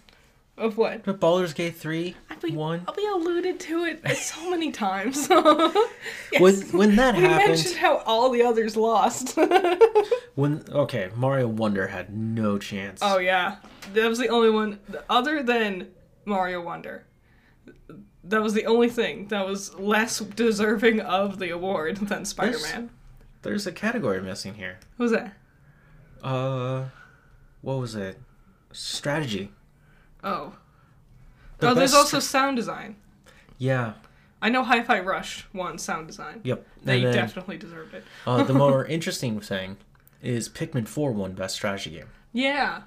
of 0.59 0.77
what? 0.77 1.03
But 1.03 1.19
Baldur's 1.19 1.53
Gate 1.53 1.75
three 1.75 2.15
We, 2.43 2.51
one? 2.51 2.85
we 2.95 3.07
alluded 3.07 3.59
to 3.61 3.85
it 3.85 4.07
so 4.17 4.49
many 4.49 4.71
times. 4.71 5.27
Yes. 6.31 6.41
When 6.41 6.55
when 6.77 6.95
that 6.97 7.15
we 7.15 7.21
happened, 7.23 7.49
mentioned 7.49 7.75
how 7.77 7.97
all 8.05 8.29
the 8.29 8.43
others 8.43 8.77
lost. 8.77 9.35
when 10.35 10.63
okay, 10.69 11.09
Mario 11.15 11.47
Wonder 11.47 11.87
had 11.87 12.15
no 12.15 12.59
chance. 12.59 12.99
oh 13.01 13.17
yeah, 13.17 13.55
that 13.93 14.07
was 14.07 14.19
the 14.19 14.27
only 14.29 14.51
one 14.51 14.79
other 15.09 15.41
than 15.41 15.87
Mario 16.25 16.61
Wonder. 16.61 17.05
That 18.23 18.43
was 18.43 18.53
the 18.53 18.67
only 18.67 18.89
thing 18.89 19.27
that 19.29 19.45
was 19.47 19.73
less 19.75 20.19
deserving 20.19 20.99
of 20.99 21.39
the 21.39 21.49
award 21.49 21.97
than 21.97 22.25
Spider-Man. 22.25 22.91
There's 23.41 23.65
a 23.65 23.71
category 23.71 24.21
missing 24.21 24.53
here. 24.53 24.77
What 24.97 25.05
was 25.05 25.11
that? 25.13 25.33
Uh, 26.21 26.85
what 27.61 27.79
was 27.79 27.95
it? 27.95 28.19
Strategy. 28.71 29.51
Oh. 30.23 30.53
The 31.59 31.69
oh, 31.69 31.73
there's 31.73 31.91
best 31.91 31.95
also 32.13 32.19
sound 32.19 32.55
design. 32.57 32.95
yeah. 33.57 33.93
I 34.41 34.47
know 34.47 34.63
Hi-Fi 34.63 35.01
Rush 35.01 35.45
won 35.53 35.77
sound 35.77 36.07
design. 36.07 36.39
Yep. 36.45 36.65
They 36.85 36.97
And 37.03 37.07
then, 37.07 37.13
definitely 37.13 37.57
deserved 37.57 37.93
it. 37.93 38.05
uh, 38.25 38.41
the 38.43 38.53
more 38.53 38.85
interesting 38.97 39.41
thing 39.41 39.75
is 40.21 40.47
Pikmin 40.47 40.87
4 40.87 41.11
won 41.11 41.33
best 41.33 41.55
strategy 41.55 41.89
game. 41.89 42.07
Yeah. 42.31 42.83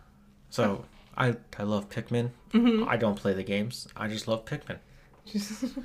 So 0.49 0.87
I 1.17 1.37
I 1.59 1.65
love 1.65 1.91
Pikmin. 1.91 2.31
Mm-hmm. 2.55 2.89
I 2.89 2.97
don't 2.97 3.17
play 3.17 3.35
the 3.35 3.43
games. 3.43 3.87
I 3.95 4.09
just 4.09 4.27
love 4.29 4.47
Pikmin. 4.47 4.79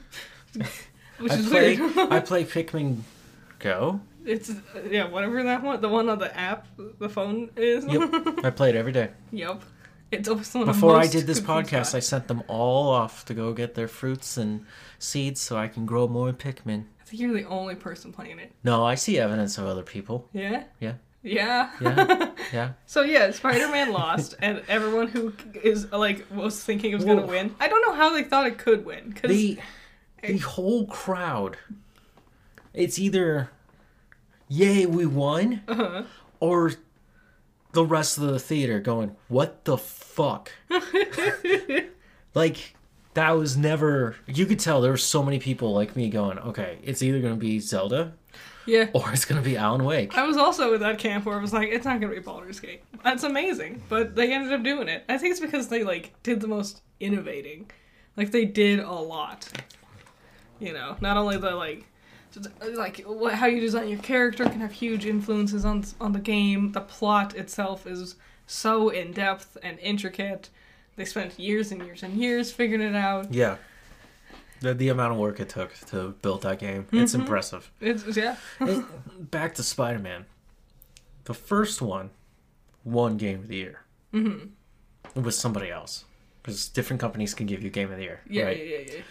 Which 1.20 1.32
I 1.32 1.36
is 1.36 1.50
play 1.50 1.78
weird. 1.78 1.98
I 2.14 2.20
play 2.22 2.46
Pikmin 2.46 3.00
Go. 3.60 4.00
it's 4.26 4.52
yeah, 4.90 5.08
whatever 5.10 5.44
that 5.44 5.64
one, 5.64 5.82
the 5.82 5.90
one 5.90 6.08
on 6.10 6.20
the 6.20 6.36
app, 6.38 6.68
the 7.00 7.10
phone 7.10 7.50
is. 7.58 7.86
Yep. 7.86 8.40
I 8.46 8.50
play 8.52 8.70
it 8.70 8.76
every 8.76 8.92
day. 8.92 9.10
Yep. 9.32 9.62
It's 10.12 10.30
always 10.30 10.50
the 10.52 10.60
one 10.60 10.70
I'm 10.70 10.76
Before 10.76 10.96
I 10.96 11.08
did 11.08 11.28
this 11.28 11.42
podcast. 11.42 11.94
I 11.94 12.00
sent 12.00 12.28
them 12.28 12.44
all 12.48 12.90
off 12.90 13.26
to 13.26 13.34
go 13.34 13.54
get 13.54 13.76
their 13.76 13.88
fruits 13.90 14.38
and 14.38 14.66
seeds 15.00 15.42
so 15.42 15.58
I 15.58 15.68
can 15.68 15.86
grow 15.86 16.08
more 16.08 16.32
Pikmin. 16.32 16.86
I 17.02 17.04
think 17.04 17.22
you're 17.22 17.34
the 17.34 17.46
only 17.46 17.76
person 17.76 18.14
playing 18.14 18.40
it. 18.40 18.52
No, 18.64 18.86
I 18.86 18.96
see 18.96 19.20
evidence 19.20 19.58
of 19.58 19.66
other 19.66 19.84
people. 19.84 20.30
Yeah. 20.34 20.64
Yeah. 20.80 20.94
Yeah. 21.24 21.72
Yeah. 21.82 22.30
Yeah. 22.54 22.70
so 22.86 23.02
yeah, 23.02 23.32
Spider-Man 23.32 23.92
lost, 23.92 24.36
and 24.42 24.62
everyone 24.70 25.08
who 25.10 25.34
is 25.62 25.92
like 25.92 26.26
was 26.32 26.64
thinking 26.64 26.92
it 26.94 26.96
was 26.96 27.04
gonna 27.04 27.26
win. 27.26 27.54
I 27.60 27.68
don't 27.68 27.82
know 27.86 27.94
how 27.94 28.14
they 28.14 28.24
thought 28.24 28.48
it 28.48 28.58
could 28.58 28.86
win 28.86 29.10
because 29.10 29.30
The 29.30 29.58
the 30.24 30.38
whole 30.38 30.86
crowd. 30.88 31.58
It's 32.74 32.98
either 32.98 33.50
yay 34.48 34.86
we 34.86 35.06
won 35.06 35.62
Uh-huh. 35.68 36.04
or 36.40 36.72
the 37.72 37.86
rest 37.86 38.18
of 38.18 38.26
the 38.26 38.40
theater 38.40 38.80
going 38.80 39.16
what 39.28 39.66
the 39.66 39.78
fuck 39.78 40.52
like 42.34 42.76
that 43.14 43.32
was 43.32 43.58
never 43.58 44.16
you 44.28 44.46
could 44.46 44.60
tell 44.60 44.82
there 44.82 44.92
were 44.92 44.98
so 44.98 45.24
many 45.24 45.40
people 45.40 45.74
like 45.74 45.96
me 45.96 46.10
going 46.10 46.40
okay 46.40 46.78
it's 46.84 47.02
either 47.02 47.20
going 47.20 47.34
to 47.34 47.40
be 47.40 47.60
zelda 47.60 48.14
yeah. 48.66 48.88
or 48.94 49.12
it's 49.12 49.26
going 49.26 49.42
to 49.42 49.48
be 49.48 49.58
alan 49.58 49.84
wake 49.84 50.18
I 50.18 50.24
was 50.28 50.38
also 50.38 50.74
in 50.74 50.82
that 50.82 51.00
camp 51.00 51.26
where 51.26 51.38
I 51.38 51.42
was 51.42 51.54
like, 51.54 51.70
it's 51.70 51.86
not 51.86 52.02
gonna 52.02 52.14
be 52.14 52.20
Baldur's 52.20 52.60
Gate. 52.60 52.84
That's 53.04 53.24
amazing, 53.24 53.82
but 53.90 54.16
they 54.16 54.34
ended 54.34 54.52
up 54.52 54.64
doing 54.64 54.88
it. 54.88 55.04
I 55.08 55.18
think 55.18 55.32
it's 55.32 55.40
because 55.40 55.68
they 55.68 55.84
like 55.84 56.14
did 56.24 56.42
the 56.42 56.48
most 56.48 56.82
innovating, 57.00 57.70
like 58.16 58.32
they 58.32 58.46
did 58.46 58.80
a 58.80 58.92
lot. 58.92 59.48
You 60.60 60.74
know, 60.74 60.98
not 61.02 61.18
only 61.18 61.38
the 61.38 61.52
like, 61.52 61.86
like 62.76 63.06
how 63.34 63.46
you 63.48 63.60
design 63.60 63.88
your 63.90 64.00
character 64.00 64.44
can 64.46 64.62
have 64.62 64.72
huge 64.72 65.06
influences 65.06 65.66
on 65.66 65.84
on 66.02 66.12
the 66.14 66.20
game. 66.20 66.72
The 66.72 66.82
plot 66.82 67.36
itself 67.36 67.86
is 67.88 68.16
so 68.46 68.90
in 68.90 69.12
depth 69.14 69.58
and 69.64 69.78
intricate. 69.80 70.50
They 70.96 71.06
spent 71.06 71.38
years 71.40 71.72
and 71.72 71.84
years 71.86 72.02
and 72.04 72.14
years 72.16 72.52
figuring 72.52 72.82
it 72.82 72.96
out. 72.96 73.32
yeah 73.34 73.58
The, 74.62 74.74
the 74.74 74.90
amount 74.90 75.14
of 75.14 75.20
work 75.20 75.40
it 75.40 75.50
took 75.50 75.74
to 75.92 76.16
build 76.24 76.42
that 76.42 76.58
game, 76.60 76.88
it's 76.92 77.12
Mm-hmm. 77.12 77.22
impressive. 77.22 77.72
It's 77.80 78.18
yeah. 78.18 78.38
It- 78.62 78.86
back 79.32 79.54
to 79.56 79.64
Spider 79.64 80.00
Man. 80.00 80.26
The 81.26 81.34
first 81.36 81.82
one 81.82 82.10
won 82.84 83.18
Game 83.18 83.40
of 83.40 83.48
the 83.48 83.58
Year. 83.58 83.82
Mm-hmm. 84.14 84.48
It 85.16 85.24
was 85.24 85.38
somebody 85.38 85.70
else. 85.70 86.06
Because 86.42 86.70
different 86.70 87.02
companies 87.02 87.34
can 87.34 87.46
give 87.46 87.62
you 87.62 87.70
Game 87.70 87.92
of 87.92 87.98
the 87.98 88.04
Year. 88.04 88.22
Yeah, 88.30 88.46
right? 88.46 88.58
yeah, 88.58 88.64
yeah, 88.78 88.84
yeah. 88.96 89.02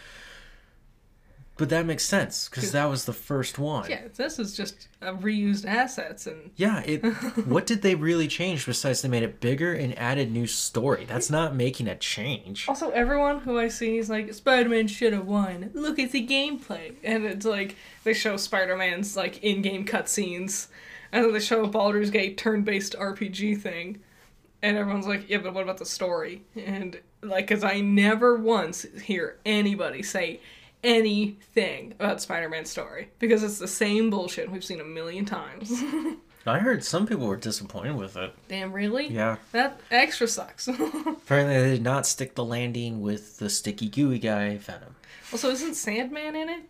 But 1.58 1.70
that 1.70 1.86
makes 1.86 2.04
sense, 2.04 2.50
because 2.50 2.72
that 2.72 2.84
was 2.84 3.06
the 3.06 3.14
first 3.14 3.58
one. 3.58 3.88
Yeah, 3.88 4.08
this 4.14 4.38
is 4.38 4.54
just 4.54 4.88
uh, 5.00 5.14
reused 5.14 5.64
assets 5.64 6.26
and 6.26 6.50
Yeah, 6.56 6.82
it. 6.84 6.98
what 7.46 7.66
did 7.66 7.80
they 7.80 7.94
really 7.94 8.28
change 8.28 8.66
besides 8.66 9.00
they 9.00 9.08
made 9.08 9.22
it 9.22 9.40
bigger 9.40 9.72
and 9.72 9.98
added 9.98 10.30
new 10.30 10.46
story? 10.46 11.06
That's 11.06 11.30
not 11.30 11.54
making 11.54 11.88
a 11.88 11.96
change. 11.96 12.68
Also, 12.68 12.90
everyone 12.90 13.40
who 13.40 13.58
I 13.58 13.68
see 13.68 13.96
is 13.96 14.10
like, 14.10 14.34
Spider 14.34 14.68
Man 14.68 14.86
should 14.86 15.14
have 15.14 15.26
won. 15.26 15.70
Look 15.72 15.98
at 15.98 16.12
the 16.12 16.26
gameplay. 16.26 16.94
And 17.02 17.24
it's 17.24 17.46
like, 17.46 17.76
they 18.04 18.12
show 18.12 18.36
Spider 18.36 18.76
Man's 18.76 19.16
like 19.16 19.42
in 19.42 19.62
game 19.62 19.86
cutscenes, 19.86 20.66
and 21.10 21.24
then 21.24 21.32
they 21.32 21.40
show 21.40 21.64
a 21.64 21.68
Baldur's 21.68 22.10
Gate 22.10 22.36
turn 22.36 22.64
based 22.64 22.94
RPG 22.98 23.62
thing. 23.62 24.00
And 24.62 24.76
everyone's 24.76 25.06
like, 25.06 25.30
yeah, 25.30 25.38
but 25.38 25.54
what 25.54 25.62
about 25.62 25.78
the 25.78 25.86
story? 25.86 26.42
And 26.54 27.00
like, 27.22 27.46
because 27.48 27.64
I 27.64 27.80
never 27.80 28.36
once 28.36 28.84
hear 29.02 29.38
anybody 29.46 30.02
say 30.02 30.40
anything 30.86 31.92
about 31.98 32.22
Spider 32.22 32.48
Man's 32.48 32.70
story. 32.70 33.10
Because 33.18 33.42
it's 33.42 33.58
the 33.58 33.68
same 33.68 34.08
bullshit 34.08 34.50
we've 34.50 34.64
seen 34.64 34.80
a 34.80 34.84
million 34.84 35.24
times. 35.24 35.72
I 36.48 36.60
heard 36.60 36.84
some 36.84 37.08
people 37.08 37.26
were 37.26 37.36
disappointed 37.36 37.96
with 37.96 38.16
it. 38.16 38.32
Damn, 38.46 38.72
really? 38.72 39.08
Yeah. 39.08 39.36
That 39.50 39.80
extra 39.90 40.28
sucks. 40.28 40.68
Apparently, 40.68 41.60
they 41.60 41.70
did 41.70 41.82
not 41.82 42.06
stick 42.06 42.36
the 42.36 42.44
landing 42.44 43.00
with 43.00 43.38
the 43.38 43.50
sticky 43.50 43.88
gooey 43.88 44.20
guy, 44.20 44.56
Venom. 44.58 44.94
Also, 45.32 45.50
isn't 45.50 45.74
Sandman 45.74 46.36
in 46.36 46.48
it? 46.48 46.60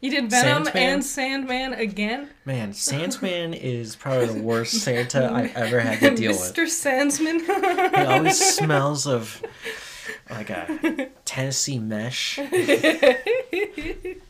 You 0.00 0.12
did 0.12 0.30
Venom 0.30 0.64
Sandman? 0.64 0.82
and 0.82 1.04
Sandman 1.04 1.74
again? 1.74 2.30
Man, 2.46 2.72
Sandman 2.72 3.52
is 3.52 3.96
probably 3.96 4.26
the 4.26 4.42
worst 4.42 4.74
Santa 4.74 5.24
I 5.24 5.52
ever 5.54 5.80
had 5.80 6.00
to 6.00 6.14
deal 6.14 6.30
with. 6.30 6.54
Mr. 6.54 6.66
Sandman. 6.66 7.40
He 7.40 8.06
always 8.06 8.54
smells 8.54 9.06
of 9.06 9.42
like 10.30 10.50
a 10.50 11.08
Tennessee 11.24 11.78
mesh. 11.78 12.38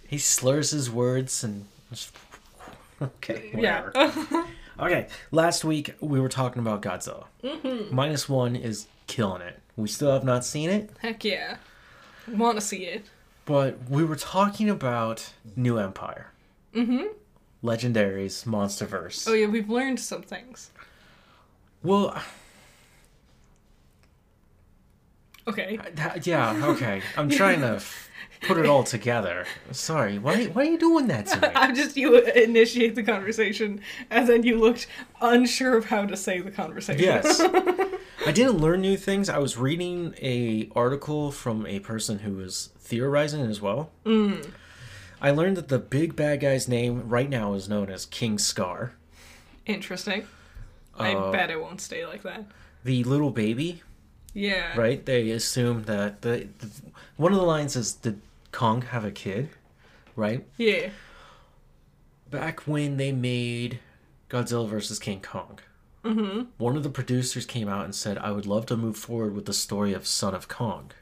He 0.08 0.16
slurs 0.16 0.70
his 0.70 0.90
words 0.90 1.44
and 1.44 1.66
just... 1.90 2.16
okay, 3.02 3.50
yeah. 3.54 3.84
whatever. 3.84 4.46
Okay, 4.80 5.06
last 5.30 5.64
week 5.66 5.94
we 6.00 6.18
were 6.18 6.30
talking 6.30 6.60
about 6.60 6.80
Godzilla. 6.80 7.26
Mm-hmm. 7.44 7.94
Minus 7.94 8.26
one 8.26 8.56
is 8.56 8.86
killing 9.06 9.42
it. 9.42 9.60
We 9.76 9.86
still 9.86 10.10
have 10.10 10.24
not 10.24 10.46
seen 10.46 10.70
it, 10.70 10.90
Heck 11.02 11.24
yeah. 11.24 11.58
Want 12.26 12.56
to 12.56 12.62
see 12.62 12.84
it. 12.86 13.04
but 13.44 13.76
we 13.90 14.02
were 14.02 14.16
talking 14.16 14.70
about 14.70 15.30
New 15.56 15.76
Empire. 15.78 16.28
Mm-hmm. 16.74 17.04
Legendaries, 17.62 18.44
Monsterverse. 18.46 19.28
Oh, 19.28 19.34
yeah, 19.34 19.46
we've 19.46 19.68
learned 19.68 20.00
some 20.00 20.22
things. 20.22 20.70
Well, 21.82 22.16
Okay. 25.48 25.78
that- 25.94 26.26
yeah, 26.26 26.66
okay. 26.66 27.02
I'm 27.16 27.28
trying 27.30 27.60
to 27.60 27.80
put 28.42 28.58
it 28.58 28.66
all 28.66 28.84
together. 28.84 29.46
Sorry, 29.72 30.18
why, 30.18 30.44
why 30.46 30.62
are 30.62 30.70
you 30.70 30.78
doing 30.78 31.08
that 31.08 31.26
to 31.28 31.40
me? 31.40 31.48
I'm 31.56 31.74
just, 31.74 31.96
you 31.96 32.18
initiate 32.18 32.94
the 32.94 33.02
conversation, 33.02 33.80
and 34.10 34.28
then 34.28 34.42
you 34.44 34.58
looked 34.58 34.86
unsure 35.20 35.76
of 35.76 35.86
how 35.86 36.04
to 36.06 36.16
say 36.16 36.40
the 36.40 36.50
conversation. 36.50 37.02
Yes. 37.02 37.40
I 38.26 38.32
didn't 38.32 38.58
learn 38.58 38.80
new 38.80 38.96
things. 38.96 39.28
I 39.28 39.38
was 39.38 39.56
reading 39.56 40.14
a 40.20 40.68
article 40.76 41.30
from 41.32 41.66
a 41.66 41.78
person 41.80 42.20
who 42.20 42.34
was 42.34 42.70
theorizing 42.78 43.42
as 43.42 43.60
well. 43.60 43.90
Mm. 44.04 44.50
I 45.20 45.30
learned 45.30 45.56
that 45.56 45.68
the 45.68 45.78
big 45.78 46.14
bad 46.14 46.40
guy's 46.40 46.68
name 46.68 47.08
right 47.08 47.28
now 47.30 47.54
is 47.54 47.68
known 47.68 47.90
as 47.90 48.06
King 48.06 48.38
Scar. 48.38 48.92
Interesting. 49.66 50.26
I 50.96 51.14
Uh, 51.14 51.32
bet 51.32 51.50
it 51.50 51.60
won't 51.60 51.80
stay 51.80 52.04
like 52.06 52.22
that. 52.22 52.44
The 52.84 53.02
little 53.04 53.30
baby, 53.30 53.82
Yeah. 54.38 54.76
right? 54.78 55.04
They 55.04 55.30
assume 55.30 55.84
that 55.84 56.22
the, 56.22 56.48
the 56.58 56.70
one 57.16 57.32
of 57.32 57.38
the 57.38 57.44
lines 57.44 57.74
is 57.76 57.92
did 57.92 58.20
Kong 58.52 58.82
have 58.82 59.04
a 59.04 59.10
kid, 59.10 59.50
right? 60.16 60.46
Yeah. 60.56 60.90
Back 62.30 62.60
when 62.66 62.96
they 62.98 63.10
made 63.12 63.80
Godzilla 64.28 64.68
versus 64.68 64.98
King 64.98 65.20
Kong, 65.20 65.58
Mm-hmm. 66.04 66.42
one 66.58 66.76
of 66.76 66.84
the 66.84 66.88
producers 66.90 67.44
came 67.44 67.68
out 67.68 67.84
and 67.84 67.94
said, 67.94 68.18
"I 68.18 68.30
would 68.30 68.46
love 68.46 68.66
to 68.66 68.76
move 68.76 68.96
forward 68.96 69.34
with 69.34 69.46
the 69.46 69.52
story 69.52 69.92
of 69.92 70.06
Son 70.06 70.34
of 70.34 70.46
Kong." 70.46 70.92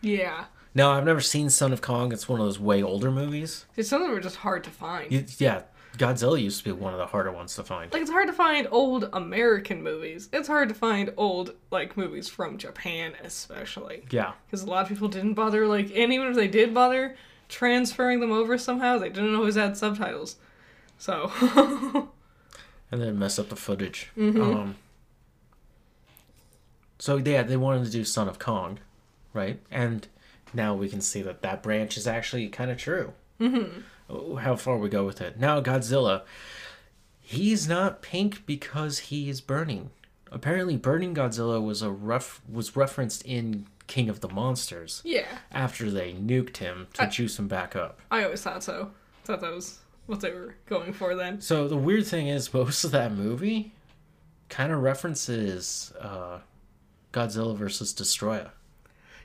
Yeah. 0.00 0.46
Now, 0.74 0.90
I've 0.92 1.04
never 1.04 1.20
seen 1.20 1.48
Son 1.48 1.72
of 1.72 1.80
Kong. 1.80 2.12
It's 2.12 2.28
one 2.28 2.40
of 2.40 2.46
those 2.46 2.58
way 2.58 2.82
older 2.82 3.10
movies. 3.10 3.66
It's 3.76 3.88
some 3.90 4.02
of 4.02 4.08
them 4.08 4.16
are 4.16 4.20
just 4.20 4.36
hard 4.36 4.64
to 4.64 4.70
find. 4.70 5.12
You, 5.12 5.24
yeah, 5.38 5.62
Godzilla 5.98 6.40
used 6.40 6.58
to 6.58 6.64
be 6.64 6.72
one 6.72 6.92
of 6.94 6.98
the 6.98 7.06
harder 7.06 7.30
ones 7.30 7.54
to 7.56 7.62
find. 7.64 7.92
Like 7.92 8.02
it's 8.02 8.10
hard 8.10 8.26
to 8.26 8.32
find 8.32 8.66
old 8.70 9.10
American 9.12 9.82
movies. 9.82 10.28
It's 10.32 10.48
hard 10.48 10.68
to 10.70 10.74
find 10.74 11.12
old 11.16 11.54
like 11.70 11.96
movies 11.96 12.28
from 12.28 12.56
Japan, 12.56 13.12
especially 13.22 14.04
Yeah, 14.10 14.32
because 14.46 14.62
a 14.62 14.66
lot 14.66 14.82
of 14.82 14.88
people 14.88 15.08
didn't 15.08 15.34
bother 15.34 15.66
like, 15.66 15.92
and 15.94 16.12
even 16.12 16.28
if 16.28 16.34
they 16.34 16.48
did 16.48 16.72
bother 16.72 17.16
transferring 17.48 18.20
them 18.20 18.32
over 18.32 18.56
somehow, 18.56 18.98
they 18.98 19.10
didn't 19.10 19.34
always 19.34 19.58
add 19.58 19.76
subtitles. 19.76 20.36
So 20.98 21.30
and 22.90 23.02
then 23.02 23.18
mess 23.18 23.38
up 23.38 23.48
the 23.48 23.56
footage. 23.56 24.10
Um, 24.16 24.76
so 26.98 27.16
yeah, 27.16 27.42
they 27.42 27.56
wanted 27.56 27.84
to 27.84 27.90
do 27.90 28.04
Son 28.04 28.28
of 28.28 28.38
Kong, 28.38 28.78
right? 29.34 29.60
And 29.70 30.06
now 30.54 30.74
we 30.74 30.88
can 30.88 31.00
see 31.00 31.20
that 31.22 31.42
that 31.42 31.62
branch 31.62 31.96
is 31.96 32.06
actually 32.06 32.48
kind 32.48 32.70
of 32.70 32.78
true. 32.78 33.12
Mm-hmm. 33.42 34.36
How 34.38 34.56
far 34.56 34.78
we 34.78 34.88
go 34.88 35.04
with 35.04 35.20
it 35.20 35.38
now? 35.38 35.60
Godzilla, 35.60 36.22
he's 37.20 37.68
not 37.68 38.02
pink 38.02 38.44
because 38.46 38.98
he 38.98 39.28
is 39.28 39.40
burning. 39.40 39.90
Apparently, 40.30 40.76
burning 40.76 41.14
Godzilla 41.14 41.62
was 41.62 41.82
a 41.82 41.90
ref 41.90 42.40
was 42.50 42.74
referenced 42.76 43.22
in 43.26 43.66
King 43.86 44.08
of 44.08 44.20
the 44.20 44.28
Monsters 44.28 45.02
yeah, 45.04 45.26
after 45.50 45.90
they 45.90 46.12
nuked 46.14 46.58
him 46.58 46.86
to 46.94 47.02
I- 47.02 47.06
juice 47.06 47.38
him 47.38 47.48
back 47.48 47.76
up. 47.76 48.00
I 48.10 48.24
always 48.24 48.40
thought 48.42 48.62
so. 48.62 48.90
Thought 49.24 49.40
that 49.40 49.52
was 49.52 49.78
what 50.06 50.20
they 50.20 50.32
were 50.32 50.54
going 50.66 50.92
for 50.92 51.14
then. 51.14 51.40
So 51.40 51.68
the 51.68 51.76
weird 51.76 52.06
thing 52.06 52.28
is, 52.28 52.52
most 52.54 52.84
of 52.84 52.90
that 52.92 53.12
movie 53.12 53.72
kind 54.48 54.72
of 54.72 54.82
references 54.82 55.92
uh, 56.00 56.38
Godzilla 57.12 57.56
versus 57.56 57.92
Destroyer, 57.92 58.50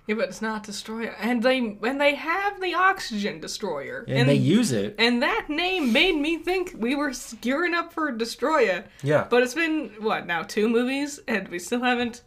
Yeah, 0.08 0.16
but 0.16 0.30
it's 0.30 0.42
not 0.42 0.64
Destroyer, 0.64 1.16
and 1.20 1.44
they 1.44 1.58
and 1.60 2.00
they 2.00 2.16
have 2.16 2.62
the 2.62 2.74
Oxygen 2.74 3.42
Destroyer, 3.42 4.06
and, 4.08 4.28
they 4.30 4.36
use 4.36 4.72
it. 4.72 4.96
and 4.98 5.22
that 5.22 5.50
name 5.50 5.92
made 5.92 6.16
me 6.16 6.38
think 6.38 6.74
we 6.78 6.96
were 6.96 7.12
gearing 7.42 7.74
up 7.74 7.92
for 7.92 8.10
Destroyer. 8.12 8.86
Yeah, 9.04 9.28
But 9.30 9.44
it's 9.44 9.54
been 9.54 9.90
what 10.00 10.26
now 10.26 10.44
two 10.44 10.70
movies, 10.70 11.20
and 11.28 11.50
we 11.50 11.60
still 11.60 11.82
haven't 11.82 12.22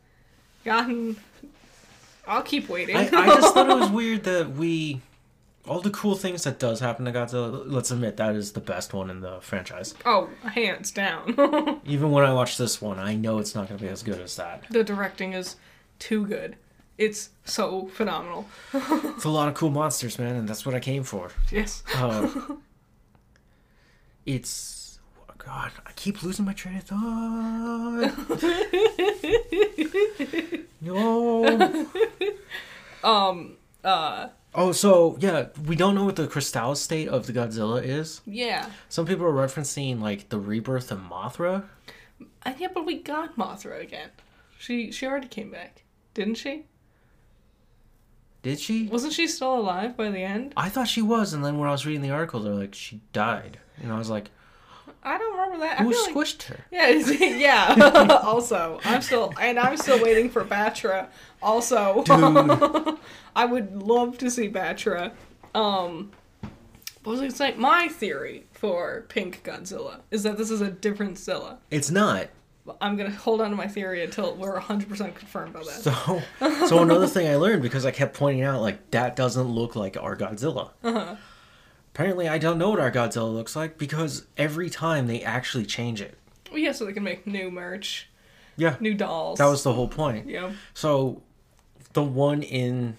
gotten. 0.65 1.17
I'll 2.29 2.43
keep 2.43 2.69
waiting. 2.69 2.97
I, 2.97 3.09
I 3.13 3.27
just 3.27 3.55
thought 3.55 3.71
it 3.71 3.79
was 3.79 3.91
weird 4.01 4.25
that 4.25 4.51
we. 4.51 5.01
All 5.67 5.81
the 5.81 5.91
cool 5.91 6.17
things 6.17 6.45
that 6.45 6.59
does 6.59 6.81
happen 6.81 7.05
to 7.05 7.13
Godzilla, 7.13 7.63
let's 7.67 7.91
admit 7.91 8.17
that 8.17 8.35
is 8.35 8.53
the 8.53 8.61
best 8.61 8.93
one 8.95 9.09
in 9.11 9.21
the 9.21 9.41
franchise. 9.41 9.95
oh, 10.07 10.29
hands 10.43 10.91
down. 10.91 11.81
Even 11.85 12.11
when 12.11 12.25
I 12.25 12.33
watch 12.33 12.57
this 12.57 12.81
one, 12.81 12.99
I 12.99 13.15
know 13.15 13.39
it's 13.39 13.55
not 13.55 13.69
going 13.69 13.79
to 13.79 13.85
be 13.85 13.91
as 13.91 14.03
good 14.03 14.19
as 14.21 14.37
that. 14.37 14.65
the 14.71 14.83
directing 14.83 15.33
is 15.35 15.57
too 15.99 16.27
good. 16.27 16.57
It's 17.01 17.31
so 17.47 17.87
phenomenal. 17.95 18.47
It's 18.75 19.25
a 19.25 19.31
lot 19.31 19.49
of 19.49 19.55
cool 19.55 19.71
monsters, 19.71 20.19
man, 20.19 20.37
and 20.37 20.47
that's 20.47 20.67
what 20.67 20.75
I 20.75 20.81
came 20.81 21.03
for. 21.03 21.31
Yes. 21.51 21.83
Uh, 21.95 22.29
it's 24.27 24.99
oh 25.19 25.33
God, 25.39 25.73
I 25.87 25.93
keep 25.93 26.23
losing 26.23 26.45
my 26.45 26.53
train 26.53 26.77
of 26.77 26.85
thought. 26.85 28.13
no. 30.83 31.89
Um. 33.03 33.57
Uh. 33.83 34.29
Oh, 34.55 34.73
so 34.73 35.17
yeah, 35.21 35.47
we 35.67 35.77
don't 35.77 35.95
know 35.95 36.05
what 36.05 36.17
the 36.17 36.27
crystal 36.27 36.75
state 36.75 37.09
of 37.09 37.27
the 37.27 37.33
Godzilla 37.33 37.83
is. 37.83 38.21
Yeah. 38.27 38.69
Some 38.91 39.07
people 39.07 39.25
are 39.25 39.33
referencing 39.33 40.01
like 40.01 40.29
the 40.29 40.39
rebirth 40.39 40.93
of 40.93 40.99
Mothra. 41.01 41.65
Uh, 42.45 42.53
yeah, 42.59 42.69
but 42.75 42.85
we 42.85 42.99
got 42.99 43.39
Mothra 43.39 43.81
again. 43.81 44.11
She 44.59 44.93
she 44.93 45.07
already 45.07 45.29
came 45.29 45.51
back, 45.51 45.83
didn't 46.13 46.35
she? 46.35 46.67
Did 48.43 48.59
she? 48.59 48.89
Wasn't 48.89 49.13
she 49.13 49.27
still 49.27 49.55
alive 49.55 49.97
by 49.97 50.11
the 50.11 50.23
end? 50.23 50.55
I 50.57 50.69
thought 50.69 50.89
she 50.89 51.03
was, 51.03 51.33
and 51.33 51.45
then 51.45 51.59
when 51.59 51.69
I 51.69 51.73
was 51.73 51.85
reading 51.85 52.03
the 52.03 52.11
article, 52.11 52.41
they're 52.41 52.55
like 52.55 52.75
she 52.75 53.01
died, 53.13 53.59
and 53.83 53.93
I 53.93 53.99
was 53.99 54.09
like, 54.09 54.31
I 55.03 55.17
don't 55.19 55.33
remember 55.33 55.59
that. 55.59 55.79
Who 55.79 55.93
feel 55.93 56.03
like 56.03 56.15
squished 56.15 56.43
her? 56.45 56.65
Yeah, 56.71 56.89
yeah. 57.79 58.21
also, 58.23 58.81
I'm 58.85 59.03
still 59.03 59.33
and 59.41 59.59
I'm 59.59 59.77
still 59.77 60.03
waiting 60.03 60.31
for 60.31 60.45
Battra. 60.45 61.09
Also, 61.43 62.05
I 63.37 63.45
would 63.45 63.83
love 63.83 64.19
to 64.19 64.31
see 64.31 64.49
Battra. 64.49 65.13
Um, 65.55 66.13
what 67.03 67.13
was 67.13 67.21
I 67.21 67.29
saying? 67.29 67.59
My 67.59 67.89
theory 67.89 68.47
for 68.53 69.07
Pink 69.09 69.43
Godzilla 69.43 70.01
is 70.11 70.23
that 70.23 70.37
this 70.37 70.51
is 70.51 70.61
a 70.61 70.71
different 70.71 71.19
Zilla. 71.19 71.59
It's 71.71 71.91
not. 71.91 72.29
I'm 72.81 72.97
gonna 72.97 73.11
hold 73.27 73.41
on 73.41 73.51
to 73.51 73.57
my 73.57 73.67
theory 73.69 74.03
until 74.05 74.35
we're 74.35 74.53
100 74.55 74.89
percent 74.89 75.15
confirmed 75.15 75.53
by 75.55 75.61
that. 75.61 75.71
So, 75.83 76.23
so 76.67 76.83
another 76.83 77.07
thing 77.07 77.29
I 77.29 77.37
learned 77.37 77.63
because 77.63 77.85
I 77.87 77.91
kept 77.91 78.15
pointing 78.15 78.43
out 78.43 78.61
like 78.61 78.91
that 78.91 79.17
doesn't 79.17 79.49
look 79.49 79.77
like 79.77 79.97
our 79.97 80.17
Godzilla. 80.17 80.71
Uh-huh. 80.83 81.17
Apparently, 81.95 82.29
I 82.29 82.39
don't 82.39 82.57
know 82.59 82.71
what 82.71 82.79
our 82.81 82.91
Godzilla 82.91 83.33
looks 83.33 83.57
like 83.57 83.77
because 83.77 84.27
every 84.37 84.71
time 84.71 85.07
they 85.07 85.23
actually 85.23 85.67
change 85.67 86.01
it. 86.01 86.17
Well, 86.51 86.59
yeah, 86.59 86.73
so 86.73 86.85
they 86.87 86.93
can 86.93 87.03
make 87.03 87.27
new 87.27 87.51
merch, 87.51 88.09
Yeah, 88.57 88.77
new 88.81 88.95
dolls. 88.95 89.39
that 89.39 89.47
was 89.47 89.63
the 89.65 89.73
whole 89.73 89.89
point. 89.89 90.29
yeah. 90.29 90.53
So, 90.75 91.23
the 91.93 92.03
one 92.05 92.43
in 92.43 92.97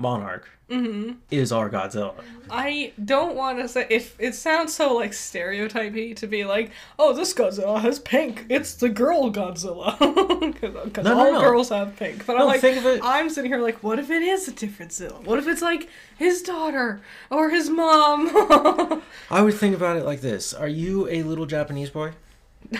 Monarch 0.00 0.48
Mm-hmm. 0.70 1.14
is 1.32 1.50
our 1.50 1.68
Godzilla. 1.68 2.14
I 2.48 2.92
don't 3.04 3.34
want 3.34 3.58
to 3.58 3.66
say 3.66 3.88
if 3.90 4.14
it 4.20 4.36
sounds 4.36 4.72
so 4.72 4.94
like 4.94 5.12
stereotypy 5.12 6.14
to 6.14 6.28
be 6.28 6.44
like, 6.44 6.70
oh, 6.96 7.12
this 7.12 7.34
Godzilla 7.34 7.80
has 7.80 7.98
pink. 7.98 8.46
It's 8.48 8.74
the 8.74 8.88
girl 8.88 9.32
Godzilla 9.32 9.98
because 10.52 11.04
No, 11.04 11.14
no, 11.14 11.18
all 11.18 11.32
no. 11.32 11.40
girls 11.40 11.70
have 11.70 11.96
pink. 11.96 12.24
But 12.24 12.40
I'm 12.40 12.46
like, 12.46 12.62
it- 12.62 13.00
I'm 13.02 13.28
sitting 13.30 13.50
here 13.50 13.60
like, 13.60 13.82
what 13.82 13.98
if 13.98 14.10
it 14.10 14.22
is 14.22 14.46
a 14.46 14.52
different 14.52 14.92
Zilla? 14.92 15.20
What 15.24 15.40
if 15.40 15.48
it's 15.48 15.60
like 15.60 15.88
his 16.16 16.40
daughter 16.40 17.00
or 17.32 17.50
his 17.50 17.68
mom? 17.68 18.30
I 19.28 19.42
would 19.42 19.54
think 19.54 19.74
about 19.74 19.96
it 19.96 20.04
like 20.04 20.20
this: 20.20 20.54
Are 20.54 20.68
you 20.68 21.08
a 21.08 21.24
little 21.24 21.46
Japanese 21.46 21.90
boy? 21.90 22.12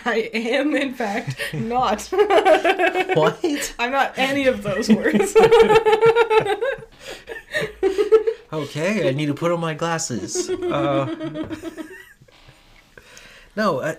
I 0.04 0.30
am 0.32 0.74
in 0.76 0.94
fact 0.94 1.36
not. 1.54 2.08
What? 3.14 3.74
I'm 3.78 3.90
not 3.92 4.14
any 4.16 4.46
of 4.46 4.62
those 4.62 4.88
words. 4.88 5.36
Okay, 8.52 9.08
I 9.08 9.12
need 9.12 9.26
to 9.26 9.34
put 9.34 9.52
on 9.52 9.60
my 9.60 9.74
glasses. 9.74 10.50
Uh, 10.50 11.06
no, 13.56 13.80
I, 13.80 13.98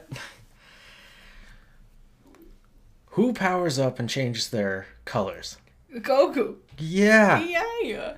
who 3.11 3.31
powers 3.31 3.79
up 3.79 3.97
and 3.97 4.09
changes 4.09 4.49
their 4.49 4.87
colors? 5.05 5.55
Goku. 5.95 6.55
Yeah, 6.77 7.39
Yeah, 7.39 7.63
yeah. 7.81 8.13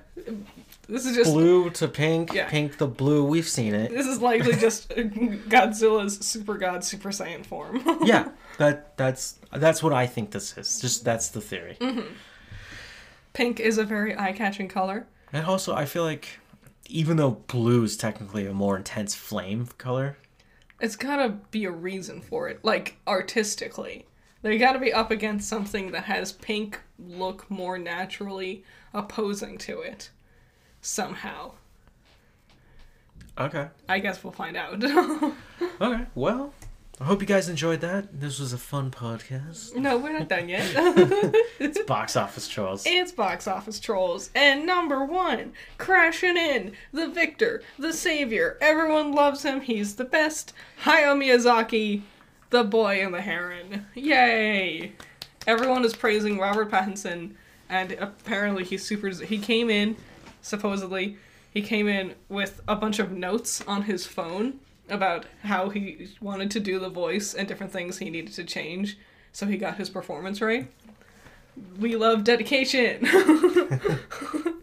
This 0.88 1.06
is 1.06 1.16
just 1.16 1.32
blue 1.32 1.70
to 1.70 1.88
pink, 1.88 2.32
Yeah. 2.32 2.48
pink 2.48 2.76
to 2.78 2.86
blue. 2.86 3.24
We've 3.24 3.48
seen 3.48 3.74
it. 3.74 3.90
This 3.90 4.06
is 4.06 4.20
likely 4.20 4.54
just 4.56 4.88
Godzilla's 5.48 6.18
super 6.24 6.58
god 6.58 6.84
super 6.84 7.10
saiyan 7.10 7.44
form. 7.46 7.82
Yeah, 8.04 8.28
that 8.58 8.96
that's 8.96 9.38
that's 9.52 9.82
what 9.82 9.92
I 9.92 10.06
think 10.06 10.30
this 10.30 10.56
is. 10.58 10.80
Just 10.80 11.04
that's 11.04 11.28
the 11.28 11.40
theory. 11.40 11.76
Mm-hmm. 11.80 12.12
Pink 13.32 13.60
is 13.60 13.78
a 13.78 13.84
very 13.84 14.16
eye-catching 14.16 14.68
color. 14.68 15.06
And 15.32 15.44
also, 15.46 15.74
I 15.74 15.86
feel 15.86 16.04
like 16.04 16.38
even 16.86 17.16
though 17.16 17.32
blue 17.48 17.82
is 17.82 17.96
technically 17.96 18.46
a 18.46 18.52
more 18.52 18.76
intense 18.76 19.14
flame 19.14 19.68
color, 19.78 20.16
It's 20.80 20.96
gotta 20.96 21.30
be 21.50 21.64
a 21.64 21.70
reason 21.70 22.20
for 22.20 22.48
it, 22.48 22.62
like 22.64 22.96
artistically. 23.06 24.06
They 24.42 24.58
gotta 24.58 24.78
be 24.78 24.92
up 24.92 25.10
against 25.10 25.48
something 25.48 25.92
that 25.92 26.04
has 26.04 26.30
pink 26.32 26.80
look 26.98 27.50
more 27.50 27.78
naturally 27.78 28.62
opposing 28.92 29.56
to 29.58 29.80
it. 29.80 30.10
Somehow. 30.84 31.52
okay. 33.38 33.68
I 33.88 33.98
guess 34.00 34.22
we'll 34.22 34.32
find 34.34 34.54
out. 34.56 34.82
Okay, 35.80 36.04
well, 36.14 36.52
I 37.00 37.04
hope 37.04 37.20
you 37.22 37.26
guys 37.26 37.48
enjoyed 37.48 37.80
that. 37.80 38.20
This 38.20 38.38
was 38.38 38.52
a 38.52 38.58
fun 38.58 38.90
podcast. 38.90 39.74
no, 39.74 39.96
we're 39.96 40.12
not 40.12 40.28
done 40.28 40.48
yet. 40.48 40.70
It's 41.58 41.78
box 41.86 42.16
office 42.16 42.46
trolls. 42.48 42.84
It's 42.86 43.12
box 43.12 43.48
office 43.48 43.80
trolls. 43.80 44.30
And 44.34 44.66
number 44.66 45.04
one, 45.04 45.52
crashing 45.78 46.36
in, 46.36 46.72
the 46.92 47.08
victor, 47.08 47.62
the 47.78 47.92
savior. 47.94 48.58
Everyone 48.60 49.12
loves 49.12 49.42
him. 49.42 49.62
He's 49.62 49.96
the 49.96 50.04
best. 50.04 50.52
Hayao 50.82 51.16
Miyazaki, 51.16 52.02
the 52.50 52.62
boy 52.62 53.02
and 53.02 53.14
the 53.14 53.22
heron. 53.22 53.86
Yay! 53.94 54.92
Everyone 55.46 55.84
is 55.84 55.94
praising 55.96 56.38
Robert 56.38 56.70
Pattinson, 56.70 57.32
and 57.70 57.92
apparently 57.92 58.64
he's 58.64 58.84
super. 58.84 59.08
He 59.08 59.38
came 59.38 59.70
in, 59.70 59.96
supposedly, 60.44 61.16
he 61.52 61.62
came 61.62 61.88
in 61.88 62.14
with 62.28 62.60
a 62.68 62.76
bunch 62.76 62.98
of 62.98 63.10
notes 63.10 63.62
on 63.66 63.82
his 63.82 64.06
phone 64.06 64.60
about 64.88 65.24
how 65.42 65.70
he 65.70 66.08
wanted 66.20 66.50
to 66.52 66.60
do 66.60 66.78
the 66.78 66.90
voice 66.90 67.34
and 67.34 67.48
different 67.48 67.72
things 67.72 67.98
he 67.98 68.10
needed 68.10 68.32
to 68.34 68.44
change, 68.44 68.98
so 69.32 69.46
he 69.46 69.56
got 69.56 69.76
his 69.78 69.88
performance 69.88 70.40
right. 70.40 70.70
We 71.78 71.96
love 71.96 72.22
dedication. 72.24 73.06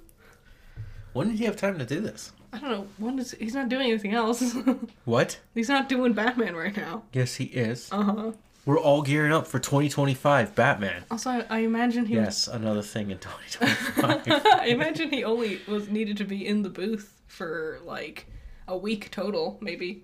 When 1.14 1.28
did 1.28 1.40
he 1.40 1.46
have 1.46 1.58
time 1.58 1.78
to 1.78 1.86
do 1.86 2.00
this? 2.00 2.32
I 2.54 2.60
don't 2.60 2.72
know. 2.72 2.88
One 2.98 3.20
is 3.20 3.32
he's 3.32 3.54
not 3.54 3.70
doing 3.70 3.90
anything 3.90 4.14
else. 4.14 4.56
What? 5.06 5.40
he's 5.54 5.68
not 5.68 5.90
doing 5.90 6.14
Batman 6.14 6.56
right 6.56 6.76
now. 6.76 7.04
Yes, 7.12 7.36
he 7.36 7.46
is. 7.46 7.90
Uh 7.92 8.04
huh. 8.04 8.32
We're 8.66 8.80
all 8.80 9.02
gearing 9.02 9.32
up 9.32 9.48
for 9.48 9.58
2025 9.60 10.54
Batman. 10.54 11.04
Also, 11.10 11.30
I, 11.32 11.46
I 11.50 11.60
imagine 11.60 12.06
he. 12.06 12.16
Yes, 12.16 12.48
another 12.48 12.82
thing 12.84 13.10
in 13.10 13.18
2025. 13.20 14.46
I 14.60 14.66
imagine 14.68 15.10
he 15.10 15.24
only 15.24 15.62
was 15.68 15.90
needed 15.90 16.18
to 16.18 16.26
be 16.26 16.46
in 16.46 16.62
the 16.62 16.70
booth 16.70 17.20
for 17.28 17.80
like 17.86 18.28
a 18.68 18.78
week 18.78 19.10
total, 19.10 19.58
maybe. 19.62 20.04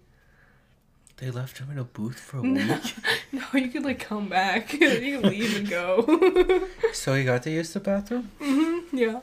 they 1.18 1.30
left 1.30 1.60
him 1.60 1.70
in 1.72 1.78
a 1.78 1.84
booth 1.84 2.20
for 2.20 2.38
a 2.38 2.42
week, 2.42 2.96
No, 3.32 3.44
you 3.54 3.68
could 3.70 3.84
like 3.84 4.00
come 4.00 4.28
back. 4.28 4.74
you 4.80 4.80
could 5.22 5.26
leave 5.26 5.56
and 5.56 5.70
go. 5.70 6.68
so 6.94 7.14
he 7.14 7.24
got 7.24 7.44
to 7.44 7.52
use 7.52 7.74
the 7.74 7.80
bathroom. 7.80 8.32
Mm-hmm, 8.42 8.98
yeah. 8.98 9.20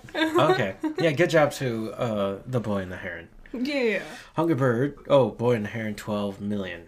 Okay, 0.50 0.76
yeah. 0.98 1.10
Good 1.10 1.30
job 1.30 1.50
to 1.52 1.92
uh, 1.94 2.38
the 2.46 2.60
boy 2.60 2.78
and 2.82 2.92
the 2.92 2.96
heron. 2.98 3.28
Yeah. 3.52 4.02
Hungry 4.36 4.54
Bird. 4.54 4.98
Oh, 5.08 5.30
boy 5.30 5.54
and 5.56 5.64
the 5.64 5.70
heron. 5.70 5.94
12 5.96 6.40
million. 6.40 6.86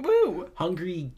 Woo. 0.00 0.48
Hungry 0.54 1.12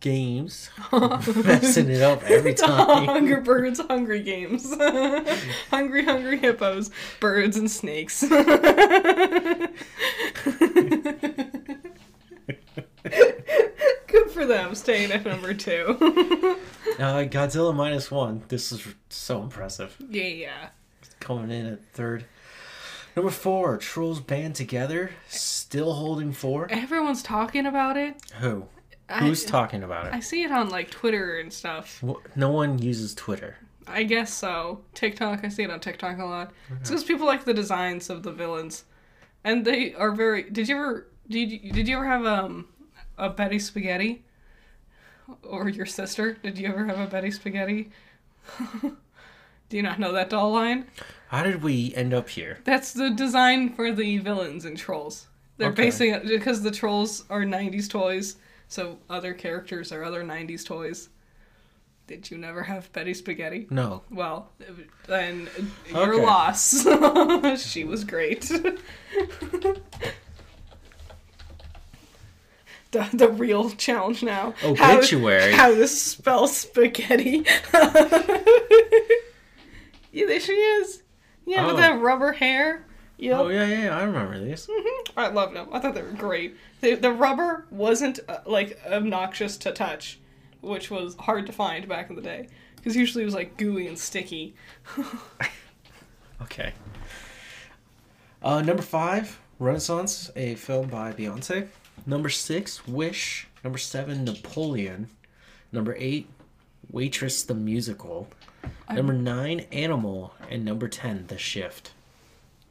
Games 0.00 0.70
messing 0.92 1.88
it 1.90 2.02
up 2.02 2.22
every 2.24 2.54
time. 2.54 3.06
Hunger 3.06 3.40
Birds, 3.40 3.80
Hungry 3.80 4.22
Games. 4.22 4.72
hungry, 5.70 6.04
hungry 6.04 6.38
hippos, 6.38 6.90
birds, 7.20 7.56
and 7.56 7.70
snakes. 7.70 8.22
Good 14.06 14.30
for 14.30 14.46
them, 14.46 14.74
staying 14.74 15.12
at 15.12 15.24
number 15.24 15.52
two. 15.54 15.96
Uh, 16.98 17.24
Godzilla 17.24 17.74
minus 17.74 18.10
one. 18.10 18.42
This 18.48 18.72
is 18.72 18.86
so 19.08 19.42
impressive. 19.42 19.96
yeah. 20.10 20.22
Yeah. 20.24 20.68
Coming 21.20 21.50
in 21.50 21.66
at 21.66 21.84
third. 21.92 22.24
Number 23.16 23.30
four, 23.30 23.78
Trolls 23.78 24.20
Band 24.20 24.54
Together. 24.54 25.10
Still 25.28 25.94
holding 25.94 26.32
four. 26.32 26.68
Everyone's 26.70 27.22
talking 27.22 27.64
about 27.66 27.96
it. 27.96 28.14
Who? 28.40 28.66
I- 29.08 29.20
Who's 29.20 29.44
talking 29.44 29.82
about 29.82 30.06
it? 30.06 30.14
I 30.14 30.20
see 30.20 30.42
it 30.42 30.50
on 30.50 30.68
like 30.68 30.90
Twitter 30.90 31.38
and 31.38 31.52
stuff. 31.52 32.02
Wh- 32.06 32.36
No 32.36 32.50
one 32.50 32.78
uses 32.80 33.14
Twitter. 33.14 33.56
I 33.86 34.02
guess 34.02 34.32
so. 34.34 34.80
TikTok, 34.94 35.44
I 35.44 35.48
see 35.48 35.62
it 35.62 35.70
on 35.70 35.78
TikTok 35.78 36.18
a 36.18 36.24
lot. 36.24 36.52
It's 36.80 36.90
because 36.90 37.04
people 37.04 37.24
like 37.26 37.44
the 37.44 37.54
designs 37.54 38.10
of 38.10 38.24
the 38.24 38.32
villains, 38.32 38.84
and 39.44 39.64
they 39.64 39.94
are 39.94 40.10
very. 40.10 40.42
Did 40.50 40.68
you 40.68 40.76
ever? 40.76 41.06
Did 41.28 41.52
you, 41.52 41.72
did 41.72 41.86
you 41.86 41.96
ever 41.96 42.06
have 42.06 42.26
um 42.26 42.66
a 43.16 43.30
Betty 43.30 43.60
Spaghetti? 43.60 44.24
Or 45.44 45.68
your 45.68 45.86
sister? 45.86 46.34
Did 46.42 46.58
you 46.58 46.68
ever 46.68 46.84
have 46.86 46.98
a 46.98 47.06
Betty 47.06 47.30
Spaghetti? 47.30 47.90
Do 49.68 49.76
you 49.76 49.82
not 49.82 49.98
know 49.98 50.12
that 50.12 50.30
doll 50.30 50.52
line? 50.52 50.86
How 51.28 51.42
did 51.42 51.62
we 51.62 51.92
end 51.96 52.14
up 52.14 52.28
here? 52.28 52.58
That's 52.64 52.92
the 52.92 53.10
design 53.10 53.72
for 53.74 53.90
the 53.90 54.18
villains 54.18 54.64
and 54.64 54.76
Trolls. 54.76 55.26
They're 55.56 55.70
Okay. 55.70 55.84
basing 55.86 56.10
it 56.14 56.26
because 56.28 56.62
the 56.62 56.70
trolls 56.70 57.24
are 57.30 57.42
'90s 57.42 57.88
toys, 57.88 58.36
so 58.68 58.98
other 59.08 59.32
characters 59.34 59.92
are 59.92 60.02
other 60.04 60.22
'90s 60.24 60.64
toys. 60.64 61.08
Did 62.06 62.30
you 62.30 62.38
never 62.38 62.62
have 62.62 62.92
Betty 62.92 63.14
Spaghetti? 63.14 63.66
No. 63.68 64.02
Well, 64.12 64.50
then 65.08 65.48
your 65.90 66.14
Okay. 66.14 66.24
loss. 66.24 66.86
she 67.68 67.82
was 67.82 68.04
great. 68.04 68.42
the, 72.92 73.08
the 73.12 73.28
real 73.28 73.70
challenge 73.70 74.22
now. 74.22 74.54
Oh, 74.62 74.74
How- 74.76 74.98
Obituary. 74.98 75.52
How, 75.52 75.74
to 75.74 75.88
spell 75.88 76.46
spaghetti. 76.46 77.44
yeah, 80.12 80.26
there 80.26 80.40
she 80.40 80.52
is. 80.52 81.02
Yeah, 81.44 81.64
Oh. 81.64 81.68
with 81.68 81.76
that 81.78 82.00
rubber 82.00 82.32
hair. 82.32 82.85
Yep. 83.18 83.38
Oh, 83.38 83.48
yeah, 83.48 83.66
yeah, 83.66 83.84
yeah, 83.84 83.96
I 83.96 84.02
remember 84.04 84.38
these. 84.38 84.66
Mhm. 84.66 85.10
I 85.16 85.28
loved 85.28 85.54
them. 85.56 85.68
I 85.72 85.78
thought 85.78 85.94
they 85.94 86.02
were 86.02 86.10
great. 86.12 86.56
The, 86.82 86.94
the 86.96 87.12
rubber 87.12 87.66
wasn't 87.70 88.20
uh, 88.28 88.40
like 88.44 88.78
obnoxious 88.86 89.56
to 89.58 89.72
touch, 89.72 90.18
which 90.60 90.90
was 90.90 91.16
hard 91.16 91.46
to 91.46 91.52
find 91.52 91.88
back 91.88 92.10
in 92.10 92.16
the 92.16 92.22
day. 92.22 92.48
Because 92.76 92.94
usually 92.94 93.22
it 93.22 93.26
was 93.26 93.34
like 93.34 93.56
gooey 93.56 93.86
and 93.88 93.98
sticky. 93.98 94.54
Okay. 96.42 96.72
Uh, 98.42 98.60
number 98.62 98.82
five, 98.82 99.40
Renaissance, 99.58 100.30
a 100.36 100.54
film 100.54 100.88
by 100.88 101.12
Beyonce. 101.12 101.68
Number 102.04 102.28
six, 102.28 102.86
Wish. 102.86 103.48
Number 103.64 103.78
seven, 103.78 104.24
Napoleon. 104.24 105.08
Number 105.72 105.96
eight, 105.98 106.28
Waitress 106.90 107.42
the 107.42 107.54
Musical. 107.54 108.28
Number 108.92 109.12
nine, 109.12 109.60
Animal. 109.72 110.34
And 110.50 110.64
number 110.64 110.88
ten, 110.88 111.26
The 111.28 111.38
Shift. 111.38 111.92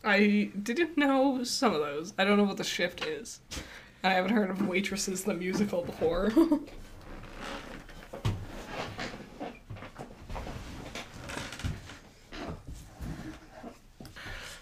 I 0.06 0.51
didn't 0.62 0.97
know 0.97 1.43
some 1.43 1.74
of 1.74 1.82
those. 1.82 2.14
I 2.18 2.26
don't 2.26 2.38
know 2.38 2.43
what 2.43 2.58
the 2.58 2.64
shift 2.64 3.06
is. 3.06 3.39
I 4.03 4.12
haven't 4.12 4.32
heard 4.32 4.51
of 4.51 4.68
Waitresses 4.68 5.24
the 5.24 5.34
musical 5.34 5.82
before. 5.82 6.32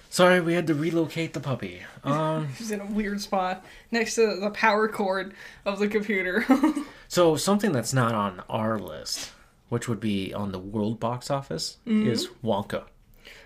Sorry, 0.10 0.40
we 0.40 0.54
had 0.54 0.68
to 0.68 0.76
relocate 0.76 1.34
the 1.34 1.40
puppy. 1.42 1.82
Um, 2.04 2.50
She's 2.58 2.72
in 2.72 2.80
a 2.80 2.86
weird 2.86 3.20
spot 3.20 3.66
next 3.92 4.16
to 4.16 4.40
the 4.40 4.52
power 4.52 4.88
cord 4.88 5.34
of 5.66 5.80
the 5.80 5.90
computer. 5.90 6.46
so 7.10 7.36
something 7.36 7.74
that's 7.74 7.94
not 7.94 8.14
on 8.14 8.44
our 8.48 8.78
list, 8.78 9.32
which 9.70 9.90
would 9.90 10.00
be 10.00 10.32
on 10.34 10.54
the 10.54 10.60
world 10.60 11.00
box 11.00 11.30
office, 11.30 11.80
mm-hmm. 11.88 12.08
is 12.08 12.30
Wonka 12.44 12.84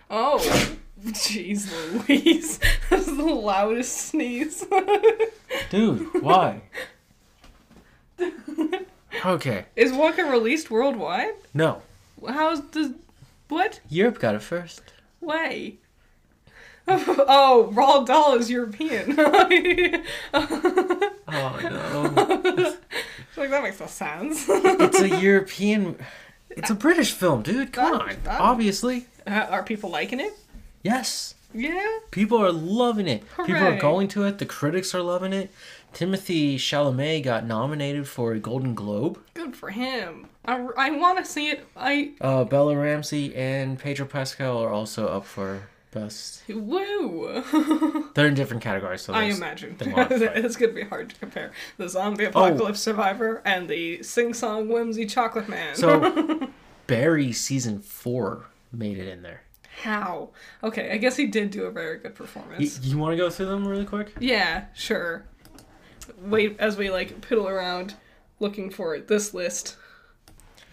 oh, 0.10 0.38
jeez 1.06 1.70
Louise. 2.08 2.60
That's 2.90 3.06
the 3.06 3.24
loudest 3.24 3.96
sneeze. 3.98 4.66
Dude, 5.70 6.22
why? 6.22 6.62
okay, 9.26 9.66
Is 9.76 9.92
Wonka 9.92 10.30
released 10.30 10.72
worldwide? 10.72 11.34
no, 11.54 11.82
How's 12.28 12.62
the. 12.70 12.96
What? 13.48 13.80
Europe 13.90 14.20
got 14.20 14.36
it 14.36 14.42
first. 14.42 14.82
Way? 15.22 15.78
oh, 16.88 17.72
Roald 17.74 18.08
Dahl 18.08 18.36
is 18.36 18.50
European. 18.50 19.16
Oh, 19.20 20.04
oh 21.28 21.60
no, 21.62 22.78
like, 23.36 23.50
that 23.52 23.62
makes 23.64 23.80
no 23.80 23.86
sense. 23.88 24.46
it's 24.48 25.02
a 25.02 25.20
European. 25.20 25.98
It's 26.58 26.70
a 26.70 26.76
British 26.76 27.12
film, 27.14 27.42
dude. 27.44 27.72
Come 27.74 27.94
on. 28.02 28.16
Obviously, 28.28 29.06
Uh, 29.26 29.46
Are 29.50 29.64
people 29.64 29.90
liking 29.90 30.20
it? 30.20 30.34
yes. 30.84 31.36
Yeah. 31.54 32.00
People 32.12 32.38
are 32.44 32.52
loving 32.52 33.08
it. 33.08 33.24
People 33.46 33.64
are 33.64 33.80
going 33.80 34.08
to 34.10 34.24
it. 34.26 34.38
The 34.38 34.46
critics 34.46 34.94
are 34.94 35.02
loving 35.02 35.32
it. 35.34 35.50
Timothée 35.94 36.56
Chalamet 36.56 37.24
got 37.24 37.46
nominated 37.46 38.08
for 38.08 38.34
a 38.34 38.40
Golden 38.40 38.76
Globe. 38.76 39.18
Good 39.34 39.56
for 39.56 39.70
him. 39.70 40.28
I, 40.46 40.68
I 40.78 40.92
want 40.92 41.18
to 41.20 41.26
see 41.26 41.50
it. 41.50 41.66
I. 41.76 42.12
Uh, 42.20 42.44
Bella 42.44 42.76
Ramsey 42.78 43.34
and 43.36 43.80
Pedro 43.80 44.06
Pascal 44.06 44.58
are 44.62 44.70
also 44.72 45.08
up 45.08 45.26
for 45.26 45.70
best. 46.00 46.44
Woo! 46.50 47.44
They're 48.14 48.28
in 48.28 48.34
different 48.34 48.64
categories. 48.64 49.02
So 49.02 49.14
I 49.14 49.24
imagine. 49.24 49.76
it's 49.80 50.56
going 50.56 50.70
to 50.72 50.76
be 50.76 50.84
hard 50.84 51.10
to 51.10 51.16
compare 51.20 51.52
the 51.78 51.90
zombie 51.90 52.26
Oh. 52.26 52.30
apocalypse 52.30 52.80
survivor 52.80 53.42
and 53.46 53.68
the 53.70 54.04
sing 54.04 54.34
song 54.34 54.70
whimsy 54.70 55.06
chocolate 55.06 55.48
man. 55.50 55.76
So 55.76 56.50
Barry 56.88 57.32
season 57.32 57.80
four 57.80 58.46
made 58.72 58.98
it 58.98 59.08
in 59.08 59.22
there. 59.22 59.42
How? 59.84 60.30
Okay, 60.64 60.92
I 60.92 60.98
guess 60.98 61.16
he 61.18 61.28
did 61.28 61.52
do 61.52 61.66
a 61.66 61.72
very 61.72 62.00
good 62.00 62.16
performance. 62.16 62.80
you 62.84 62.98
want 62.98 63.14
to 63.14 63.18
go 63.18 63.30
through 63.30 63.46
them 63.48 63.68
really 63.68 63.86
quick? 63.86 64.14
Yeah, 64.20 64.66
sure. 64.74 65.24
Wait, 66.20 66.56
as 66.60 66.78
we 66.78 66.90
like 66.90 67.22
piddle 67.22 67.50
around 67.50 67.94
looking 68.40 68.70
for 68.70 68.98
this 69.00 69.34
list. 69.34 69.76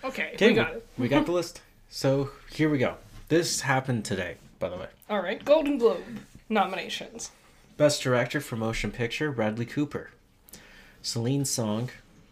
Okay, 0.03 0.35
we 0.41 0.53
got 0.53 0.75
it. 0.75 0.87
We 0.99 1.09
got 1.09 1.27
the 1.27 1.33
list. 1.33 1.61
So 1.89 2.31
here 2.51 2.69
we 2.69 2.79
go. 2.79 2.97
This 3.29 3.63
happened 3.63 4.05
today, 4.05 4.37
by 4.65 4.71
the 4.71 4.77
way. 4.79 4.87
All 5.11 5.21
right, 5.21 5.45
Golden 5.45 5.77
Globe 5.77 6.03
nominations. 6.49 7.33
Best 7.77 8.03
Director 8.03 8.41
for 8.41 8.57
Motion 8.57 8.91
Picture, 8.91 9.31
Bradley 9.31 9.67
Cooper. 9.67 10.09
Celine 11.03 11.45
Song, 11.45 11.91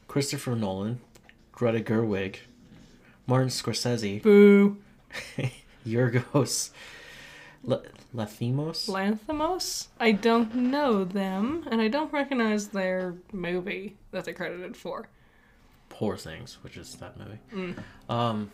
Christopher 0.09 0.57
Nolan, 0.57 1.01
Greta 1.53 1.80
Gerwig, 1.80 2.37
Martin 3.26 3.51
Scorsese, 3.51 4.22
Boo. 4.22 4.78
Yorgos 5.87 6.70
L- 7.68 7.85
Lathimos, 8.14 8.89
Lanthimos? 8.89 9.89
I 10.01 10.12
don't 10.12 10.55
know 10.55 11.05
them, 11.05 11.68
and 11.70 11.83
I 11.83 11.89
don't 11.89 12.11
recognize 12.14 12.68
their 12.68 13.14
movie 13.30 13.97
that 14.11 14.24
they're 14.24 14.33
credited 14.33 14.74
for. 14.74 15.07
Poor 15.91 16.16
Things, 16.16 16.57
which 16.62 16.78
is 16.78 16.95
that 16.95 17.18
movie. 17.18 17.39
Mm. 17.55 18.11
Um, 18.11 18.51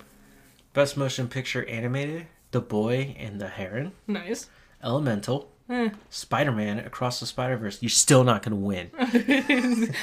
Best 0.72 0.96
Motion 0.96 1.28
Picture 1.28 1.64
Animated, 1.66 2.26
The 2.50 2.60
Boy 2.60 3.14
and 3.18 3.40
the 3.40 3.48
Heron, 3.48 3.92
Nice. 4.06 4.48
Elemental, 4.82 5.50
Eh. 5.70 5.90
Spider 6.08 6.50
Man 6.52 6.78
Across 6.78 7.20
the 7.20 7.26
Spider 7.26 7.56
Verse. 7.58 7.82
You're 7.82 7.90
still 7.90 8.24
not 8.24 8.42
going 8.42 8.58
to 8.58 8.64
win. 8.64 8.90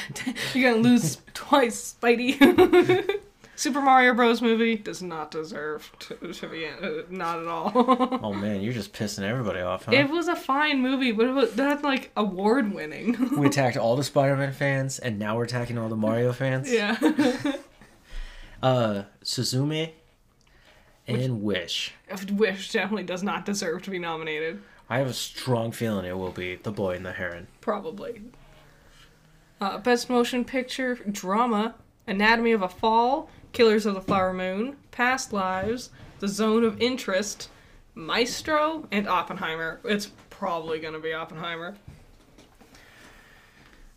You're 0.54 0.72
gonna 0.72 0.84
lose 0.84 1.18
twice, 1.34 1.96
Spidey. 2.00 3.10
Super 3.58 3.82
Mario 3.82 4.14
Bros. 4.14 4.42
movie 4.42 4.76
does 4.76 5.02
not 5.02 5.32
deserve 5.32 5.90
to, 6.00 6.34
to 6.34 6.48
be 6.50 6.66
in, 6.66 6.74
uh, 6.84 7.04
not 7.10 7.40
at 7.40 7.48
all. 7.48 7.72
Oh 8.22 8.34
man, 8.34 8.62
you're 8.62 8.74
just 8.74 8.92
pissing 8.94 9.24
everybody 9.24 9.62
off, 9.62 9.86
huh? 9.86 9.94
it 9.94 10.10
was 10.10 10.28
a 10.28 10.36
fine 10.36 10.82
movie, 10.82 11.14
but 11.14 11.26
it 11.28 11.32
was 11.32 11.54
that's 11.54 11.82
like 11.84 12.12
award 12.18 12.74
winning. 12.74 13.16
we 13.40 13.48
attacked 13.48 13.78
all 13.78 13.96
the 13.96 14.04
Spider 14.04 14.36
Man 14.36 14.52
fans, 14.52 15.00
and 15.00 15.18
now 15.18 15.38
we're 15.38 15.46
attacking 15.46 15.78
all 15.78 15.88
the 15.90 15.96
Mario 15.96 16.34
fans. 16.34 16.70
yeah. 16.72 16.98
Uh, 18.62 19.04
Suzume 19.24 19.92
and 21.08 21.42
Wish. 21.44 21.94
Wish 22.32 22.72
definitely 22.72 23.04
does 23.04 23.24
not 23.24 23.46
deserve 23.46 23.84
to 23.84 23.90
be 23.92 24.00
nominated. 24.00 24.62
I 24.90 25.00
have 25.00 25.08
a 25.08 25.14
strong 25.14 25.72
feeling 25.72 26.06
it 26.06 26.18
will 26.18 26.32
be 26.32 26.56
The 26.56 26.72
Boy 26.72 26.96
and 26.96 27.06
the 27.06 27.12
Heron. 27.14 27.48
Probably. 27.62 28.22
Uh, 29.60 29.78
Best 29.80 30.10
Motion 30.10 30.46
Picture 30.46 30.96
Drama 30.96 31.76
Anatomy 32.08 32.52
of 32.52 32.62
a 32.62 32.70
Fall, 32.70 33.30
Killers 33.52 33.86
of 33.88 33.96
the 33.96 34.02
Flower 34.02 34.32
Moon, 34.34 34.76
Past 34.92 35.34
Lives, 35.34 35.90
The 36.20 36.28
Zone 36.28 36.64
of 36.64 36.80
Interest, 36.82 37.50
Maestro, 37.96 38.88
and 38.92 39.08
Oppenheimer. 39.08 39.80
It's 39.84 40.12
probably 40.30 40.80
going 40.80 40.94
to 40.94 41.00
be 41.00 41.14
Oppenheimer. 41.14 41.76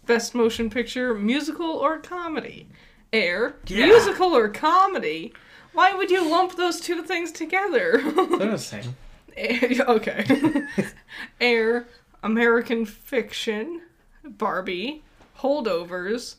Best 0.06 0.34
Motion 0.34 0.70
Picture 0.70 1.12
Musical 1.12 1.66
or 1.70 1.98
Comedy 1.98 2.66
Air, 3.12 3.56
Yeah. 3.66 3.86
Musical 3.86 4.34
or 4.34 4.48
Comedy? 4.48 5.34
Why 5.72 5.94
would 5.94 6.10
you 6.10 6.28
lump 6.28 6.56
those 6.56 6.80
two 6.80 7.02
things 7.02 7.32
together? 7.32 8.00
They're 8.02 8.50
the 8.52 8.58
same. 8.74 8.96
Okay. 9.38 10.66
Air, 11.40 11.86
American 12.22 12.84
Fiction, 12.84 13.82
Barbie, 14.24 15.02
Holdovers, 15.40 16.36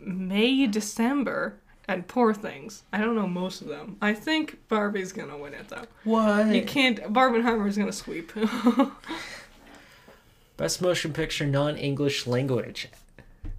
May, 0.00 0.66
December, 0.66 1.54
and 1.86 2.08
Poor 2.08 2.34
Things. 2.34 2.82
I 2.92 2.98
don't 2.98 3.14
know 3.14 3.28
most 3.28 3.60
of 3.60 3.68
them. 3.68 3.96
I 4.00 4.14
think 4.14 4.58
Barbie's 4.68 5.12
gonna 5.12 5.38
win 5.38 5.54
it 5.54 5.68
though. 5.68 5.84
What? 6.04 6.46
You 6.48 6.64
can't. 6.64 6.98
Barbenheimer's 7.12 7.76
gonna 7.76 7.92
sweep. 7.92 8.32
Best 10.56 10.82
Motion 10.82 11.12
Picture 11.12 11.46
Non 11.46 11.76
English 11.76 12.26
Language. 12.26 12.88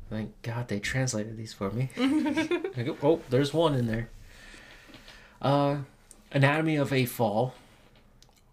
Thank 0.09 0.33
God 0.41 0.67
they 0.67 0.79
translated 0.79 1.37
these 1.37 1.53
for 1.53 1.71
me. 1.71 1.89
Go, 1.95 2.97
oh, 3.01 3.21
there's 3.29 3.53
one 3.53 3.75
in 3.75 3.87
there. 3.87 4.09
Uh, 5.43 5.77
Anatomy 6.31 6.75
of 6.77 6.91
a 6.93 7.05
Fall. 7.05 7.53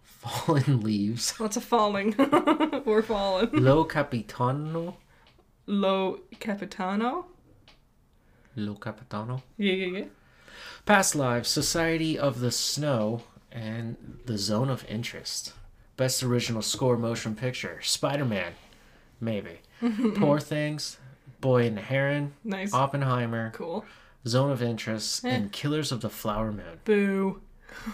Fallen 0.03 0.81
Leaves. 0.83 1.31
What's 1.39 1.57
a 1.57 1.61
falling? 1.61 2.15
We're 2.85 3.01
falling. 3.01 3.49
Lo 3.53 3.83
Capitano. 3.85 4.97
Lo 5.65 6.19
Capitano. 6.39 7.25
Lo 8.55 8.75
Capitano. 8.75 9.41
Yeah, 9.57 9.73
yeah, 9.73 9.97
yeah. 9.99 10.05
Past 10.85 11.15
Lives, 11.15 11.49
Society 11.49 12.19
of 12.19 12.39
the 12.39 12.51
Snow, 12.51 13.21
and 13.51 13.95
The 14.25 14.37
Zone 14.37 14.69
of 14.69 14.85
Interest. 14.89 15.53
Best 15.97 16.21
Original 16.23 16.61
Score 16.61 16.97
Motion 16.97 17.35
Picture, 17.35 17.79
Spider 17.81 18.25
Man, 18.25 18.53
maybe. 19.19 19.59
Poor 20.15 20.39
Things, 20.39 20.97
Boy 21.39 21.65
and 21.67 21.77
the 21.77 21.81
Heron, 21.81 22.33
Nice. 22.43 22.73
Oppenheimer, 22.73 23.51
Cool. 23.55 23.85
Zone 24.27 24.51
of 24.51 24.61
Interest, 24.61 25.25
Eh. 25.25 25.29
and 25.29 25.51
Killers 25.51 25.91
of 25.91 26.01
the 26.01 26.09
Flower 26.09 26.51
Moon. 26.51 26.79
Boo. 26.85 27.41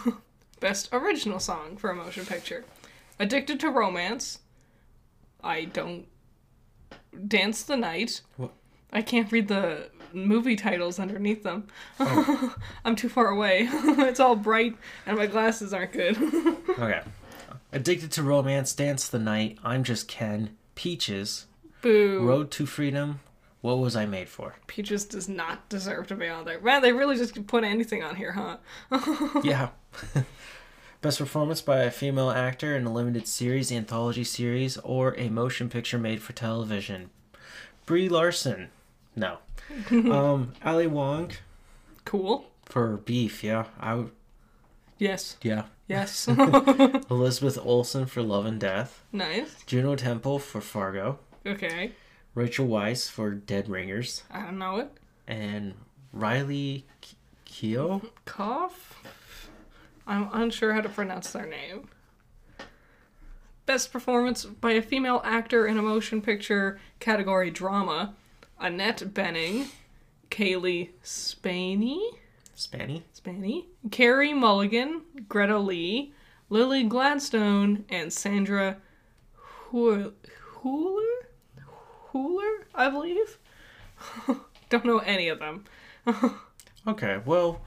Best 0.60 0.90
original 0.92 1.40
song 1.40 1.78
for 1.78 1.90
a 1.90 1.96
motion 1.96 2.26
picture. 2.26 2.66
Addicted 3.20 3.60
to 3.62 3.70
Romance. 3.70 4.40
I 5.44 5.66
don't 5.66 6.08
dance 7.28 7.64
the 7.64 7.78
night. 7.78 8.22
What? 8.38 8.52
I 8.92 9.02
can't 9.02 9.32
read 9.32 9.48
the 9.48 9.90
movie 10.14 10.56
titles 10.56 11.00
underneath 11.00 11.44
them. 11.44 11.68
I'm 12.00 12.96
too 12.96 13.10
far 13.10 13.28
away. 13.28 13.68
it's 13.72 14.20
all 14.20 14.36
bright 14.36 14.76
and 15.06 15.18
my 15.18 15.28
glasses 15.28 15.74
aren't 15.74 15.92
good. 15.94 16.18
Okay. 16.70 17.02
Addicted 17.72 18.12
to 18.14 18.24
Romance, 18.24 18.74
Dance 18.74 19.08
the 19.10 19.20
Night, 19.20 19.58
I'm 19.64 19.84
Just 19.84 20.08
Ken, 20.08 20.56
Peaches, 20.76 21.46
Boo. 21.82 22.26
Road 22.26 22.50
to 22.52 22.66
Freedom, 22.66 23.20
What 23.68 23.80
Was 23.80 23.98
I 23.98 24.06
Made 24.06 24.30
For? 24.30 24.56
Peaches 24.68 25.04
does 25.04 25.28
not 25.28 25.68
deserve 25.68 26.08
to 26.08 26.16
be 26.16 26.30
on 26.30 26.46
there. 26.46 26.62
Man, 26.62 26.82
they 26.82 26.94
really 26.94 27.18
just 27.18 27.46
put 27.48 27.66
anything 27.66 28.02
on 28.02 28.16
here, 28.16 28.32
huh? 28.32 28.60
yeah. 29.44 29.72
Best 31.02 31.20
performance 31.20 31.60
by 31.60 31.80
a 31.80 31.92
female 31.92 32.30
actor 32.32 32.78
in 32.78 32.86
a 32.86 32.94
limited 32.94 33.28
series, 33.28 33.70
anthology 33.70 34.24
series, 34.24 34.78
or 34.78 35.16
a 35.18 35.28
motion 35.28 35.68
picture 35.68 35.98
made 35.98 36.22
for 36.22 36.32
television. 36.32 37.10
Brie 37.86 38.08
Larson. 38.08 38.70
No. 39.18 39.40
um, 39.92 40.54
Ali 40.64 40.88
Wong 40.88 41.32
Cool. 42.06 42.50
for 42.64 42.96
Beef. 42.96 43.44
Yeah, 43.44 43.66
I 43.82 43.96
would. 43.96 44.12
Yes. 44.98 45.36
Yeah. 45.42 45.64
Yes. 45.90 46.26
Elizabeth 46.30 47.58
Olsen 47.62 48.06
for 48.06 48.22
Love 48.22 48.46
and 48.46 48.62
Death. 48.62 49.04
nice. 49.12 49.58
Juno 49.66 49.98
Temple 49.98 50.40
for 50.40 50.62
Fargo. 50.62 51.20
Okay. 51.46 51.92
Rachel 52.38 52.68
Weisz 52.68 53.10
for 53.10 53.32
Dead 53.32 53.68
Ringers, 53.68 54.22
I 54.30 54.44
don't 54.44 54.60
know 54.60 54.78
it. 54.78 54.92
and 55.28 55.74
Riley 56.14 56.86
K- 57.02 57.16
Keough. 57.74 58.12
Cough? 58.26 59.02
I'm 60.06 60.30
unsure 60.32 60.72
how 60.74 60.82
to 60.82 60.88
pronounce 60.90 61.32
their 61.32 61.48
name. 61.48 61.90
Best 63.66 63.92
performance 63.92 64.46
by 64.46 64.74
a 64.74 64.84
female 64.84 65.20
actor 65.26 65.66
in 65.66 65.80
a 65.80 65.82
motion 65.82 66.22
picture 66.22 66.80
category 67.00 67.50
drama. 67.50 68.14
Annette 68.60 69.16
Bening, 69.16 69.70
Cailee 70.30 70.90
Spaeny, 71.04 72.00
Spanny? 72.56 73.02
Spaney, 73.16 73.66
Carey 73.90 74.34
Mulligan, 74.34 75.02
Greta 75.28 75.58
Lee, 75.58 76.14
Lily 76.52 76.84
Gladstone, 76.84 77.84
and 77.90 78.14
Sandra 78.14 78.78
Hu- 79.72 80.14
Hooler, 82.22 82.66
I 82.76 82.90
believe. 82.90 83.38
Don't 84.70 84.86
know 84.86 85.00
any 85.00 85.30
of 85.30 85.40
them. 85.40 85.66
Okay, 86.88 87.20
well, 87.26 87.60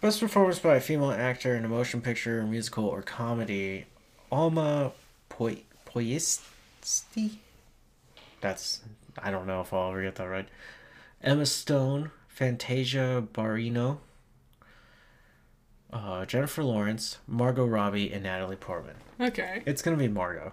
best 0.00 0.18
performance 0.18 0.58
by 0.58 0.76
a 0.76 0.80
female 0.80 1.10
actor 1.10 1.54
in 1.54 1.66
a 1.66 1.68
motion 1.68 2.00
picture, 2.00 2.42
musical, 2.44 2.86
or 2.86 3.02
comedy. 3.02 3.84
Alma 4.30 4.92
Poisti? 5.28 6.40
That's, 8.40 8.80
I 9.18 9.30
don't 9.30 9.46
know 9.46 9.60
if 9.60 9.74
I'll 9.74 9.90
ever 9.90 10.02
get 10.02 10.14
that 10.14 10.24
right. 10.24 10.48
Emma 11.22 11.44
Stone, 11.44 12.10
Fantasia 12.26 13.22
Barrino, 13.34 13.98
uh, 15.92 16.24
Jennifer 16.24 16.64
Lawrence, 16.64 17.18
Margot 17.26 17.66
Robbie, 17.66 18.10
and 18.10 18.22
Natalie 18.22 18.56
Portman. 18.56 18.96
Okay. 19.20 19.62
It's 19.66 19.82
gonna 19.82 19.98
be 19.98 20.08
Margot. 20.08 20.52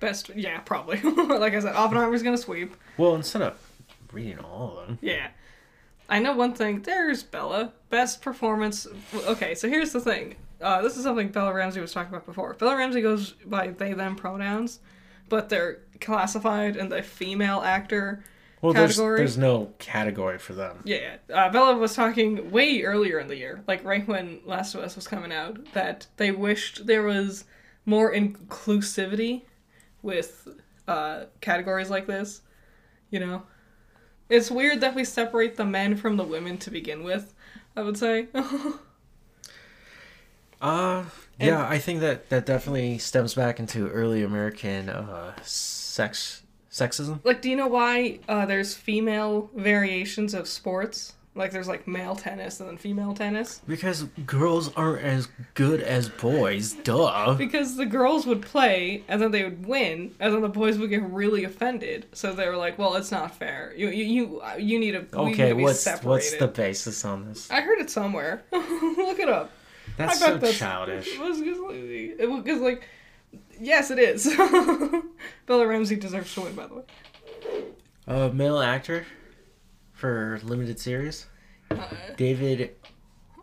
Best, 0.00 0.30
yeah, 0.34 0.60
probably. 0.60 1.00
like 1.02 1.54
I 1.54 1.60
said, 1.60 1.74
Oppenheimer's 1.74 2.22
gonna 2.22 2.38
sweep. 2.38 2.76
Well, 2.98 3.14
instead 3.14 3.42
of 3.42 3.58
reading 4.12 4.38
all 4.38 4.78
of 4.78 4.86
them, 4.86 4.98
Yeah. 5.00 5.28
I 6.08 6.20
know 6.20 6.36
one 6.36 6.54
thing. 6.54 6.82
There's 6.82 7.22
Bella. 7.22 7.72
Best 7.90 8.22
performance. 8.22 8.86
Okay, 9.14 9.54
so 9.56 9.68
here's 9.68 9.92
the 9.92 10.00
thing. 10.00 10.36
Uh, 10.60 10.80
this 10.80 10.96
is 10.96 11.02
something 11.02 11.28
Bella 11.28 11.52
Ramsey 11.52 11.80
was 11.80 11.92
talking 11.92 12.14
about 12.14 12.26
before. 12.26 12.54
Bella 12.54 12.76
Ramsey 12.76 13.02
goes 13.02 13.32
by 13.44 13.68
they 13.68 13.92
them 13.92 14.14
pronouns, 14.16 14.78
but 15.28 15.48
they're 15.48 15.80
classified 16.00 16.76
in 16.76 16.88
the 16.88 17.02
female 17.02 17.60
actor 17.60 18.22
well, 18.62 18.72
there's, 18.72 18.96
category. 18.96 19.18
there's 19.18 19.36
no 19.36 19.72
category 19.78 20.38
for 20.38 20.54
them. 20.54 20.80
Yeah, 20.84 21.16
uh, 21.32 21.50
Bella 21.50 21.76
was 21.76 21.94
talking 21.94 22.50
way 22.50 22.82
earlier 22.82 23.18
in 23.18 23.28
the 23.28 23.36
year, 23.36 23.62
like 23.66 23.84
right 23.84 24.06
when 24.08 24.40
Last 24.44 24.74
of 24.74 24.80
Us 24.80 24.96
was 24.96 25.06
coming 25.06 25.32
out, 25.32 25.72
that 25.74 26.06
they 26.16 26.30
wished 26.30 26.86
there 26.86 27.02
was 27.02 27.44
more 27.84 28.12
inclusivity 28.12 29.42
with 30.06 30.48
uh, 30.88 31.24
categories 31.42 31.90
like 31.90 32.06
this. 32.06 32.40
You 33.10 33.20
know, 33.20 33.42
it's 34.30 34.50
weird 34.50 34.80
that 34.80 34.94
we 34.94 35.04
separate 35.04 35.56
the 35.56 35.66
men 35.66 35.96
from 35.96 36.16
the 36.16 36.24
women 36.24 36.56
to 36.58 36.70
begin 36.70 37.04
with. 37.04 37.34
I 37.76 37.82
would 37.82 37.98
say. 37.98 38.28
Uh, 40.58 41.04
yeah, 41.38 41.68
I 41.68 41.78
think 41.78 42.00
that 42.00 42.30
that 42.30 42.46
definitely 42.46 42.96
stems 42.96 43.34
back 43.34 43.60
into 43.60 43.88
early 43.88 44.22
American 44.22 44.88
uh, 44.88 45.34
sex 45.42 46.42
sexism. 46.70 47.20
like, 47.24 47.42
do 47.42 47.50
you 47.50 47.56
know 47.56 47.66
why 47.66 48.20
uh, 48.28 48.46
there's 48.46 48.74
female 48.74 49.50
variations 49.54 50.32
of 50.32 50.48
sports? 50.48 51.12
Like, 51.36 51.52
there's 51.52 51.68
like 51.68 51.86
male 51.86 52.16
tennis 52.16 52.58
and 52.60 52.68
then 52.68 52.76
female 52.78 53.12
tennis. 53.14 53.60
Because 53.68 54.04
girls 54.24 54.72
aren't 54.74 55.04
as 55.04 55.28
good 55.54 55.80
as 55.82 56.08
boys, 56.08 56.72
duh. 56.72 57.34
Because 57.34 57.76
the 57.76 57.84
girls 57.86 58.26
would 58.26 58.40
play 58.42 59.04
and 59.06 59.20
then 59.20 59.30
they 59.30 59.44
would 59.44 59.66
win, 59.66 60.14
and 60.18 60.32
then 60.34 60.40
the 60.40 60.48
boys 60.48 60.78
would 60.78 60.88
get 60.90 61.02
really 61.02 61.44
offended. 61.44 62.06
So 62.12 62.32
they 62.32 62.48
were 62.48 62.56
like, 62.56 62.78
"Well, 62.78 62.96
it's 62.96 63.12
not 63.12 63.36
fair. 63.36 63.74
You 63.76 63.88
you 63.90 64.04
you, 64.04 64.42
you 64.58 64.78
need 64.80 64.92
to 64.92 65.06
we 65.18 65.24
need 65.26 65.32
Okay, 65.34 65.48
to 65.50 65.54
be 65.54 65.62
what's 65.62 65.80
separated." 65.80 66.08
what's 66.08 66.36
the 66.36 66.48
basis 66.48 67.04
on 67.04 67.26
this? 67.26 67.50
I 67.50 67.60
heard 67.60 67.80
it 67.80 67.90
somewhere. 67.90 68.42
Look 68.52 69.18
it 69.20 69.28
up. 69.28 69.50
That's 69.98 70.20
I 70.22 70.26
so 70.26 70.32
bet 70.32 70.40
that's 70.40 70.58
childish. 70.58 71.08
It 71.14 71.20
was 71.20 71.38
just 71.38 71.60
like, 71.60 71.74
it 71.76 72.28
was 72.30 72.44
'cause, 72.44 72.60
like, 72.60 72.82
yes, 73.60 73.90
it 73.90 73.98
is. 73.98 74.26
Bella 75.46 75.66
Ramsey 75.66 75.96
deserves 75.96 76.32
to 76.34 76.40
win, 76.42 76.54
by 76.54 76.66
the 76.66 76.74
way. 76.76 76.82
Uh, 78.08 78.28
male 78.32 78.58
actor 78.60 79.04
for 79.96 80.38
limited 80.44 80.78
series, 80.78 81.26
Uh, 81.70 81.82
David 82.16 82.76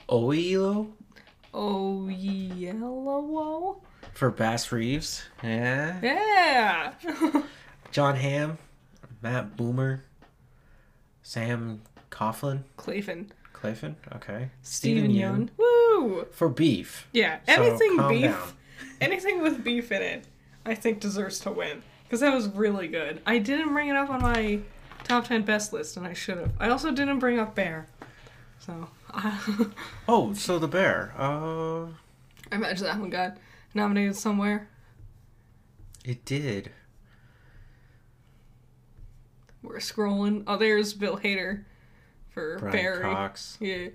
Oyelowo 0.07 0.87
yellow. 2.57 3.81
for 4.13 4.29
Bass 4.31 4.71
Reeves. 4.71 5.23
Yeah. 5.43 5.99
Yeah. 6.01 6.93
Jon 7.91 8.15
Hamm, 8.15 8.57
Matt 9.21 9.57
Bomer, 9.57 10.01
Sam 11.21 11.81
Coughlin, 12.11 12.63
Clayton. 12.77 13.31
Clayton. 13.53 13.95
Okay. 14.15 14.49
Steven 14.61 15.11
Yeun. 15.11 15.49
Woo. 15.57 16.25
for 16.31 16.49
Beef. 16.49 17.07
Yeah. 17.13 17.39
Anything 17.47 17.97
beef. 18.09 18.31
down. 18.31 18.49
anything 19.01 19.41
with 19.41 19.63
beef 19.63 19.91
in 19.91 20.01
it, 20.01 20.25
I 20.65 20.75
think 20.75 20.99
deserves 20.99 21.39
to 21.41 21.51
win 21.51 21.81
because 22.03 22.19
that 22.21 22.33
was 22.33 22.47
really 22.49 22.87
good. 22.87 23.21
I 23.25 23.37
didn't 23.39 23.73
bring 23.73 23.87
it 23.89 23.95
up 23.95 24.09
on 24.09 24.21
my 24.21 24.59
top 25.03 25.27
ten 25.27 25.43
best 25.43 25.73
list, 25.73 25.97
and 25.97 26.05
I 26.07 26.13
should 26.13 26.37
have. 26.37 26.51
I 26.59 26.69
also 26.69 26.91
didn't 26.91 27.19
bring 27.19 27.39
up 27.39 27.55
Bear, 27.55 27.87
so 28.59 28.89
Oh, 30.07 30.33
so 30.33 30.59
the 30.59 30.67
bear. 30.67 31.13
Uh, 31.17 31.85
I 32.51 32.55
imagine 32.55 32.85
that 32.85 32.99
one 32.99 33.09
got 33.09 33.37
nominated 33.73 34.15
somewhere. 34.15 34.67
it 36.05 36.25
did. 36.25 36.71
We're 39.61 39.77
scrolling. 39.77 40.43
Oh, 40.47 40.57
there's 40.57 40.93
Bill 40.93 41.17
Hader 41.17 41.63
for 42.29 42.57
Brian 42.59 42.73
Barry. 42.73 43.01
Cox. 43.01 43.57
Yeah. 43.61 43.89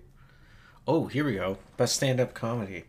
Oh, 0.87 1.07
here 1.07 1.25
we 1.25 1.35
go. 1.35 1.59
Best 1.77 1.97
stand-up 1.97 2.33
comedy. 2.33 2.85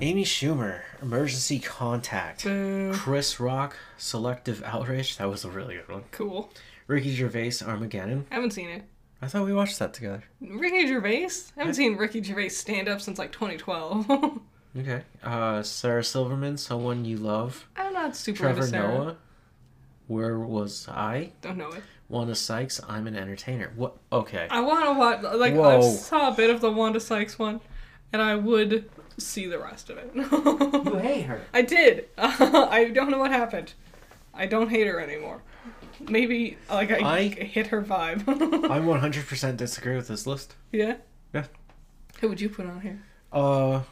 Amy 0.00 0.24
Schumer, 0.24 0.80
Emergency 1.02 1.58
Contact. 1.58 2.44
Boo. 2.44 2.92
Chris 2.94 3.38
Rock, 3.38 3.76
Selective 3.98 4.62
Outrage. 4.64 5.18
That 5.18 5.28
was 5.28 5.44
a 5.44 5.50
really 5.50 5.74
good 5.76 5.88
one. 5.88 6.04
Cool. 6.10 6.50
Ricky 6.86 7.14
Gervais, 7.14 7.54
Armageddon. 7.64 8.26
I 8.30 8.34
haven't 8.34 8.50
seen 8.52 8.68
it. 8.68 8.82
I 9.20 9.28
thought 9.28 9.44
we 9.46 9.54
watched 9.54 9.78
that 9.78 9.94
together. 9.94 10.24
Ricky 10.40 10.86
Gervais. 10.86 11.28
I 11.56 11.60
haven't 11.60 11.74
seen 11.74 11.96
Ricky 11.96 12.22
Gervais 12.22 12.48
stand 12.50 12.88
up 12.88 13.00
since 13.00 13.18
like 13.18 13.32
2012. 13.32 14.40
Okay. 14.78 15.02
Uh, 15.22 15.62
Sarah 15.62 16.02
Silverman, 16.02 16.56
Someone 16.56 17.04
You 17.04 17.18
Love. 17.18 17.68
I'm 17.76 17.92
not 17.92 18.16
super 18.16 18.38
Trevor 18.38 18.60
into 18.60 18.70
Sarah. 18.70 18.88
Noah, 18.88 19.16
Where 20.06 20.38
Was 20.38 20.88
I? 20.88 21.32
Don't 21.42 21.58
know 21.58 21.68
it. 21.72 21.82
Wanda 22.08 22.34
Sykes, 22.34 22.80
I'm 22.88 23.06
an 23.06 23.14
Entertainer. 23.14 23.72
What? 23.76 23.98
Okay. 24.10 24.46
I 24.50 24.60
want 24.60 24.84
to 24.86 24.92
watch. 24.98 25.22
Like 25.38 25.52
I 25.54 25.80
saw 25.82 26.28
a 26.28 26.34
bit 26.34 26.48
of 26.48 26.62
the 26.62 26.70
Wanda 26.70 27.00
Sykes 27.00 27.38
one, 27.38 27.60
and 28.14 28.22
I 28.22 28.34
would 28.34 28.88
see 29.18 29.46
the 29.46 29.58
rest 29.58 29.90
of 29.90 29.98
it. 29.98 30.10
You 30.14 30.98
hate 31.00 31.22
her. 31.22 31.42
I 31.52 31.60
did. 31.60 32.08
I 32.16 32.90
don't 32.94 33.10
know 33.10 33.18
what 33.18 33.30
happened. 33.30 33.74
I 34.32 34.46
don't 34.46 34.70
hate 34.70 34.86
her 34.86 35.00
anymore. 35.00 35.42
Maybe 36.08 36.56
like 36.70 36.90
I, 36.90 37.16
I- 37.18 37.28
hit 37.28 37.68
her 37.68 37.82
vibe. 37.82 38.28
I 38.28 38.78
100% 38.80 39.56
disagree 39.56 39.96
with 39.96 40.08
this 40.08 40.26
list. 40.26 40.54
yeah. 40.72 40.96
Yeah. 41.34 41.44
Who 42.20 42.28
would 42.28 42.40
you 42.40 42.48
put 42.50 42.66
on 42.66 42.80
here? 42.82 43.02
Uh, 43.32 43.82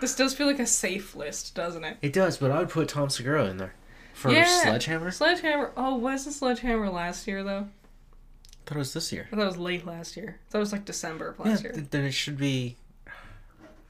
This 0.00 0.14
does 0.14 0.34
feel 0.34 0.46
like 0.46 0.58
a 0.58 0.66
safe 0.66 1.16
list, 1.16 1.54
doesn't 1.54 1.84
it? 1.84 1.96
it 2.02 2.12
does, 2.12 2.36
but 2.36 2.50
I 2.50 2.58
would 2.58 2.68
put 2.68 2.88
Tom 2.88 3.08
Segura 3.10 3.46
in 3.46 3.56
there 3.56 3.74
for 4.12 4.30
Yeah. 4.30 4.44
Sledgehammer. 4.62 5.10
Sledgehammer. 5.10 5.72
Oh, 5.76 5.96
was 5.96 6.24
the 6.26 6.32
Sledgehammer 6.32 6.90
last 6.90 7.26
year 7.26 7.42
though? 7.42 7.68
I 7.68 8.68
thought 8.68 8.76
it 8.76 8.78
was 8.78 8.92
this 8.92 9.12
year. 9.12 9.28
I 9.32 9.36
thought 9.36 9.42
it 9.42 9.46
was 9.46 9.58
late 9.58 9.86
last 9.86 10.16
year. 10.16 10.38
I 10.38 10.50
thought 10.50 10.58
it 10.58 10.60
was 10.60 10.72
like 10.72 10.84
December 10.84 11.28
of 11.28 11.38
Yeah, 11.38 11.50
last 11.52 11.62
year. 11.64 11.72
th- 11.72 11.86
then 11.90 12.04
it 12.04 12.12
should 12.12 12.36
be. 12.36 12.76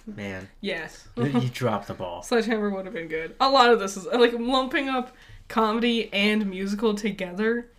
Man, 0.07 0.49
Yes. 0.61 1.09
you 1.17 1.25
you 1.27 1.49
dropped 1.53 1.89
the 1.89 1.95
ball. 1.95 2.23
Sledgehammer 2.23 2.71
would 2.71 2.85
have 2.85 2.95
been 2.95 3.09
good. 3.09 3.35
A 3.41 3.51
lot 3.51 3.71
of 3.73 3.81
this 3.81 3.97
is 3.97 4.07
like 4.07 4.33
lumping 4.39 4.89
up 4.89 5.13
comedy 5.49 6.13
and 6.13 6.49
musical 6.51 6.95
together. 6.95 7.71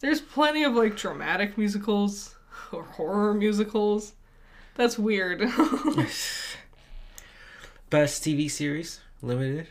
There's 0.00 0.20
plenty 0.20 0.64
of 0.64 0.74
like 0.74 0.96
dramatic 0.96 1.56
musicals 1.56 2.34
or 2.72 2.82
horror 2.84 3.34
musicals. 3.34 4.12
That's 4.76 4.98
weird. 4.98 5.40
Best 7.90 8.24
TV 8.24 8.50
series, 8.50 9.00
limited, 9.22 9.68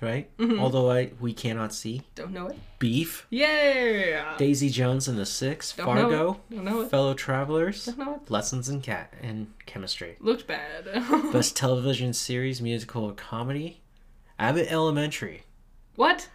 right? 0.00 0.34
Mm-hmm. 0.38 0.60
Although 0.60 0.90
I 0.92 1.10
we 1.20 1.32
cannot 1.32 1.74
see. 1.74 2.02
Don't 2.14 2.32
know 2.32 2.48
it. 2.48 2.58
Beef, 2.78 3.26
Yeah. 3.30 4.34
Daisy 4.38 4.68
Jones 4.68 5.08
and 5.08 5.18
the 5.18 5.26
Six, 5.26 5.74
Don't 5.74 5.86
know 5.86 5.92
Fargo, 6.02 6.32
it. 6.50 6.54
Don't 6.54 6.64
know 6.64 6.80
it. 6.82 6.90
Fellow 6.90 7.14
Travelers, 7.14 7.86
Don't 7.86 7.98
know 7.98 8.14
it. 8.22 8.30
Lessons 8.30 8.68
in 8.68 8.80
Cat 8.80 9.12
and 9.22 9.52
Chemistry. 9.66 10.16
Looked 10.20 10.46
bad. 10.46 10.84
Best 11.32 11.56
television 11.56 12.12
series, 12.12 12.62
musical 12.62 13.04
or 13.04 13.12
comedy, 13.12 13.80
Abbott 14.38 14.70
Elementary. 14.70 15.42
what? 15.96 16.28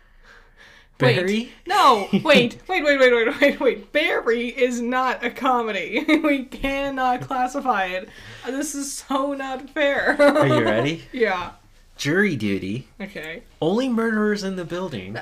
Wait. 1.01 1.15
Barry. 1.15 1.51
No, 1.65 2.09
wait, 2.11 2.23
wait, 2.23 2.57
wait, 2.67 2.83
wait, 2.83 2.99
wait, 2.99 3.39
wait, 3.41 3.59
wait. 3.59 3.91
Barry 3.93 4.47
is 4.49 4.81
not 4.81 5.23
a 5.23 5.29
comedy. 5.29 6.03
we 6.23 6.43
cannot 6.43 7.21
classify 7.21 7.85
it. 7.85 8.09
This 8.45 8.75
is 8.75 8.91
so 8.91 9.33
not 9.33 9.69
fair. 9.69 10.21
Are 10.21 10.47
you 10.47 10.63
ready? 10.65 11.03
yeah. 11.13 11.51
Jury 11.95 12.35
Duty, 12.37 12.87
Okay. 13.01 13.43
Only 13.61 13.89
Murderers 13.89 14.43
in 14.43 14.55
the 14.55 14.63
Building, 14.63 15.17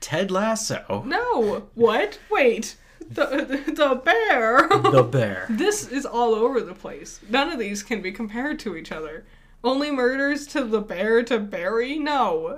Ted 0.00 0.30
Lasso, 0.30 1.02
No. 1.06 1.68
What? 1.74 2.18
Wait. 2.30 2.76
The, 3.00 3.62
the 3.74 4.00
bear. 4.04 4.68
The 4.68 5.02
Bear. 5.02 5.46
this 5.50 5.86
is 5.88 6.04
all 6.06 6.34
over 6.34 6.60
the 6.60 6.74
place. 6.74 7.20
None 7.28 7.50
of 7.50 7.58
these 7.58 7.82
can 7.82 8.00
be 8.00 8.12
compared 8.12 8.58
to 8.60 8.76
each 8.76 8.92
other. 8.92 9.24
Only 9.64 9.90
murders 9.92 10.46
to 10.48 10.64
the 10.64 10.80
bear 10.80 11.22
to 11.24 11.38
Barry? 11.38 11.98
No. 11.98 12.56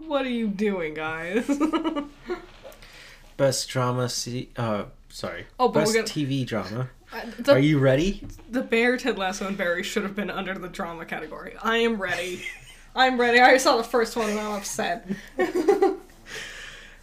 what 0.06 0.24
are 0.24 0.30
you 0.30 0.48
doing, 0.48 0.94
guys? 0.94 1.46
Best 3.36 3.68
drama. 3.68 4.08
C- 4.08 4.48
uh, 4.56 4.84
sorry. 5.10 5.46
Oh, 5.60 5.68
but 5.68 5.80
Best 5.80 5.94
gonna- 5.94 6.06
TV 6.06 6.46
drama. 6.46 6.88
the, 7.38 7.52
Are 7.52 7.58
you 7.58 7.78
ready? 7.78 8.26
the 8.50 8.62
bear, 8.62 8.96
Ted 8.96 9.18
Lasso, 9.18 9.46
and 9.46 9.58
Barry 9.58 9.82
should 9.82 10.02
have 10.04 10.16
been 10.16 10.30
under 10.30 10.54
the 10.54 10.68
drama 10.68 11.04
category. 11.04 11.54
I 11.62 11.78
am 11.78 12.00
ready. 12.00 12.46
I'm 12.94 13.20
ready. 13.20 13.38
I 13.40 13.58
saw 13.58 13.76
the 13.76 13.84
first 13.84 14.16
one 14.16 14.30
and 14.30 14.40
I'm 14.40 14.52
upset. 14.52 15.06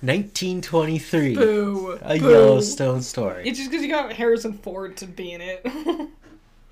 1923. 0.02 1.36
Boo. 1.36 2.00
A 2.02 2.18
Boo. 2.18 2.30
Yellowstone 2.30 3.02
story. 3.02 3.48
It's 3.48 3.58
just 3.60 3.70
because 3.70 3.84
you 3.86 3.92
got 3.92 4.14
Harrison 4.14 4.54
Ford 4.54 4.96
to 4.98 5.06
be 5.06 5.34
in 5.34 5.42
it. 5.42 5.66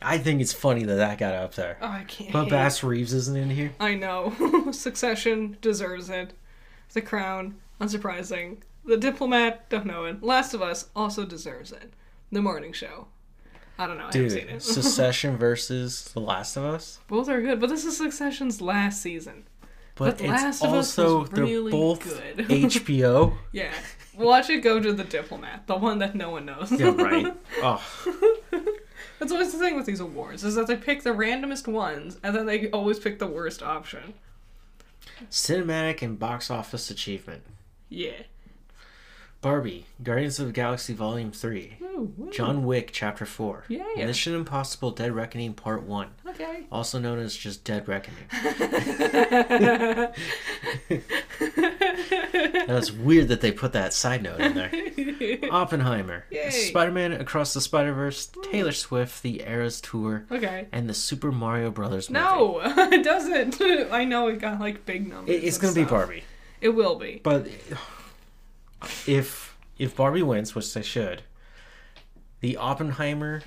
I 0.01 0.17
think 0.17 0.41
it's 0.41 0.53
funny 0.53 0.83
that 0.83 0.95
that 0.95 1.17
got 1.17 1.33
up 1.33 1.55
there. 1.55 1.77
Oh, 1.81 1.87
I 1.87 2.03
can't. 2.07 2.31
But 2.31 2.49
Bass 2.49 2.83
Reeves 2.83 3.13
isn't 3.13 3.35
in 3.35 3.49
here. 3.49 3.73
I 3.79 3.95
know. 3.95 4.69
Succession 4.71 5.57
deserves 5.61 6.09
it. 6.09 6.33
The 6.93 7.01
Crown, 7.01 7.55
unsurprising. 7.81 8.57
The 8.85 8.97
Diplomat, 8.97 9.69
don't 9.69 9.85
know 9.85 10.05
it. 10.05 10.23
Last 10.23 10.53
of 10.53 10.61
Us 10.61 10.89
also 10.95 11.25
deserves 11.25 11.71
it. 11.71 11.93
The 12.31 12.41
Morning 12.41 12.73
Show. 12.73 13.07
I 13.79 13.85
don't 13.87 13.97
know. 13.97 14.03
I 14.03 14.07
haven't 14.07 14.29
seen 14.29 14.39
Dude, 14.47 14.55
it. 14.55 14.61
Succession 14.63 15.37
versus 15.37 16.05
The 16.13 16.19
Last 16.19 16.57
of 16.57 16.63
Us. 16.63 16.99
Both 17.07 17.29
are 17.29 17.41
good, 17.41 17.59
but 17.59 17.69
this 17.69 17.85
is 17.85 17.97
Succession's 17.97 18.61
last 18.61 19.01
season. 19.01 19.43
But, 19.95 20.17
But 20.17 20.21
it's 20.21 20.29
Last 20.29 20.63
of 20.63 20.73
Us 20.73 20.97
also 20.99 21.21
was 21.21 21.29
they're 21.31 21.43
really 21.43 21.71
both 21.71 22.03
good. 22.03 22.37
HBO. 22.47 23.35
Yeah. 23.51 23.73
Watch 24.15 24.49
it 24.49 24.61
go 24.61 24.79
to 24.79 24.93
the 24.93 25.03
Diplomat, 25.03 25.67
the 25.67 25.75
one 25.75 25.99
that 25.99 26.15
no 26.15 26.31
one 26.31 26.45
knows. 26.45 26.71
Yeah, 26.71 26.93
right. 26.95 27.35
Oh, 27.57 27.83
That's 29.19 29.31
always 29.31 29.51
the 29.51 29.57
thing 29.59 29.75
with 29.75 29.85
these 29.85 29.99
awards, 29.99 30.43
is 30.43 30.55
that 30.55 30.67
they 30.67 30.75
pick 30.75 31.03
the 31.03 31.09
randomest 31.09 31.67
ones, 31.67 32.17
and 32.23 32.35
then 32.35 32.45
they 32.45 32.69
always 32.69 32.99
pick 32.99 33.19
the 33.19 33.27
worst 33.27 33.63
option. 33.63 34.13
cinematic 35.31 36.01
and 36.01 36.19
box 36.19 36.51
office 36.51 36.91
achievement. 36.91 37.41
Yeah. 37.89 38.23
Barbie, 39.47 39.85
Guardians 40.03 40.41
of 40.41 40.47
the 40.47 40.51
Galaxy 40.51 40.93
Volume 40.93 41.31
3. 41.31 41.77
Ooh, 41.81 42.13
ooh. 42.19 42.29
John 42.33 42.65
Wick 42.65 42.89
Chapter 42.91 43.25
4. 43.25 43.63
Yeah. 43.69 43.85
Mission 43.95 44.35
Impossible 44.35 44.91
Dead 44.91 45.13
Reckoning 45.15 45.53
Part 45.53 45.83
1. 45.83 46.09
Okay. 46.31 46.65
Also 46.69 46.99
known 46.99 47.17
as 47.19 47.33
just 47.33 47.63
Dead 47.63 47.87
Reckoning. 47.87 48.25
That's 52.67 52.91
weird 52.91 53.29
that 53.29 53.39
they 53.39 53.53
put 53.53 53.71
that 53.71 53.93
side 53.93 54.21
note 54.21 54.41
in 54.41 54.53
there. 54.53 54.69
Oppenheimer, 55.49 56.25
Spider 56.49 56.91
Man 56.91 57.13
Across 57.13 57.53
the 57.53 57.61
Spider 57.61 57.93
Verse, 57.93 58.29
Taylor 58.51 58.73
Swift, 58.73 59.23
The 59.23 59.43
Eras 59.47 59.79
Tour, 59.79 60.25
okay. 60.29 60.67
and 60.73 60.89
the 60.89 60.93
Super 60.93 61.31
Mario 61.31 61.71
Brothers 61.71 62.09
movie. 62.09 62.25
No, 62.25 62.59
it 62.91 63.01
doesn't. 63.01 63.61
I 63.93 64.03
know 64.03 64.27
it 64.27 64.39
got 64.39 64.59
like 64.59 64.85
big 64.85 65.07
numbers. 65.07 65.33
It- 65.33 65.45
it's 65.45 65.57
gonna 65.57 65.73
be. 65.73 65.85
Barbie. 65.85 66.25
It 66.59 66.69
will 66.69 66.95
be. 66.95 67.21
But 67.23 67.47
if 69.05 69.57
if 69.77 69.95
Barbie 69.95 70.23
wins, 70.23 70.55
which 70.55 70.73
they 70.73 70.81
should, 70.81 71.21
the 72.41 72.57
Oppenheimer 72.57 73.41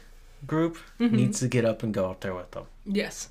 group 0.46 0.78
Mm-hmm. 0.98 1.16
needs 1.16 1.40
to 1.40 1.48
get 1.48 1.64
up 1.64 1.82
and 1.82 1.92
go 1.94 2.10
up 2.10 2.20
there 2.20 2.34
with 2.34 2.50
them. 2.52 2.64
Yes. 2.84 3.28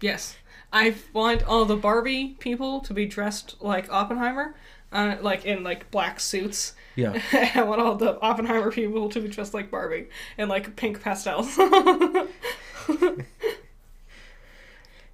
Yes. 0.00 0.36
I 0.72 0.94
want 1.12 1.42
all 1.44 1.64
the 1.64 1.76
Barbie 1.76 2.36
people 2.38 2.80
to 2.80 2.92
be 2.94 3.06
dressed 3.06 3.56
like 3.60 3.90
Oppenheimer, 3.90 4.54
uh, 4.92 5.16
like 5.22 5.44
in 5.46 5.64
like 5.64 5.90
black 5.90 6.20
suits. 6.20 6.74
Yeah. 6.96 7.20
I 7.54 7.62
want 7.62 7.80
all 7.80 7.94
the 7.96 8.20
Oppenheimer 8.20 8.70
people 8.70 9.08
to 9.08 9.20
be 9.20 9.28
dressed 9.28 9.54
like 9.54 9.70
Barbie 9.70 10.08
and 10.36 10.48
like 10.50 10.76
pink 10.76 11.02
pastels. 11.02 11.58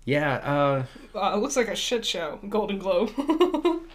Yeah, 0.07 0.35
uh 0.37 0.85
uh, 1.19 1.33
it 1.35 1.39
looks 1.41 1.57
like 1.57 1.69
a 1.69 1.75
shit 1.77 2.05
show. 2.05 2.39
Golden 2.49 2.79
Globe. 2.79 3.11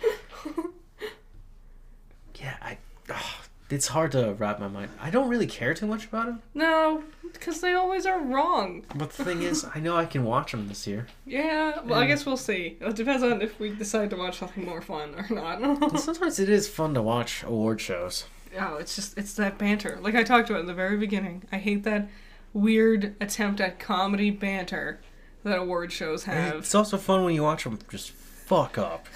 yeah, 2.41 2.55
I 2.61 2.77
ugh, 3.09 3.23
it's 3.69 3.87
hard 3.87 4.11
to 4.13 4.33
wrap 4.33 4.59
my 4.59 4.67
mind. 4.67 4.89
I 4.99 5.09
don't 5.09 5.29
really 5.29 5.47
care 5.47 5.73
too 5.73 5.85
much 5.87 6.05
about 6.05 6.25
them. 6.27 6.41
no, 6.53 7.03
because 7.33 7.61
they 7.61 7.73
always 7.73 8.05
are 8.07 8.19
wrong. 8.19 8.83
But 8.95 9.11
the 9.11 9.23
thing 9.23 9.43
is, 9.43 9.65
I 9.75 9.79
know 9.79 9.95
I 9.95 10.05
can 10.05 10.23
watch 10.23 10.51
them 10.51 10.67
this 10.67 10.87
year. 10.87 11.07
Yeah, 11.25 11.79
well, 11.85 11.99
I 11.99 12.07
guess 12.07 12.25
we'll 12.25 12.37
see. 12.37 12.77
It 12.81 12.95
depends 12.95 13.21
on 13.21 13.41
if 13.43 13.59
we 13.59 13.69
decide 13.69 14.09
to 14.09 14.15
watch 14.15 14.39
something 14.39 14.65
more 14.65 14.81
fun 14.81 15.13
or 15.15 15.27
not. 15.35 15.99
Sometimes 15.99 16.39
it 16.39 16.49
is 16.49 16.67
fun 16.67 16.95
to 16.95 17.01
watch 17.03 17.43
award 17.43 17.79
shows. 17.79 18.25
Oh, 18.59 18.77
it's 18.77 18.95
just 18.95 19.15
it's 19.15 19.33
that 19.35 19.59
banter. 19.59 19.99
Like 20.01 20.15
I 20.15 20.23
talked 20.23 20.49
about 20.49 20.61
in 20.61 20.65
the 20.65 20.73
very 20.73 20.97
beginning. 20.97 21.43
I 21.51 21.57
hate 21.57 21.83
that 21.83 22.09
weird 22.51 23.15
attempt 23.21 23.61
at 23.61 23.77
comedy 23.79 24.31
banter 24.31 24.99
that 25.43 25.59
award 25.59 25.91
shows 25.91 26.23
have. 26.23 26.55
It's 26.55 26.73
also 26.73 26.97
fun 26.97 27.23
when 27.23 27.35
you 27.35 27.43
watch 27.43 27.63
them 27.63 27.77
just 27.91 28.11
fuck 28.49 28.77
up. 28.79 29.05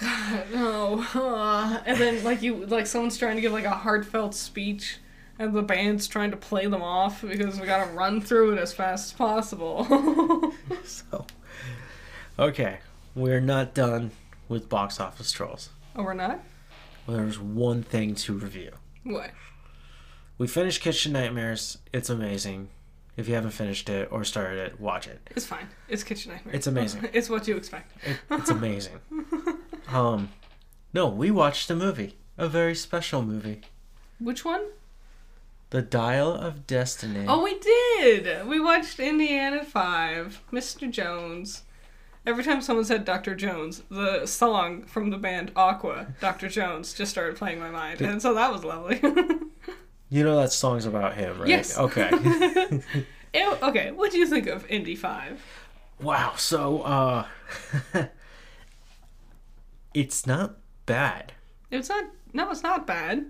No, 0.52 1.04
uh, 1.14 1.82
and 1.84 1.98
then 1.98 2.24
like 2.24 2.40
you 2.40 2.64
like 2.66 2.86
someone's 2.86 3.18
trying 3.18 3.36
to 3.36 3.42
give 3.42 3.52
like 3.52 3.64
a 3.64 3.70
heartfelt 3.70 4.34
speech, 4.34 4.98
and 5.38 5.52
the 5.52 5.62
band's 5.62 6.06
trying 6.06 6.30
to 6.30 6.36
play 6.36 6.66
them 6.66 6.82
off 6.82 7.20
because 7.22 7.60
we 7.60 7.66
gotta 7.66 7.90
run 7.92 8.20
through 8.20 8.52
it 8.52 8.58
as 8.58 8.72
fast 8.72 9.06
as 9.06 9.12
possible. 9.12 9.86
So, 10.84 11.26
okay, 12.38 12.78
we're 13.14 13.40
not 13.40 13.74
done 13.74 14.12
with 14.48 14.68
box 14.68 14.98
office 15.00 15.30
trolls. 15.32 15.70
oh, 15.96 16.02
we're 16.02 16.14
not. 16.14 16.40
There's 17.06 17.38
one 17.38 17.82
thing 17.82 18.14
to 18.16 18.32
review. 18.34 18.72
What? 19.02 19.30
We 20.38 20.46
finished 20.46 20.80
Kitchen 20.80 21.12
Nightmares. 21.12 21.78
It's 21.92 22.08
amazing. 22.10 22.68
If 23.16 23.28
you 23.28 23.34
haven't 23.34 23.52
finished 23.52 23.88
it 23.88 24.08
or 24.10 24.24
started 24.24 24.58
it, 24.58 24.80
watch 24.80 25.06
it. 25.06 25.20
It's 25.36 25.46
fine. 25.46 25.68
It's 25.88 26.02
Kitchen 26.02 26.32
Nightmare. 26.32 26.54
It's 26.54 26.66
amazing. 26.66 27.08
It's 27.12 27.30
what 27.30 27.46
you 27.46 27.56
expect. 27.56 27.92
it 28.04 28.16
it's 28.30 28.50
amazing. 28.50 29.00
Um, 29.92 30.30
no, 30.94 31.08
we 31.08 31.30
watched 31.30 31.68
a 31.70 31.76
movie, 31.76 32.16
a 32.38 32.48
very 32.48 32.74
special 32.74 33.22
movie, 33.22 33.60
Which 34.18 34.44
one? 34.46 34.64
The 35.70 35.82
Dial 35.82 36.32
of 36.32 36.66
Destiny. 36.66 37.26
Oh, 37.28 37.44
we 37.44 37.58
did. 37.58 38.46
We 38.46 38.58
watched 38.60 38.98
Indiana 38.98 39.62
Five, 39.62 40.40
Mr. 40.50 40.90
Jones. 40.90 41.62
Every 42.26 42.42
time 42.42 42.62
someone 42.62 42.86
said 42.86 43.04
Dr. 43.04 43.34
Jones, 43.34 43.82
the 43.90 44.24
song 44.24 44.84
from 44.84 45.10
the 45.10 45.18
band 45.18 45.52
Aqua, 45.54 46.14
Dr. 46.20 46.48
Jones, 46.48 46.94
just 46.94 47.10
started 47.10 47.36
playing 47.36 47.60
my 47.60 47.70
mind, 47.70 48.00
and 48.00 48.22
so 48.22 48.32
that 48.34 48.50
was 48.50 48.64
lovely. 48.64 49.00
You 50.14 50.22
know 50.22 50.36
that 50.36 50.52
song's 50.52 50.86
about 50.86 51.14
him, 51.14 51.40
right? 51.40 51.48
Yes. 51.48 51.76
Okay. 51.76 52.08
Ew, 53.34 53.56
okay, 53.62 53.90
what 53.90 54.12
do 54.12 54.18
you 54.18 54.26
think 54.28 54.46
of 54.46 54.64
Indy 54.70 54.94
Five? 54.94 55.42
wow. 56.00 56.34
So, 56.36 56.82
uh, 56.82 57.26
it's 59.94 60.24
not 60.24 60.54
bad. 60.86 61.32
It's 61.68 61.88
not. 61.88 62.04
No, 62.32 62.48
it's 62.52 62.62
not 62.62 62.86
bad. 62.86 63.26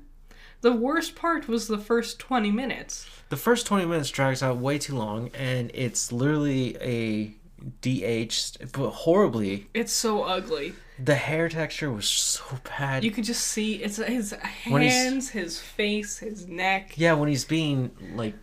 The 0.60 0.72
worst 0.72 1.14
part 1.14 1.48
was 1.48 1.68
the 1.68 1.78
first 1.78 2.18
twenty 2.18 2.50
minutes. 2.50 3.06
The 3.30 3.36
first 3.38 3.66
20 3.66 3.86
minutes 3.86 4.10
drags 4.10 4.42
out 4.42 4.58
way 4.58 4.78
too 4.78 4.94
long, 4.94 5.30
and 5.34 5.70
it's 5.74 6.12
literally 6.12 6.76
a 6.80 7.34
DH, 7.80 8.58
but 8.72 8.90
horribly. 8.90 9.68
It's 9.72 9.92
so 9.92 10.22
ugly. 10.22 10.74
The 10.98 11.16
hair 11.16 11.48
texture 11.48 11.90
was 11.90 12.08
so 12.08 12.44
bad. 12.78 13.02
You 13.04 13.10
could 13.10 13.24
just 13.24 13.46
see 13.46 13.76
it's 13.76 13.96
his 13.96 14.30
hands, 14.30 15.30
his 15.30 15.60
face, 15.60 16.18
his 16.18 16.46
neck. 16.46 16.94
yeah, 16.96 17.14
when 17.14 17.28
he's 17.28 17.44
being, 17.44 17.90
like, 18.14 18.34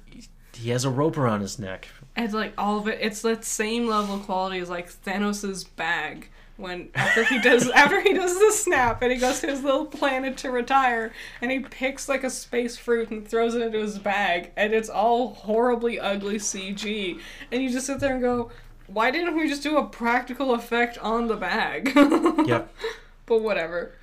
he 0.53 0.69
has 0.71 0.83
a 0.83 0.89
rope 0.89 1.17
around 1.17 1.41
his 1.41 1.57
neck. 1.57 1.87
It's 2.15 2.33
like 2.33 2.53
all 2.57 2.77
of 2.77 2.87
it. 2.87 2.99
It's 3.01 3.21
that 3.21 3.45
same 3.45 3.87
level 3.87 4.15
of 4.15 4.23
quality 4.23 4.59
as 4.59 4.69
like 4.69 4.89
Thanos's 4.89 5.63
bag 5.63 6.29
when 6.57 6.89
after 6.93 7.23
he 7.23 7.39
does 7.39 7.69
after 7.75 8.01
he 8.01 8.13
does 8.13 8.37
the 8.37 8.51
snap 8.51 9.01
and 9.01 9.11
he 9.11 9.17
goes 9.17 9.39
to 9.39 9.47
his 9.47 9.63
little 9.63 9.85
planet 9.85 10.37
to 10.37 10.51
retire 10.51 11.11
and 11.41 11.49
he 11.49 11.59
picks 11.59 12.07
like 12.07 12.23
a 12.23 12.29
space 12.29 12.77
fruit 12.77 13.09
and 13.09 13.27
throws 13.27 13.55
it 13.55 13.61
into 13.61 13.79
his 13.79 13.97
bag 13.97 14.51
and 14.55 14.73
it's 14.73 14.89
all 14.89 15.33
horribly 15.33 15.99
ugly 15.99 16.35
CG 16.35 17.19
and 17.51 17.63
you 17.63 17.69
just 17.69 17.87
sit 17.87 17.99
there 17.99 18.13
and 18.13 18.21
go, 18.21 18.51
why 18.93 19.11
didn't 19.11 19.35
we 19.35 19.47
just 19.47 19.63
do 19.63 19.77
a 19.77 19.85
practical 19.85 20.53
effect 20.53 20.97
on 20.99 21.27
the 21.27 21.35
bag? 21.37 21.91
Yep. 22.47 22.73
But 23.27 23.41
whatever. 23.43 23.93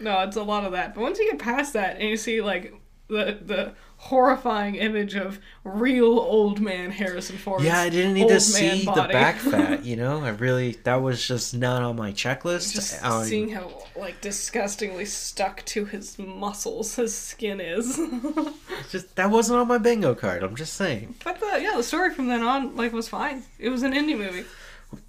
No, 0.00 0.20
it's 0.22 0.36
a 0.36 0.42
lot 0.42 0.64
of 0.64 0.72
that. 0.72 0.94
But 0.94 1.02
once 1.02 1.18
you 1.18 1.30
get 1.30 1.38
past 1.40 1.72
that 1.74 2.00
and 2.00 2.08
you 2.08 2.16
see 2.16 2.40
like 2.40 2.74
the 3.08 3.38
the 3.40 3.74
horrifying 4.06 4.74
image 4.74 5.14
of 5.14 5.38
real 5.62 6.18
old 6.18 6.60
man 6.60 6.90
Harrison 6.90 7.36
Ford. 7.38 7.62
Yeah, 7.62 7.78
I 7.78 7.88
didn't 7.88 8.14
need 8.14 8.26
to 8.28 8.40
see 8.40 8.84
the 8.84 9.08
back 9.10 9.36
fat, 9.36 9.84
you 9.84 9.94
know? 9.94 10.24
I 10.24 10.30
really, 10.30 10.72
that 10.82 10.96
was 10.96 11.24
just 11.24 11.54
not 11.54 11.82
on 11.82 11.94
my 11.94 12.10
checklist. 12.10 12.72
Just 12.72 13.02
Um, 13.04 13.24
seeing 13.24 13.50
how 13.50 13.84
like 13.94 14.20
disgustingly 14.20 15.04
stuck 15.04 15.64
to 15.66 15.84
his 15.84 16.18
muscles 16.18 16.96
his 16.96 17.16
skin 17.16 17.60
is. 17.60 17.96
just 18.90 19.14
That 19.14 19.30
wasn't 19.30 19.60
on 19.60 19.68
my 19.68 19.78
bingo 19.78 20.16
card, 20.16 20.42
I'm 20.42 20.56
just 20.56 20.74
saying. 20.74 21.14
but 21.22 21.38
the 21.38 21.60
yeah, 21.62 21.74
the 21.76 21.84
story 21.84 22.12
from 22.12 22.26
then 22.26 22.42
on 22.42 22.74
like 22.76 22.92
was 22.92 23.08
fine. 23.08 23.44
It 23.60 23.68
was 23.68 23.84
an 23.84 23.92
Indy 23.94 24.14
movie. 24.16 24.44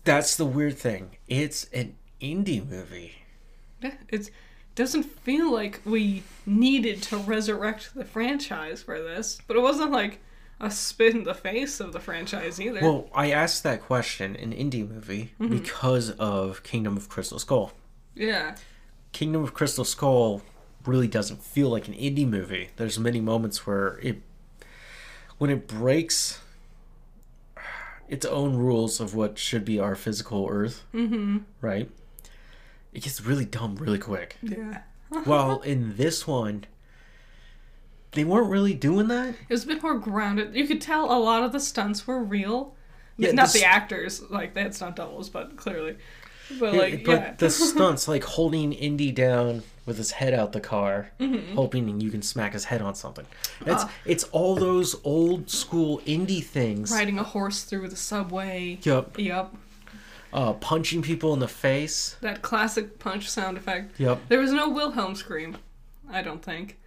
That's 0.03 0.35
the 0.35 0.45
weird 0.45 0.77
thing. 0.77 1.17
It's 1.27 1.65
an 1.73 1.95
Indy 2.19 2.61
movie. 2.61 3.13
Yeah, 3.81 3.95
It 4.09 4.29
doesn't 4.75 5.03
feel 5.03 5.51
like 5.51 5.81
we 5.85 6.23
needed 6.45 7.01
to 7.03 7.17
resurrect 7.17 7.93
the 7.93 8.05
franchise 8.05 8.81
for 8.83 8.99
this, 9.01 9.39
but 9.47 9.55
it 9.55 9.61
wasn't 9.61 9.91
like 9.91 10.19
a 10.59 10.71
spit 10.71 11.13
in 11.15 11.23
the 11.23 11.33
face 11.33 11.79
of 11.79 11.91
the 11.93 11.99
franchise 11.99 12.59
either. 12.59 12.79
Well, 12.81 13.09
I 13.13 13.31
asked 13.31 13.63
that 13.63 13.81
question 13.81 14.35
in 14.35 14.51
Indy 14.53 14.83
movie 14.83 15.33
Mm-hmm. 15.39 15.57
because 15.57 16.11
of 16.11 16.63
Kingdom 16.63 16.97
of 16.97 17.09
Crystal 17.09 17.39
Skull. 17.39 17.73
yeah. 18.15 18.55
Kingdom 19.11 19.43
of 19.43 19.53
Crystal 19.53 19.85
Skull 19.85 20.41
really 20.87 21.07
doesn't 21.07 21.43
feel 21.43 21.69
like 21.69 21.87
an 21.87 21.93
Indy 21.93 22.25
movie. 22.25 22.69
There's 22.77 22.97
many 22.97 23.21
moments 23.21 23.67
where 23.67 23.99
it 24.01 24.21
when 25.37 25.51
it 25.51 25.67
breaks 25.67 26.39
its 28.07 28.25
own 28.25 28.55
rules 28.55 28.99
of 28.99 29.13
what 29.15 29.37
should 29.37 29.63
be 29.65 29.79
our 29.79 29.95
physical 29.95 30.47
earth, 30.49 30.83
Mm-hmm. 30.93 31.37
right? 31.61 31.89
It 32.93 33.03
gets 33.03 33.21
really 33.21 33.45
dumb 33.45 33.75
really 33.75 33.99
quick. 33.99 34.37
Yeah. 34.41 34.81
While 35.25 35.61
in 35.61 35.95
this 35.97 36.25
one 36.27 36.65
they 38.11 38.23
weren't 38.23 38.49
really 38.49 38.73
doing 38.75 39.07
that. 39.07 39.29
It 39.29 39.49
was 39.49 39.63
a 39.63 39.67
bit 39.67 39.81
more 39.81 39.97
grounded. 39.97 40.55
You 40.55 40.67
could 40.67 40.81
tell 40.81 41.05
a 41.11 41.17
lot 41.17 41.41
of 41.43 41.51
the 41.51 41.59
stunts 41.59 42.05
were 42.05 42.23
real. 42.23 42.75
Yeah, 43.17 43.31
Not 43.31 43.51
the 43.53 43.59
the, 43.59 43.65
actors, 43.65 44.21
like 44.29 44.53
they 44.53 44.61
had 44.61 44.75
stunt 44.75 44.95
doubles, 44.97 45.29
but 45.29 45.55
clearly. 45.55 45.97
But 46.59 46.73
Yeah, 46.73 46.79
like, 46.79 47.03
but 47.05 47.11
yeah. 47.11 47.33
the 47.37 47.49
stunts, 47.49 48.07
like 48.07 48.23
holding 48.23 48.71
Indy 48.73 49.11
down 49.11 49.63
with 49.87 49.97
his 49.97 50.11
head 50.11 50.33
out 50.33 50.51
the 50.51 50.59
car, 50.59 51.09
Mm-hmm. 51.19 51.55
hoping 51.55 51.99
you 52.01 52.11
can 52.11 52.21
smack 52.21 52.53
his 52.53 52.65
head 52.65 52.81
on 52.81 52.93
something. 52.95 53.25
It's 53.65 53.83
Ah. 53.83 53.91
it's 54.05 54.25
all 54.25 54.55
those 54.55 54.95
old 55.03 55.49
school 55.49 55.99
Indy 56.05 56.41
things. 56.41 56.91
riding 56.91 57.17
a 57.17 57.23
horse 57.23 57.63
through 57.63 57.89
the 57.89 57.95
subway. 57.95 58.77
Yep. 58.83 59.17
Yep. 59.17 59.55
Uh, 60.33 60.53
punching 60.53 61.01
people 61.03 61.33
in 61.33 61.39
the 61.39 61.47
face. 61.47 62.17
That 62.21 62.41
classic 62.41 62.97
punch 62.99 63.29
sound 63.29 63.55
effect. 63.57 63.99
Yep. 63.99 64.19
There 64.29 64.39
was 64.39 64.51
no 64.51 64.67
Wilhelm 64.69 65.15
scream. 65.15 65.57
I 66.11 66.21
don't 66.21 66.43
think. 66.43 66.79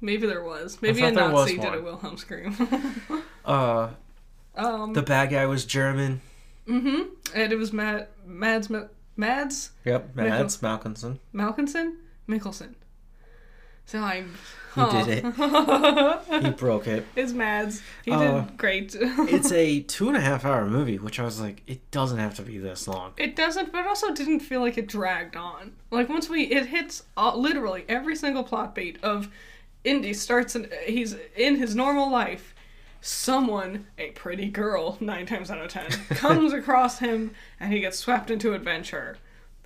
Maybe 0.00 0.26
there 0.26 0.42
was. 0.42 0.78
Maybe 0.80 1.02
a 1.02 1.06
thought 1.10 1.14
there 1.14 1.30
was 1.30 1.52
Nazi 1.52 1.58
did 1.58 1.74
a. 1.74 1.82
Wilhelm 1.82 2.16
scream. 2.16 2.54
Uh, 3.44 3.88
um. 4.56 4.92
the 4.92 5.00
bad 5.00 5.30
guy 5.30 5.46
was 5.46 5.64
German. 5.64 6.20
mm-hmm. 6.68 7.14
And 7.34 7.50
it 7.50 7.56
was 7.56 7.72
Mad 7.72 8.08
Mads 8.26 8.68
Ma- 8.68 8.88
Mads 9.16 9.70
Yep, 9.86 10.14
Mads 10.14 10.58
Malkinson. 10.58 11.18
Malkinson 11.34 11.94
Mikkelsen. 12.28 12.74
So 13.88 14.00
I'm. 14.00 14.34
He 14.74 14.82
did 14.84 15.24
it. 15.24 15.24
He 16.44 16.50
broke 16.50 16.86
it. 16.86 17.06
It's 17.16 17.32
Mads. 17.32 17.82
He 18.04 18.10
Uh, 18.12 18.42
did 18.42 18.58
great. 18.58 18.94
It's 19.00 19.50
a 19.50 19.80
two 19.94 20.08
and 20.08 20.16
a 20.16 20.20
half 20.20 20.44
hour 20.44 20.66
movie, 20.66 20.98
which 20.98 21.18
I 21.18 21.24
was 21.24 21.40
like, 21.40 21.62
it 21.66 21.90
doesn't 21.90 22.18
have 22.18 22.34
to 22.34 22.42
be 22.42 22.58
this 22.58 22.86
long. 22.86 23.14
It 23.16 23.34
doesn't, 23.34 23.72
but 23.72 23.78
it 23.80 23.86
also 23.86 24.12
didn't 24.12 24.40
feel 24.40 24.60
like 24.60 24.76
it 24.76 24.86
dragged 24.86 25.36
on. 25.36 25.72
Like 25.90 26.10
once 26.10 26.28
we, 26.28 26.42
it 26.42 26.66
hits 26.66 27.04
uh, 27.16 27.34
literally 27.34 27.86
every 27.88 28.14
single 28.14 28.44
plot 28.44 28.74
beat 28.74 29.02
of 29.02 29.30
Indy 29.84 30.12
starts 30.12 30.54
and 30.54 30.68
he's 30.86 31.16
in 31.34 31.56
his 31.56 31.74
normal 31.74 32.10
life. 32.10 32.54
Someone, 33.00 33.86
a 33.96 34.10
pretty 34.10 34.48
girl, 34.50 34.98
nine 35.00 35.24
times 35.24 35.50
out 35.50 35.62
of 35.64 35.70
ten, 35.70 35.90
comes 36.10 36.52
across 36.52 36.98
him 36.98 37.32
and 37.58 37.72
he 37.72 37.80
gets 37.80 37.98
swept 37.98 38.30
into 38.30 38.52
adventure. 38.52 39.16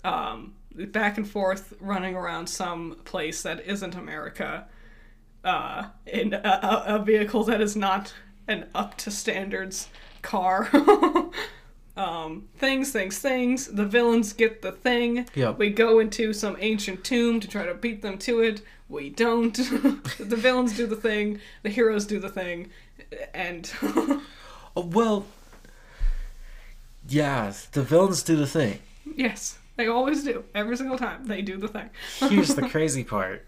Um, 0.04 0.54
back 0.76 1.16
and 1.16 1.28
forth, 1.28 1.74
running 1.80 2.14
around 2.14 2.48
some 2.48 2.96
place 3.04 3.42
that 3.42 3.64
isn't 3.66 3.94
America, 3.94 4.66
uh, 5.44 5.86
in 6.06 6.34
a, 6.34 6.84
a, 6.86 6.98
vehicle 6.98 7.44
that 7.44 7.60
is 7.60 7.74
not 7.74 8.14
an 8.46 8.66
up 8.74 8.96
to 8.96 9.10
standards 9.10 9.88
car. 10.22 10.70
um, 11.96 12.48
things, 12.56 12.92
things, 12.92 13.18
things. 13.18 13.66
The 13.66 13.84
villains 13.84 14.32
get 14.32 14.62
the 14.62 14.72
thing. 14.72 15.26
Yep. 15.34 15.58
We 15.58 15.70
go 15.70 15.98
into 15.98 16.32
some 16.32 16.56
ancient 16.60 17.02
tomb 17.02 17.40
to 17.40 17.48
try 17.48 17.66
to 17.66 17.74
beat 17.74 18.02
them 18.02 18.18
to 18.18 18.40
it. 18.40 18.62
We 18.88 19.10
don't. 19.10 19.54
the 20.18 20.36
villains 20.36 20.76
do 20.76 20.86
the 20.86 20.96
thing. 20.96 21.40
The 21.62 21.70
heroes 21.70 22.06
do 22.06 22.20
the 22.20 22.28
thing. 22.28 22.70
And 23.34 23.70
Oh, 24.74 24.86
well, 24.86 25.26
yeah, 27.06 27.52
the 27.72 27.82
villains 27.82 28.22
do 28.22 28.36
the 28.36 28.46
thing. 28.46 28.78
yes, 29.16 29.58
they 29.76 29.86
always 29.86 30.22
do. 30.24 30.44
Every 30.54 30.76
single 30.76 30.98
time 30.98 31.26
they 31.26 31.42
do 31.42 31.56
the 31.56 31.68
thing. 31.68 31.90
Here's 32.20 32.54
the 32.54 32.68
crazy 32.68 33.04
part. 33.04 33.46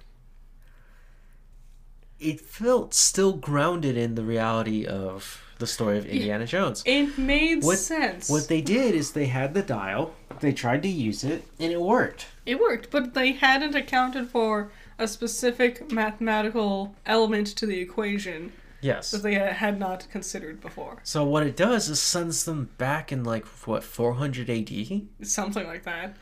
It 2.20 2.40
felt 2.40 2.94
still 2.94 3.32
grounded 3.32 3.96
in 3.96 4.14
the 4.14 4.22
reality 4.22 4.86
of 4.86 5.42
the 5.58 5.66
story 5.66 5.98
of 5.98 6.06
Indiana 6.06 6.46
Jones. 6.46 6.82
It 6.86 7.18
made 7.18 7.62
What- 7.62 7.78
sense. 7.78 8.28
What 8.30 8.48
they 8.48 8.60
did 8.60 8.94
is 8.94 9.12
they 9.12 9.26
had 9.26 9.54
the 9.54 9.62
dial, 9.62 10.14
they 10.40 10.52
tried 10.52 10.82
to 10.82 10.88
use 10.88 11.22
it, 11.24 11.44
and 11.60 11.72
it 11.72 11.80
worked. 11.80 12.26
It 12.46 12.60
worked, 12.60 12.90
but 12.90 13.14
they 13.14 13.32
hadn't 13.32 13.74
accounted 13.74 14.28
for 14.28 14.70
a 14.98 15.06
specific 15.08 15.90
mathematical 15.92 16.94
element 17.04 17.48
to 17.48 17.66
the 17.66 17.80
equation 17.80 18.52
Yes. 18.84 19.10
that 19.12 19.22
they 19.22 19.34
had 19.34 19.78
not 19.78 20.06
considered 20.10 20.60
before. 20.60 20.98
So 21.04 21.24
what 21.24 21.46
it 21.46 21.56
does 21.56 21.88
is 21.88 22.00
sends 22.00 22.44
them 22.44 22.68
back 22.78 23.10
in 23.12 23.24
like 23.24 23.46
what 23.66 23.82
400 23.82 24.50
AD, 24.50 25.02
Something 25.22 25.66
like 25.66 25.84
that. 25.84 26.16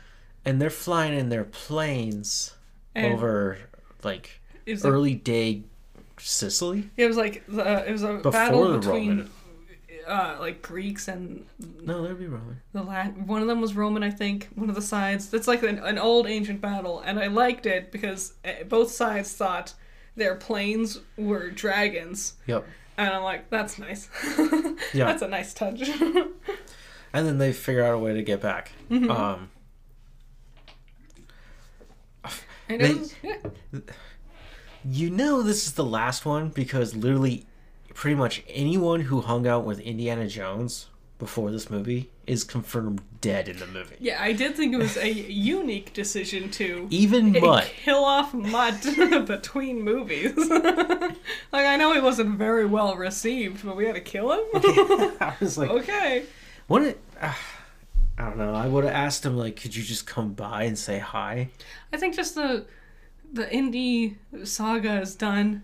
and 0.45 0.61
they're 0.61 0.69
flying 0.69 1.17
in 1.17 1.29
their 1.29 1.43
planes 1.43 2.55
And 2.95 3.13
over 3.13 3.57
like 4.03 4.41
it 4.65 4.71
was 4.73 4.83
like, 4.83 4.93
early 4.93 5.15
day 5.15 5.63
Sicily. 6.17 6.89
it 6.95 7.07
was 7.07 7.17
like 7.17 7.43
the, 7.47 7.87
it 7.87 7.91
was 7.91 8.03
a 8.03 8.13
Before 8.13 8.31
battle 8.31 8.71
the 8.71 8.77
between 8.79 9.09
Roman. 9.09 9.29
uh, 10.07 10.37
like 10.39 10.61
Greeks 10.61 11.07
and 11.09 11.45
No, 11.81 12.01
that'd 12.01 12.17
be 12.19 12.27
wrong. 12.27 12.57
the 12.71 12.83
Latin. 12.83 13.27
One 13.27 13.41
of 13.41 13.47
them 13.49 13.59
was 13.61 13.75
Roman, 13.75 14.03
I 14.03 14.09
think. 14.11 14.47
One 14.55 14.69
of 14.69 14.75
the 14.75 14.81
sides. 14.81 15.33
It's 15.33 15.47
like 15.49 15.63
an, 15.63 15.79
an 15.79 15.97
old 15.97 16.27
ancient 16.27 16.61
battle, 16.61 17.01
and 17.05 17.19
I 17.19 17.27
liked 17.27 17.65
it 17.65 17.91
because 17.91 18.35
eh, 18.45 18.63
both 18.63 18.91
sides 18.91 19.33
thought 19.33 19.73
their 20.15 20.35
planes 20.35 20.99
were 21.17 21.49
dragons, 21.49 22.33
Yep. 22.47 22.65
and 22.97 23.09
I'm 23.09 23.23
like, 23.23 23.49
that's 23.49 23.77
nice. 23.79 24.09
Yeah. 24.93 25.05
that's 25.05 25.21
a 25.23 25.27
nice 25.27 25.53
touch. 25.53 25.89
And 27.15 27.27
then 27.27 27.37
they 27.37 27.53
figure 27.53 27.83
out 27.83 27.93
a 27.93 27.97
way 27.99 28.15
to 28.15 28.23
get 28.23 28.41
back. 28.41 28.71
Mm-hmm. 28.89 29.11
Um, 29.11 29.49
And 32.69 32.81
They- 32.81 32.93
was, 32.95 33.13
yeah. 33.21 33.37
you 34.83 35.09
know 35.09 35.41
this 35.43 35.67
is 35.67 35.73
the 35.73 35.83
last 35.83 36.25
one 36.25 36.49
because 36.49 36.95
literally 36.95 37.45
pretty 37.93 38.15
much 38.15 38.43
anyone 38.47 39.01
who 39.01 39.21
hung 39.21 39.45
out 39.45 39.63
with 39.65 39.79
Indiana 39.81 40.27
Jones 40.27 40.87
before 41.23 41.51
this 41.51 41.69
movie 41.69 42.09
is 42.27 42.43
confirmed 42.43 43.01
dead 43.21 43.47
in 43.47 43.57
the 43.57 43.65
movie. 43.65 43.95
Yeah, 43.97 44.21
I 44.21 44.33
did 44.33 44.57
think 44.57 44.73
it 44.73 44.77
was 44.77 44.97
a 44.97 45.09
unique 45.09 45.93
decision 45.93 46.51
to 46.51 46.85
Even 46.89 47.31
Mutt. 47.41 47.71
kill 47.83 48.03
off 48.03 48.33
Mutt 48.33 48.83
between 49.25 49.81
movies. 49.81 50.35
like 50.49 51.65
I 51.65 51.77
know 51.77 51.93
he 51.93 52.01
wasn't 52.01 52.37
very 52.37 52.65
well 52.65 52.97
received, 52.97 53.65
but 53.65 53.77
we 53.77 53.85
had 53.85 53.95
to 53.95 54.01
kill 54.01 54.33
him. 54.33 54.43
I 55.21 55.33
was 55.39 55.57
like, 55.57 55.69
okay. 55.69 56.25
what? 56.67 56.81
It, 56.81 56.99
uh, 57.21 57.33
I 58.17 58.25
don't 58.25 58.37
know. 58.37 58.53
I 58.53 58.67
would 58.67 58.83
have 58.83 58.93
asked 58.93 59.25
him 59.25 59.37
like, 59.37 59.55
could 59.55 59.73
you 59.73 59.81
just 59.81 60.05
come 60.05 60.33
by 60.33 60.63
and 60.63 60.77
say 60.77 60.99
hi? 60.99 61.51
I 61.93 61.97
think 61.97 62.15
just 62.15 62.35
the 62.35 62.65
the 63.31 63.49
Indy 63.49 64.17
saga 64.43 64.99
is 64.99 65.15
done. 65.15 65.63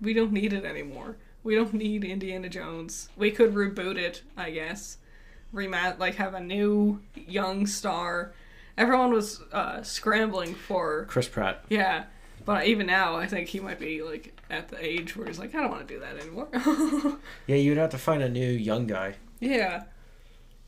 We 0.00 0.14
don't 0.14 0.32
need 0.32 0.52
it 0.52 0.64
anymore. 0.64 1.16
We 1.44 1.54
don't 1.54 1.74
need 1.74 2.04
Indiana 2.04 2.48
Jones. 2.48 3.08
We 3.16 3.30
could 3.30 3.54
reboot 3.54 3.96
it, 3.96 4.22
I 4.36 4.50
guess. 4.50 4.98
Remat 5.52 5.98
like 5.98 6.14
have 6.16 6.34
a 6.34 6.40
new 6.40 7.00
young 7.14 7.66
star. 7.66 8.32
Everyone 8.78 9.12
was 9.12 9.40
uh, 9.52 9.82
scrambling 9.82 10.54
for 10.54 11.04
Chris 11.06 11.28
Pratt. 11.28 11.64
yeah, 11.68 12.04
but 12.46 12.66
even 12.66 12.86
now, 12.86 13.16
I 13.16 13.26
think 13.26 13.48
he 13.48 13.60
might 13.60 13.78
be 13.78 14.02
like 14.02 14.40
at 14.48 14.68
the 14.68 14.82
age 14.84 15.14
where 15.16 15.26
he's 15.26 15.38
like, 15.38 15.54
I 15.54 15.60
don't 15.60 15.70
want 15.70 15.86
to 15.86 15.94
do 15.94 16.00
that 16.00 16.16
anymore. 16.16 16.48
Yeah, 17.46 17.56
you'd 17.56 17.76
have 17.76 17.90
to 17.90 17.98
find 17.98 18.22
a 18.22 18.28
new 18.28 18.50
young 18.50 18.86
guy. 18.86 19.16
yeah, 19.40 19.84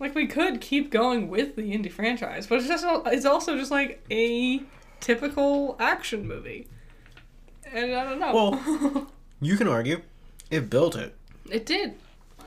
like 0.01 0.15
we 0.15 0.27
could 0.27 0.61
keep 0.61 0.91
going 0.91 1.29
with 1.29 1.57
the 1.57 1.73
Indy 1.73 1.89
franchise, 1.89 2.47
but 2.47 2.59
it's 2.59 2.69
just 2.69 2.85
it's 3.07 3.25
also 3.25 3.57
just 3.57 3.71
like 3.71 4.05
a 4.11 4.61
typical 5.01 5.77
action 5.79 6.27
movie, 6.29 6.67
and 7.73 7.95
I 7.95 8.05
don't 8.05 8.19
know. 8.21 8.35
Well, 8.35 9.07
you 9.41 9.57
can 9.57 9.69
argue 9.69 10.03
it 10.55 10.71
built 10.71 10.97
it, 10.97 11.15
it 11.51 11.67
did. 11.67 11.95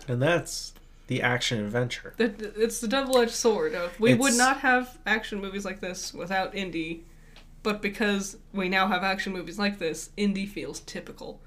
and 0.07 0.21
that's 0.21 0.73
the 1.07 1.21
action 1.21 1.59
adventure. 1.63 2.13
It's 2.19 2.79
the 2.81 2.87
double-edged 2.87 3.31
sword 3.31 3.73
of 3.75 3.97
we 3.99 4.13
would 4.13 4.33
not 4.35 4.59
have 4.59 4.97
action 5.05 5.39
movies 5.39 5.63
like 5.65 5.79
this 5.79 6.13
without 6.13 6.53
Indy, 6.55 7.05
but 7.63 7.81
because 7.81 8.37
we 8.53 8.67
now 8.69 8.87
have 8.87 9.03
action 9.03 9.31
movies 9.33 9.57
like 9.57 9.79
this, 9.79 10.09
Indy 10.17 10.45
feels 10.45 10.81
typical. 10.81 11.39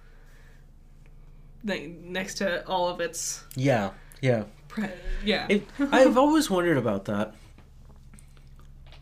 Next 1.62 2.36
to 2.36 2.66
all 2.66 2.88
of 2.88 3.00
its, 3.00 3.44
Yeah, 3.54 3.90
yeah. 4.22 4.44
pre- 4.68 4.88
yeah, 5.24 5.46
It, 5.50 5.66
I've 5.92 6.16
always 6.16 6.48
wondered 6.48 6.78
about 6.78 7.04
that. 7.04 7.34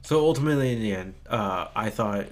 So 0.03 0.21
ultimately, 0.21 0.73
in 0.73 0.81
the 0.81 0.93
end, 0.93 1.15
uh, 1.29 1.69
I 1.77 1.91
thought 1.91 2.27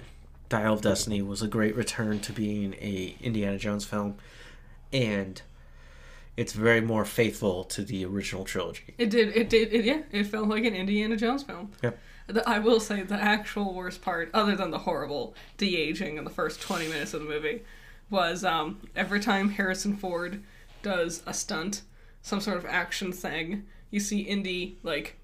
Dial 0.49 0.73
of 0.73 0.81
Destiny 0.81 1.21
was 1.21 1.41
a 1.41 1.47
great 1.47 1.75
return 1.77 2.19
to 2.21 2.33
being 2.33 2.73
a 2.81 3.15
Indiana 3.21 3.57
Jones 3.57 3.85
film, 3.85 4.17
and 4.91 5.41
it's 6.35 6.53
very 6.53 6.81
more 6.81 7.05
faithful 7.05 7.63
to 7.63 7.83
the 7.83 8.05
original 8.05 8.43
trilogy. 8.43 8.93
it 8.97 9.09
did, 9.09 9.35
it 9.35 9.49
did, 9.49 9.73
it, 9.73 9.85
yeah, 9.85 10.01
it 10.11 10.25
felt 10.25 10.47
like 10.47 10.65
an 10.65 10.75
Indiana 10.75 11.15
Jones 11.15 11.43
film. 11.43 11.71
Yep. 11.81 11.99
The, 12.27 12.49
I 12.49 12.59
will 12.59 12.79
say 12.79 13.01
the 13.03 13.15
actual 13.15 13.73
worst 13.73 14.01
part, 14.01 14.29
other 14.33 14.55
than 14.55 14.69
the 14.69 14.79
horrible 14.79 15.33
de 15.57 15.77
aging 15.77 16.17
in 16.17 16.23
the 16.25 16.29
first 16.29 16.61
twenty 16.61 16.87
minutes 16.87 17.13
of 17.13 17.21
the 17.21 17.29
movie, 17.29 17.63
was 18.09 18.43
um, 18.43 18.81
every 18.95 19.19
time 19.19 19.49
Harrison 19.49 19.95
Ford 19.95 20.43
does 20.83 21.23
a 21.25 21.33
stunt, 21.33 21.81
some 22.21 22.41
sort 22.41 22.57
of 22.57 22.65
action 22.65 23.11
thing. 23.11 23.65
You 23.89 23.99
see 23.99 24.19
Indy 24.19 24.77
like 24.83 25.17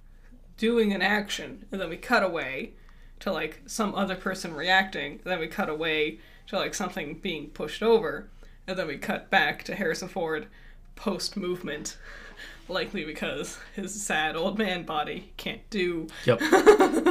doing 0.57 0.93
an 0.93 1.01
action, 1.01 1.65
and 1.71 1.81
then 1.81 1.89
we 1.89 1.97
cut 1.97 2.23
away 2.23 2.71
to 3.19 3.31
like 3.31 3.61
some 3.65 3.93
other 3.95 4.15
person 4.15 4.53
reacting. 4.53 5.13
and 5.13 5.23
Then 5.25 5.39
we 5.39 5.47
cut 5.47 5.69
away 5.69 6.19
to 6.47 6.57
like 6.57 6.73
something 6.73 7.15
being 7.15 7.47
pushed 7.49 7.83
over, 7.83 8.29
and 8.67 8.77
then 8.77 8.87
we 8.87 8.97
cut 8.97 9.29
back 9.29 9.63
to 9.63 9.75
Harrison 9.75 10.07
Ford 10.07 10.47
post 10.95 11.35
movement. 11.37 11.97
Likely 12.69 13.03
because 13.03 13.59
his 13.75 14.01
sad 14.01 14.37
old 14.37 14.57
man 14.57 14.83
body 14.83 15.33
can't 15.35 15.69
do. 15.69 16.07
Yep. 16.25 16.39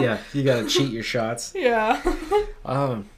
yeah, 0.01 0.19
you 0.33 0.45
gotta 0.45 0.67
cheat 0.67 0.91
your 0.91 1.03
shots. 1.03 1.53
Yeah. 1.55 2.01
Um. 2.65 3.11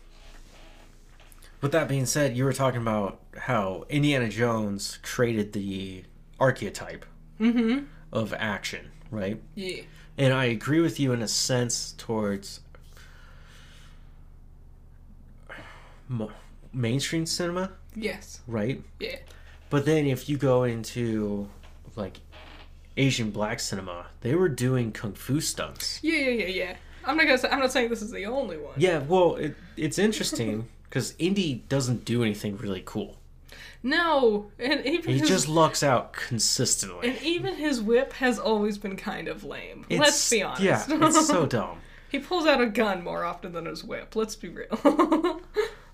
With 1.60 1.72
that 1.72 1.88
being 1.88 2.06
said, 2.06 2.36
you 2.36 2.44
were 2.44 2.52
talking 2.52 2.80
about 2.80 3.20
how 3.38 3.86
Indiana 3.88 4.28
Jones 4.28 4.98
created 5.02 5.52
the 5.52 6.04
archetype 6.38 7.06
mm-hmm. 7.40 7.84
of 8.12 8.34
action, 8.34 8.90
right? 9.10 9.40
Yeah. 9.54 9.82
And 10.18 10.34
I 10.34 10.44
agree 10.46 10.80
with 10.80 11.00
you 11.00 11.12
in 11.12 11.22
a 11.22 11.28
sense 11.28 11.94
towards 11.96 12.60
mainstream 16.72 17.26
cinema, 17.26 17.72
Yes. 17.94 18.40
right? 18.46 18.82
Yeah. 19.00 19.16
But 19.70 19.84
then 19.86 20.06
if 20.06 20.28
you 20.28 20.36
go 20.36 20.64
into 20.64 21.48
like 21.96 22.20
Asian 22.96 23.30
black 23.30 23.60
cinema, 23.60 24.06
they 24.20 24.34
were 24.34 24.48
doing 24.48 24.92
kung 24.92 25.12
fu 25.14 25.40
stunts. 25.40 25.98
Yeah, 26.02 26.18
yeah, 26.18 26.30
yeah, 26.30 26.46
yeah. 26.46 26.76
I'm 27.04 27.16
not 27.16 27.26
gonna 27.26 27.38
say, 27.38 27.48
I'm 27.50 27.58
not 27.60 27.72
saying 27.72 27.90
this 27.90 28.02
is 28.02 28.10
the 28.12 28.26
only 28.26 28.56
one. 28.56 28.74
Yeah, 28.76 28.98
well, 28.98 29.36
it, 29.36 29.54
it's 29.76 29.98
interesting 29.98 30.68
because 30.84 31.14
Indy 31.18 31.64
doesn't 31.68 32.04
do 32.04 32.22
anything 32.22 32.56
really 32.56 32.82
cool. 32.84 33.16
No, 33.82 34.50
and 34.58 34.84
even 34.86 35.12
He 35.12 35.18
his, 35.18 35.28
just 35.28 35.46
lucks 35.48 35.82
out 35.82 36.14
consistently. 36.14 37.08
and 37.10 37.20
even 37.22 37.54
his 37.56 37.82
whip 37.82 38.14
has 38.14 38.38
always 38.38 38.78
been 38.78 38.96
kind 38.96 39.28
of 39.28 39.44
lame. 39.44 39.84
Let's 39.90 40.30
be 40.30 40.42
honest. 40.42 40.62
Yeah, 40.62 40.82
it's 40.88 41.26
so 41.26 41.44
dumb. 41.58 41.78
he 42.10 42.18
pulls 42.18 42.46
out 42.46 42.62
a 42.62 42.66
gun 42.66 43.04
more 43.04 43.24
often 43.24 43.52
than 43.52 43.66
his 43.66 43.84
whip. 43.84 44.16
Let's 44.16 44.36
be 44.36 44.48
real. 44.48 45.40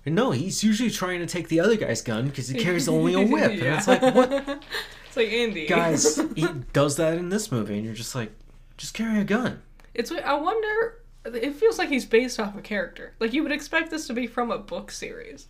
No, 0.05 0.31
he's 0.31 0.63
usually 0.63 0.89
trying 0.89 1.19
to 1.19 1.27
take 1.27 1.47
the 1.47 1.59
other 1.59 1.75
guy's 1.75 2.01
gun 2.01 2.27
because 2.27 2.47
he 2.47 2.57
carries 2.59 2.87
only 2.97 3.13
a 3.13 3.21
whip. 3.25 3.51
And 3.51 3.61
it's 3.61 3.87
like, 3.87 4.01
what? 4.01 4.63
It's 5.07 5.17
like 5.17 5.27
Indy. 5.27 5.67
Guys, 5.67 6.15
he 6.37 6.47
does 6.71 6.95
that 6.95 7.17
in 7.17 7.27
this 7.27 7.51
movie, 7.51 7.75
and 7.75 7.83
you're 7.83 7.93
just 7.93 8.15
like, 8.15 8.31
just 8.77 8.93
carry 8.93 9.19
a 9.19 9.25
gun. 9.25 9.61
It's. 9.93 10.09
I 10.09 10.33
wonder. 10.35 11.03
It 11.25 11.53
feels 11.55 11.77
like 11.77 11.89
he's 11.89 12.05
based 12.05 12.39
off 12.39 12.55
a 12.57 12.61
character. 12.61 13.13
Like 13.19 13.33
you 13.33 13.43
would 13.43 13.51
expect 13.51 13.91
this 13.91 14.07
to 14.07 14.13
be 14.13 14.25
from 14.25 14.51
a 14.51 14.57
book 14.57 14.89
series. 14.89 15.47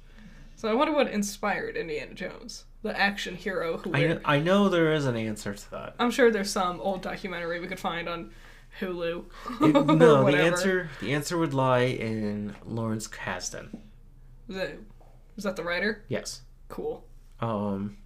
So 0.56 0.68
I 0.68 0.74
wonder 0.74 0.94
what 0.94 1.08
inspired 1.12 1.78
Indiana 1.78 2.16
Jones, 2.16 2.66
the 2.82 3.00
action 3.00 3.36
hero 3.36 3.78
who. 3.78 3.94
I 3.94 4.08
know, 4.08 4.20
I 4.26 4.40
know 4.40 4.68
there 4.68 4.94
is 4.94 5.06
an 5.06 5.16
answer 5.16 5.54
to 5.54 5.72
that. 5.72 5.96
I'm 6.00 6.10
sure 6.10 6.32
there's 6.32 6.50
some 6.52 6.82
old 6.82 7.04
documentary 7.04 7.60
we 7.60 7.68
could 7.68 7.80
find 7.80 8.10
on 8.10 8.32
Hulu. 8.80 9.26
It- 9.62 9.74
no, 9.96 10.26
the 10.26 10.38
answer 10.38 10.90
the 11.02 11.14
answer 11.14 11.38
would 11.38 11.54
lie 11.54 11.82
in 11.84 12.56
Lawrence 12.66 13.08
Kasdan. 13.08 13.78
Was 14.52 14.58
that, 14.60 14.78
was 15.36 15.44
that 15.46 15.56
the 15.56 15.64
writer? 15.64 16.04
Yes. 16.10 16.42
Cool. 16.68 17.06
Um. 17.40 17.98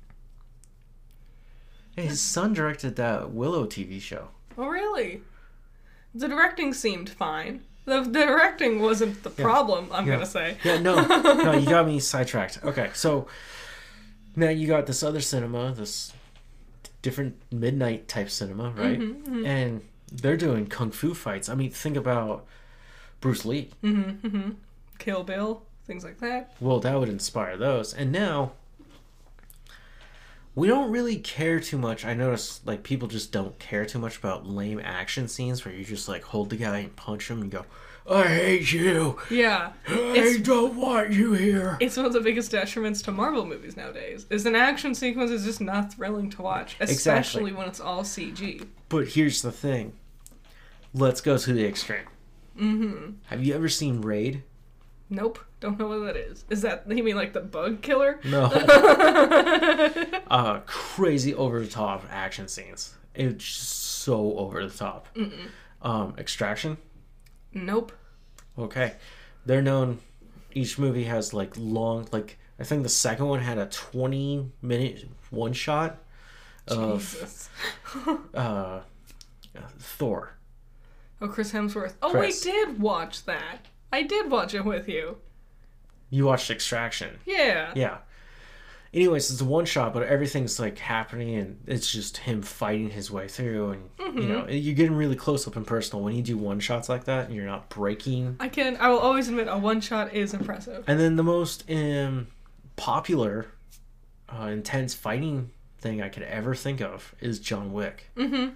His 1.95 2.19
son 2.21 2.53
directed 2.53 2.97
that 2.97 3.31
Willow 3.31 3.65
TV 3.65 4.01
show. 4.01 4.27
Oh, 4.57 4.67
really? 4.67 5.21
The 6.13 6.27
directing 6.27 6.73
seemed 6.73 7.09
fine. 7.09 7.61
The, 7.85 8.01
the 8.01 8.25
directing 8.25 8.81
wasn't 8.81 9.23
the 9.23 9.29
problem, 9.29 9.89
I'm 9.91 10.05
Yeah. 10.07 10.15
gonna 10.15 10.25
say. 10.25 10.57
Yeah, 10.63 10.79
no, 10.79 10.95
no, 11.05 11.53
you 11.53 11.65
got 11.67 11.85
me 11.87 11.99
sidetracked. 11.99 12.59
Okay, 12.63 12.89
so 12.93 13.27
now 14.35 14.49
you 14.49 14.67
got 14.67 14.87
this 14.87 15.03
other 15.03 15.21
cinema, 15.21 15.73
this 15.73 16.11
different 17.01 17.35
midnight 17.51 18.07
type 18.07 18.29
cinema, 18.29 18.71
right? 18.71 18.99
Mm-hmm, 18.99 19.45
And 19.45 19.81
they're 20.11 20.37
doing 20.37 20.67
kung 20.67 20.91
fu 20.91 21.13
fights. 21.13 21.47
I 21.47 21.55
mean, 21.55 21.69
think 21.71 21.95
about 21.95 22.45
Bruce 23.21 23.45
Lee. 23.45 23.69
mm-hmm, 23.83 24.51
Kill 24.99 25.23
Bill, 25.23 25.63
things 25.85 26.03
like 26.03 26.19
that. 26.19 26.53
Well, 26.59 26.79
that 26.81 26.99
would 26.99 27.09
inspire 27.09 27.57
those. 27.57 27.93
And 27.93 28.11
now 28.11 28.53
we 30.55 30.67
don't 30.67 30.91
really 30.91 31.17
care 31.17 31.59
too 31.59 31.77
much. 31.77 32.05
I 32.05 32.13
notice 32.13 32.61
like 32.65 32.83
people 32.83 33.07
just 33.07 33.31
don't 33.31 33.57
care 33.59 33.85
too 33.85 33.99
much 33.99 34.17
about 34.17 34.47
lame 34.47 34.79
action 34.83 35.27
scenes 35.27 35.65
where 35.65 35.73
you 35.73 35.83
just 35.83 36.07
like 36.07 36.23
hold 36.23 36.49
the 36.49 36.55
guy 36.57 36.79
and 36.79 36.95
punch 36.95 37.29
him 37.29 37.41
and 37.41 37.51
go, 37.51 37.65
"I 38.09 38.23
hate 38.27 38.71
you. 38.71 39.19
Yeah. 39.29 39.73
I 39.87 40.13
It's, 40.15 40.39
don't 40.39 40.75
want 40.75 41.11
you 41.11 41.33
here." 41.33 41.77
it's 41.81 41.97
one 41.97 42.05
of 42.05 42.13
the 42.13 42.21
biggest 42.21 42.51
detriments 42.53 43.03
to 43.03 43.11
Marvel 43.11 43.45
movies 43.45 43.75
nowadays. 43.75 44.25
Is 44.29 44.45
an 44.45 44.55
action 44.55 44.95
sequence 44.95 45.29
is 45.31 45.43
just 45.43 45.59
not 45.59 45.93
thrilling 45.93 46.29
to 46.31 46.41
watch, 46.41 46.77
especially 46.79 47.41
Exactly. 47.41 47.51
when 47.51 47.67
it's 47.67 47.81
all 47.81 48.03
CG. 48.03 48.65
But 48.87 49.09
here's 49.09 49.41
the 49.41 49.51
thing. 49.51 49.93
Let's 50.93 51.19
go 51.19 51.37
to 51.37 51.51
the 51.53 51.65
extreme. 51.67 52.05
Mm-hmm. 52.57 53.11
Have 53.25 53.43
you 53.43 53.53
ever 53.53 53.67
seen 53.67 53.99
Raid? 53.99 54.43
Nope, 55.09 55.39
don't 55.59 55.77
know 55.77 55.87
what 55.87 56.05
that 56.05 56.15
is. 56.15 56.45
Is 56.49 56.63
that 56.63 56.83
you 56.89 57.03
mean 57.03 57.15
like 57.15 57.33
the 57.33 57.41
bug 57.41 57.81
killer? 57.81 58.19
No. 58.23 58.45
uh, 60.31 60.61
crazy 60.65 61.35
over 61.35 61.59
the 61.59 61.67
top 61.67 62.03
action 62.09 62.47
scenes. 62.47 62.95
It's 63.13 63.45
just 63.45 63.69
so 63.69 64.37
over 64.37 64.65
the 64.65 64.75
top. 64.75 65.07
Um, 65.81 66.15
Extraction. 66.17 66.77
Nope. 67.53 67.91
Okay, 68.57 68.95
they're 69.45 69.61
known. 69.61 69.99
Each 70.53 70.79
movie 70.79 71.03
has 71.03 71.33
like 71.33 71.53
long, 71.57 72.07
like 72.11 72.39
I 72.59 72.63
think 72.63 72.83
the 72.83 72.89
second 72.89 73.27
one 73.27 73.41
had 73.41 73.57
a 73.57 73.67
twenty 73.67 74.51
minute 74.61 75.05
one 75.29 75.53
shot 75.53 75.97
of 76.67 77.01
Jesus. 77.01 77.49
uh, 78.33 78.79
Thor. 79.79 80.33
Oh, 81.21 81.27
Chris 81.27 81.51
Hemsworth. 81.51 81.93
Oh, 82.01 82.09
Chris. 82.09 82.45
I 82.45 82.49
did 82.49 82.79
watch 82.79 83.25
that. 83.25 83.67
I 83.95 84.03
did 84.03 84.29
watch 84.29 84.53
it 84.53 84.65
with 84.65 84.87
you. 84.89 85.17
You 86.09 86.25
watched 86.25 86.51
Extraction. 86.51 87.17
Yeah. 87.25 87.71
Yeah. 87.75 87.97
Anyways, 88.93 89.29
it's 89.31 89.41
a 89.41 89.45
one 89.45 89.65
shot, 89.65 89.93
but 89.93 90.03
everything's 90.03 90.57
like 90.59 90.77
happening, 90.77 91.35
and 91.35 91.59
it's 91.67 91.91
just 91.91 92.15
him 92.17 92.41
fighting 92.41 92.89
his 92.89 93.11
way 93.11 93.27
through, 93.27 93.71
and 93.71 93.89
you 94.21 94.27
know 94.29 94.47
you're 94.47 94.73
getting 94.75 94.95
really 94.95 95.17
close 95.17 95.45
up 95.47 95.57
and 95.57 95.67
personal 95.67 96.01
when 96.03 96.15
you 96.15 96.21
do 96.21 96.37
one 96.37 96.61
shots 96.61 96.87
like 96.87 97.03
that, 97.05 97.25
and 97.25 97.35
you're 97.35 97.45
not 97.45 97.67
breaking. 97.69 98.37
I 98.39 98.47
can. 98.47 98.77
I 98.77 98.87
will 98.87 98.99
always 98.99 99.27
admit 99.27 99.47
a 99.49 99.57
one 99.57 99.81
shot 99.81 100.13
is 100.13 100.33
impressive. 100.33 100.85
And 100.87 100.97
then 100.97 101.17
the 101.17 101.23
most 101.23 101.69
um, 101.69 102.27
popular, 102.77 103.47
uh, 104.29 104.45
intense 104.45 104.93
fighting 104.93 105.51
thing 105.79 106.01
I 106.01 106.07
could 106.07 106.23
ever 106.23 106.55
think 106.55 106.79
of 106.79 107.13
is 107.19 107.39
John 107.39 107.73
Wick, 107.73 108.09
Mm-hmm. 108.15 108.53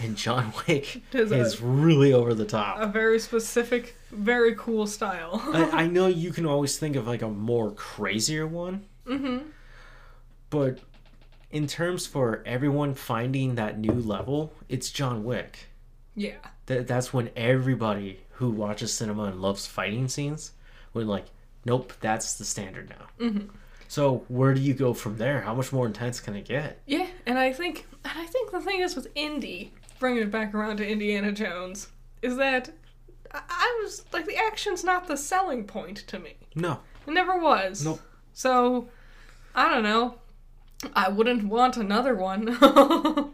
And 0.00 0.16
John 0.16 0.52
Wick 0.68 1.02
Is 1.12 1.32
is 1.32 1.60
really 1.60 2.12
over 2.12 2.34
the 2.34 2.44
top. 2.44 2.80
A 2.80 2.86
very 2.86 3.18
specific, 3.18 3.96
very 4.10 4.54
cool 4.54 4.86
style. 4.86 5.42
I, 5.52 5.82
I 5.82 5.86
know 5.88 6.06
you 6.06 6.32
can 6.32 6.46
always 6.46 6.78
think 6.78 6.96
of 6.96 7.06
like 7.06 7.22
a 7.22 7.28
more 7.28 7.72
crazier 7.72 8.46
one, 8.46 8.86
mm-hmm. 9.06 9.48
but 10.50 10.80
in 11.50 11.66
terms 11.66 12.06
for 12.06 12.42
everyone 12.44 12.94
finding 12.94 13.54
that 13.54 13.78
new 13.78 13.92
level, 13.92 14.52
it's 14.68 14.90
John 14.90 15.24
Wick. 15.24 15.68
Yeah. 16.14 16.36
That 16.66 16.86
that's 16.86 17.12
when 17.12 17.30
everybody 17.36 18.20
who 18.32 18.50
watches 18.50 18.92
cinema 18.92 19.24
and 19.24 19.40
loves 19.40 19.66
fighting 19.66 20.08
scenes 20.08 20.52
would 20.92 21.06
like, 21.06 21.26
nope, 21.64 21.92
that's 22.00 22.34
the 22.34 22.44
standard 22.44 22.90
now. 22.90 23.26
Mhm. 23.26 23.48
So 23.88 24.24
where 24.28 24.52
do 24.54 24.60
you 24.60 24.74
go 24.74 24.92
from 24.92 25.16
there? 25.16 25.40
How 25.40 25.54
much 25.54 25.72
more 25.72 25.86
intense 25.86 26.20
can 26.20 26.36
it 26.36 26.44
get? 26.44 26.80
Yeah, 26.86 27.06
and 27.26 27.38
I 27.38 27.52
think, 27.52 27.86
and 28.04 28.18
I 28.18 28.26
think 28.26 28.50
the 28.52 28.60
thing 28.60 28.80
is 28.80 28.94
with 28.94 29.08
Indy, 29.14 29.72
bringing 29.98 30.22
it 30.22 30.30
back 30.30 30.54
around 30.54 30.76
to 30.76 30.86
Indiana 30.88 31.32
Jones, 31.32 31.88
is 32.20 32.36
that 32.36 32.70
I, 33.32 33.40
I 33.48 33.80
was 33.82 34.04
like 34.12 34.26
the 34.26 34.36
action's 34.36 34.84
not 34.84 35.08
the 35.08 35.16
selling 35.16 35.64
point 35.64 35.98
to 36.08 36.18
me. 36.18 36.36
No, 36.54 36.80
It 37.06 37.12
never 37.12 37.38
was. 37.38 37.84
Nope. 37.84 38.00
So, 38.34 38.88
I 39.54 39.72
don't 39.72 39.82
know. 39.82 40.16
I 40.94 41.08
wouldn't 41.08 41.44
want 41.48 41.76
another 41.76 42.14
one 42.14 42.56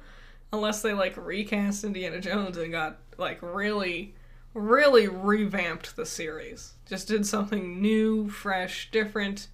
unless 0.52 0.82
they 0.82 0.94
like 0.94 1.16
recast 1.16 1.85
Indiana 1.85 2.20
Jones 2.20 2.56
and 2.56 2.70
got 2.70 2.98
like 3.18 3.39
really, 3.43 4.14
really 4.55 5.09
revamped 5.09 5.97
the 5.97 6.06
series. 6.06 6.74
Just 6.89 7.09
did 7.09 7.26
something 7.26 7.82
new, 7.82 8.28
fresh, 8.31 8.90
different. 8.93 9.48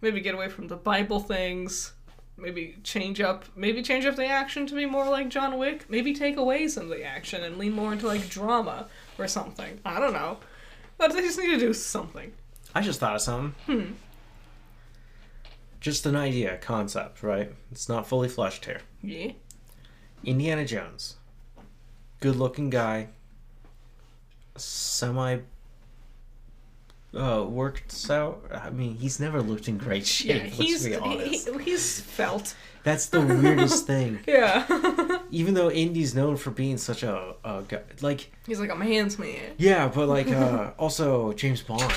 Maybe 0.00 0.20
get 0.20 0.34
away 0.34 0.48
from 0.48 0.68
the 0.68 0.76
Bible 0.76 1.20
things. 1.20 1.92
Maybe 2.36 2.76
change 2.82 3.20
up. 3.20 3.44
Maybe 3.54 3.82
change 3.82 4.06
up 4.06 4.16
the 4.16 4.26
action 4.26 4.66
to 4.66 4.74
be 4.74 4.86
more 4.86 5.08
like 5.08 5.28
John 5.28 5.58
Wick. 5.58 5.84
Maybe 5.90 6.14
take 6.14 6.36
away 6.36 6.68
some 6.68 6.84
of 6.84 6.88
the 6.90 7.04
action 7.04 7.44
and 7.44 7.58
lean 7.58 7.72
more 7.72 7.92
into 7.92 8.06
like 8.06 8.28
drama 8.28 8.88
or 9.18 9.28
something. 9.28 9.80
I 9.84 10.00
don't 10.00 10.14
know. 10.14 10.38
But 10.96 11.12
they 11.12 11.20
just 11.20 11.38
need 11.38 11.50
to 11.50 11.58
do 11.58 11.74
something. 11.74 12.32
I 12.74 12.80
just 12.80 13.00
thought 13.00 13.14
of 13.14 13.20
something. 13.20 13.54
Hmm. 13.66 13.92
Just 15.80 16.04
an 16.06 16.14
idea, 16.16 16.58
concept, 16.58 17.22
right? 17.22 17.52
It's 17.72 17.88
not 17.88 18.06
fully 18.06 18.28
fleshed 18.28 18.66
here. 18.66 18.82
Yeah. 19.02 19.32
Indiana 20.22 20.66
Jones, 20.66 21.16
good 22.20 22.36
looking 22.36 22.68
guy, 22.68 23.08
semi 24.56 25.38
uh, 27.14 27.44
works 27.48 28.08
out. 28.10 28.44
I 28.52 28.70
mean, 28.70 28.96
he's 28.96 29.18
never 29.20 29.42
looked 29.42 29.68
in 29.68 29.78
great 29.78 30.06
shape. 30.06 30.28
Yeah, 30.44 30.48
he's 30.48 30.84
be 30.84 30.90
he, 30.90 30.96
honest. 30.96 31.48
he- 31.48 31.58
he's 31.64 32.00
felt. 32.00 32.54
That's 32.82 33.06
the 33.06 33.20
weirdest 33.20 33.86
thing. 33.86 34.20
Yeah, 34.26 35.18
Even 35.30 35.52
though 35.54 35.70
Indy's 35.70 36.14
known 36.14 36.36
for 36.38 36.50
being 36.50 36.78
such 36.78 37.02
a, 37.02 37.34
a 37.44 37.62
guy, 37.68 37.82
like 38.00 38.32
he's 38.46 38.58
like 38.58 38.70
a 38.70 38.76
man's 38.76 39.18
man. 39.18 39.52
yeah, 39.58 39.88
but 39.88 40.08
like 40.08 40.28
uh, 40.28 40.70
also 40.78 41.32
James 41.34 41.60
Bond. 41.62 41.92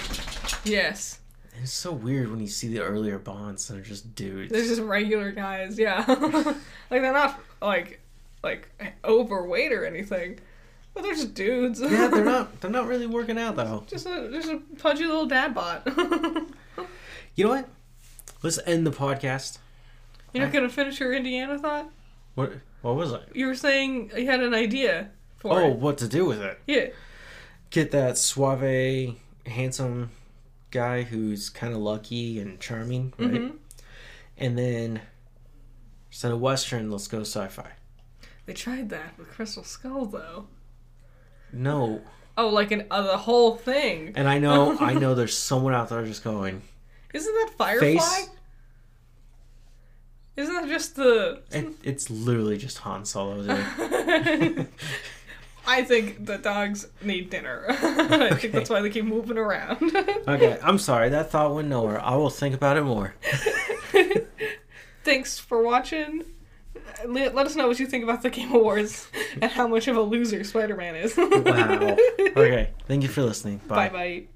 Yes, 0.66 1.20
It's 1.62 1.72
so 1.72 1.94
weird 1.94 2.30
when 2.30 2.42
you 2.42 2.48
see 2.48 2.68
the 2.68 2.82
earlier 2.82 3.18
Bonds 3.18 3.66
that 3.70 3.78
are 3.78 3.82
just 3.82 4.14
dudes. 4.16 4.52
they're 4.52 4.62
just 4.66 4.82
regular 4.82 5.32
guys. 5.32 5.80
Yeah, 5.80 6.04
like 6.08 7.02
they're 7.02 7.14
not 7.14 7.40
like 7.62 8.02
like 8.44 8.68
overweight 9.06 9.72
or 9.72 9.86
anything, 9.86 10.40
but 10.94 11.04
they're 11.04 11.14
just 11.14 11.34
dudes. 11.34 11.80
yeah, 11.82 12.08
they're 12.08 12.24
not. 12.34 12.62
They're 12.62 12.72
not 12.72 12.88
really 12.88 13.08
working 13.08 13.38
out 13.38 13.56
though. 13.56 13.84
just 13.88 14.06
a 14.06 14.30
just 14.32 14.50
a 14.50 14.62
pudgy 14.80 15.06
little 15.06 15.26
dad 15.28 15.54
bot. 15.54 15.88
You 17.36 17.46
know 17.46 17.50
what? 17.52 17.68
Let's 18.44 18.60
end 18.68 18.86
the 18.86 18.92
podcast. 18.92 19.58
You're 20.34 20.44
not 20.44 20.54
gonna 20.54 20.70
finish 20.70 21.00
your 21.00 21.14
Indiana 21.14 21.58
thought? 21.58 21.90
What? 22.36 22.54
What 22.84 22.96
was 22.96 23.12
I? 23.12 23.22
You 23.34 23.48
were 23.48 23.56
saying 23.56 24.12
you 24.16 24.28
had 24.28 24.42
an 24.42 24.54
idea 24.54 25.10
for 25.38 25.60
Oh, 25.60 25.72
it. 25.72 25.78
what 25.78 25.98
to 26.00 26.08
do 26.08 26.26
with 26.26 26.42
it? 26.42 26.60
Yeah. 26.68 26.88
Get 27.72 27.90
that 27.92 28.20
suave, 28.20 29.16
handsome 29.48 30.12
guy 30.70 31.02
who's 31.04 31.50
kind 31.50 31.74
of 31.74 31.80
lucky 31.80 32.40
and 32.40 32.60
charming, 32.60 33.14
right? 33.18 33.32
Mhm. 33.32 33.54
And 34.38 34.58
then 34.58 35.02
instead 36.12 36.32
of 36.32 36.40
western, 36.40 36.92
let's 36.92 37.08
go 37.08 37.22
sci-fi. 37.22 37.72
They 38.46 38.54
tried 38.54 38.90
that 38.90 39.18
with 39.18 39.30
Crystal 39.30 39.64
Skull 39.64 40.06
though. 40.06 40.48
No, 41.54 42.02
Oh, 42.36 42.50
like 42.50 42.72
an 42.72 42.86
uh, 42.90 43.04
the 43.04 43.18
whole 43.18 43.56
thing. 43.56 44.14
and 44.16 44.28
I 44.28 44.40
know, 44.40 44.76
I 44.80 44.94
know, 45.02 45.14
there's 45.16 45.38
someone 45.38 45.74
out 45.74 45.90
there 45.90 46.04
just 46.04 46.24
going. 46.24 46.62
Isn't 47.14 47.34
that 47.34 47.52
Firefly? 47.58 47.86
Face- 48.00 48.30
Isn't 50.36 50.54
that 50.56 50.68
just 50.68 50.96
the? 50.96 51.44
It, 51.52 51.68
it's 51.84 52.10
literally 52.10 52.58
just 52.58 52.80
Han 52.80 53.06
Solo. 53.06 53.44
I 55.66 55.84
think 55.84 56.26
the 56.26 56.38
dogs 56.40 56.88
need 57.04 57.30
dinner. 57.30 57.66
I 57.70 58.30
Okay. 58.32 58.36
think 58.36 58.54
that's 58.54 58.70
why 58.70 58.82
they 58.82 58.90
keep 58.90 59.06
moving 59.06 59.38
around. 59.38 59.96
okay, 60.28 60.58
I'm 60.64 60.78
sorry. 60.80 61.10
That 61.10 61.30
thought 61.30 61.54
went 61.54 61.68
nowhere. 61.70 62.02
I 62.02 62.16
will 62.16 62.30
think 62.32 62.54
about 62.56 62.76
it 62.78 62.84
more. 62.84 63.14
Thanks 65.04 65.38
for 65.40 65.62
watching. 65.62 66.24
Uh, 66.76 67.08
let, 67.08 67.36
let 67.36 67.46
us 67.46 67.56
know 67.56 67.68
what 67.68 67.80
you 67.80 67.86
think 67.88 68.04
about 68.04 68.22
the 68.24 68.30
Game 68.30 68.54
Awards 68.54 69.08
and 69.42 69.52
how 69.52 69.68
much 69.68 69.88
of 69.88 69.96
a 69.96 70.02
loser 70.02 70.44
Spider 70.44 70.76
Man 70.76 70.96
is. 70.96 71.16
Wow. 71.18 71.98
Okay, 72.36 72.72
thank 72.88 73.04
you 73.04 73.10
for 73.10 73.22
listening. 73.22 73.60
Bye 73.68 73.90
bye. 73.90 74.28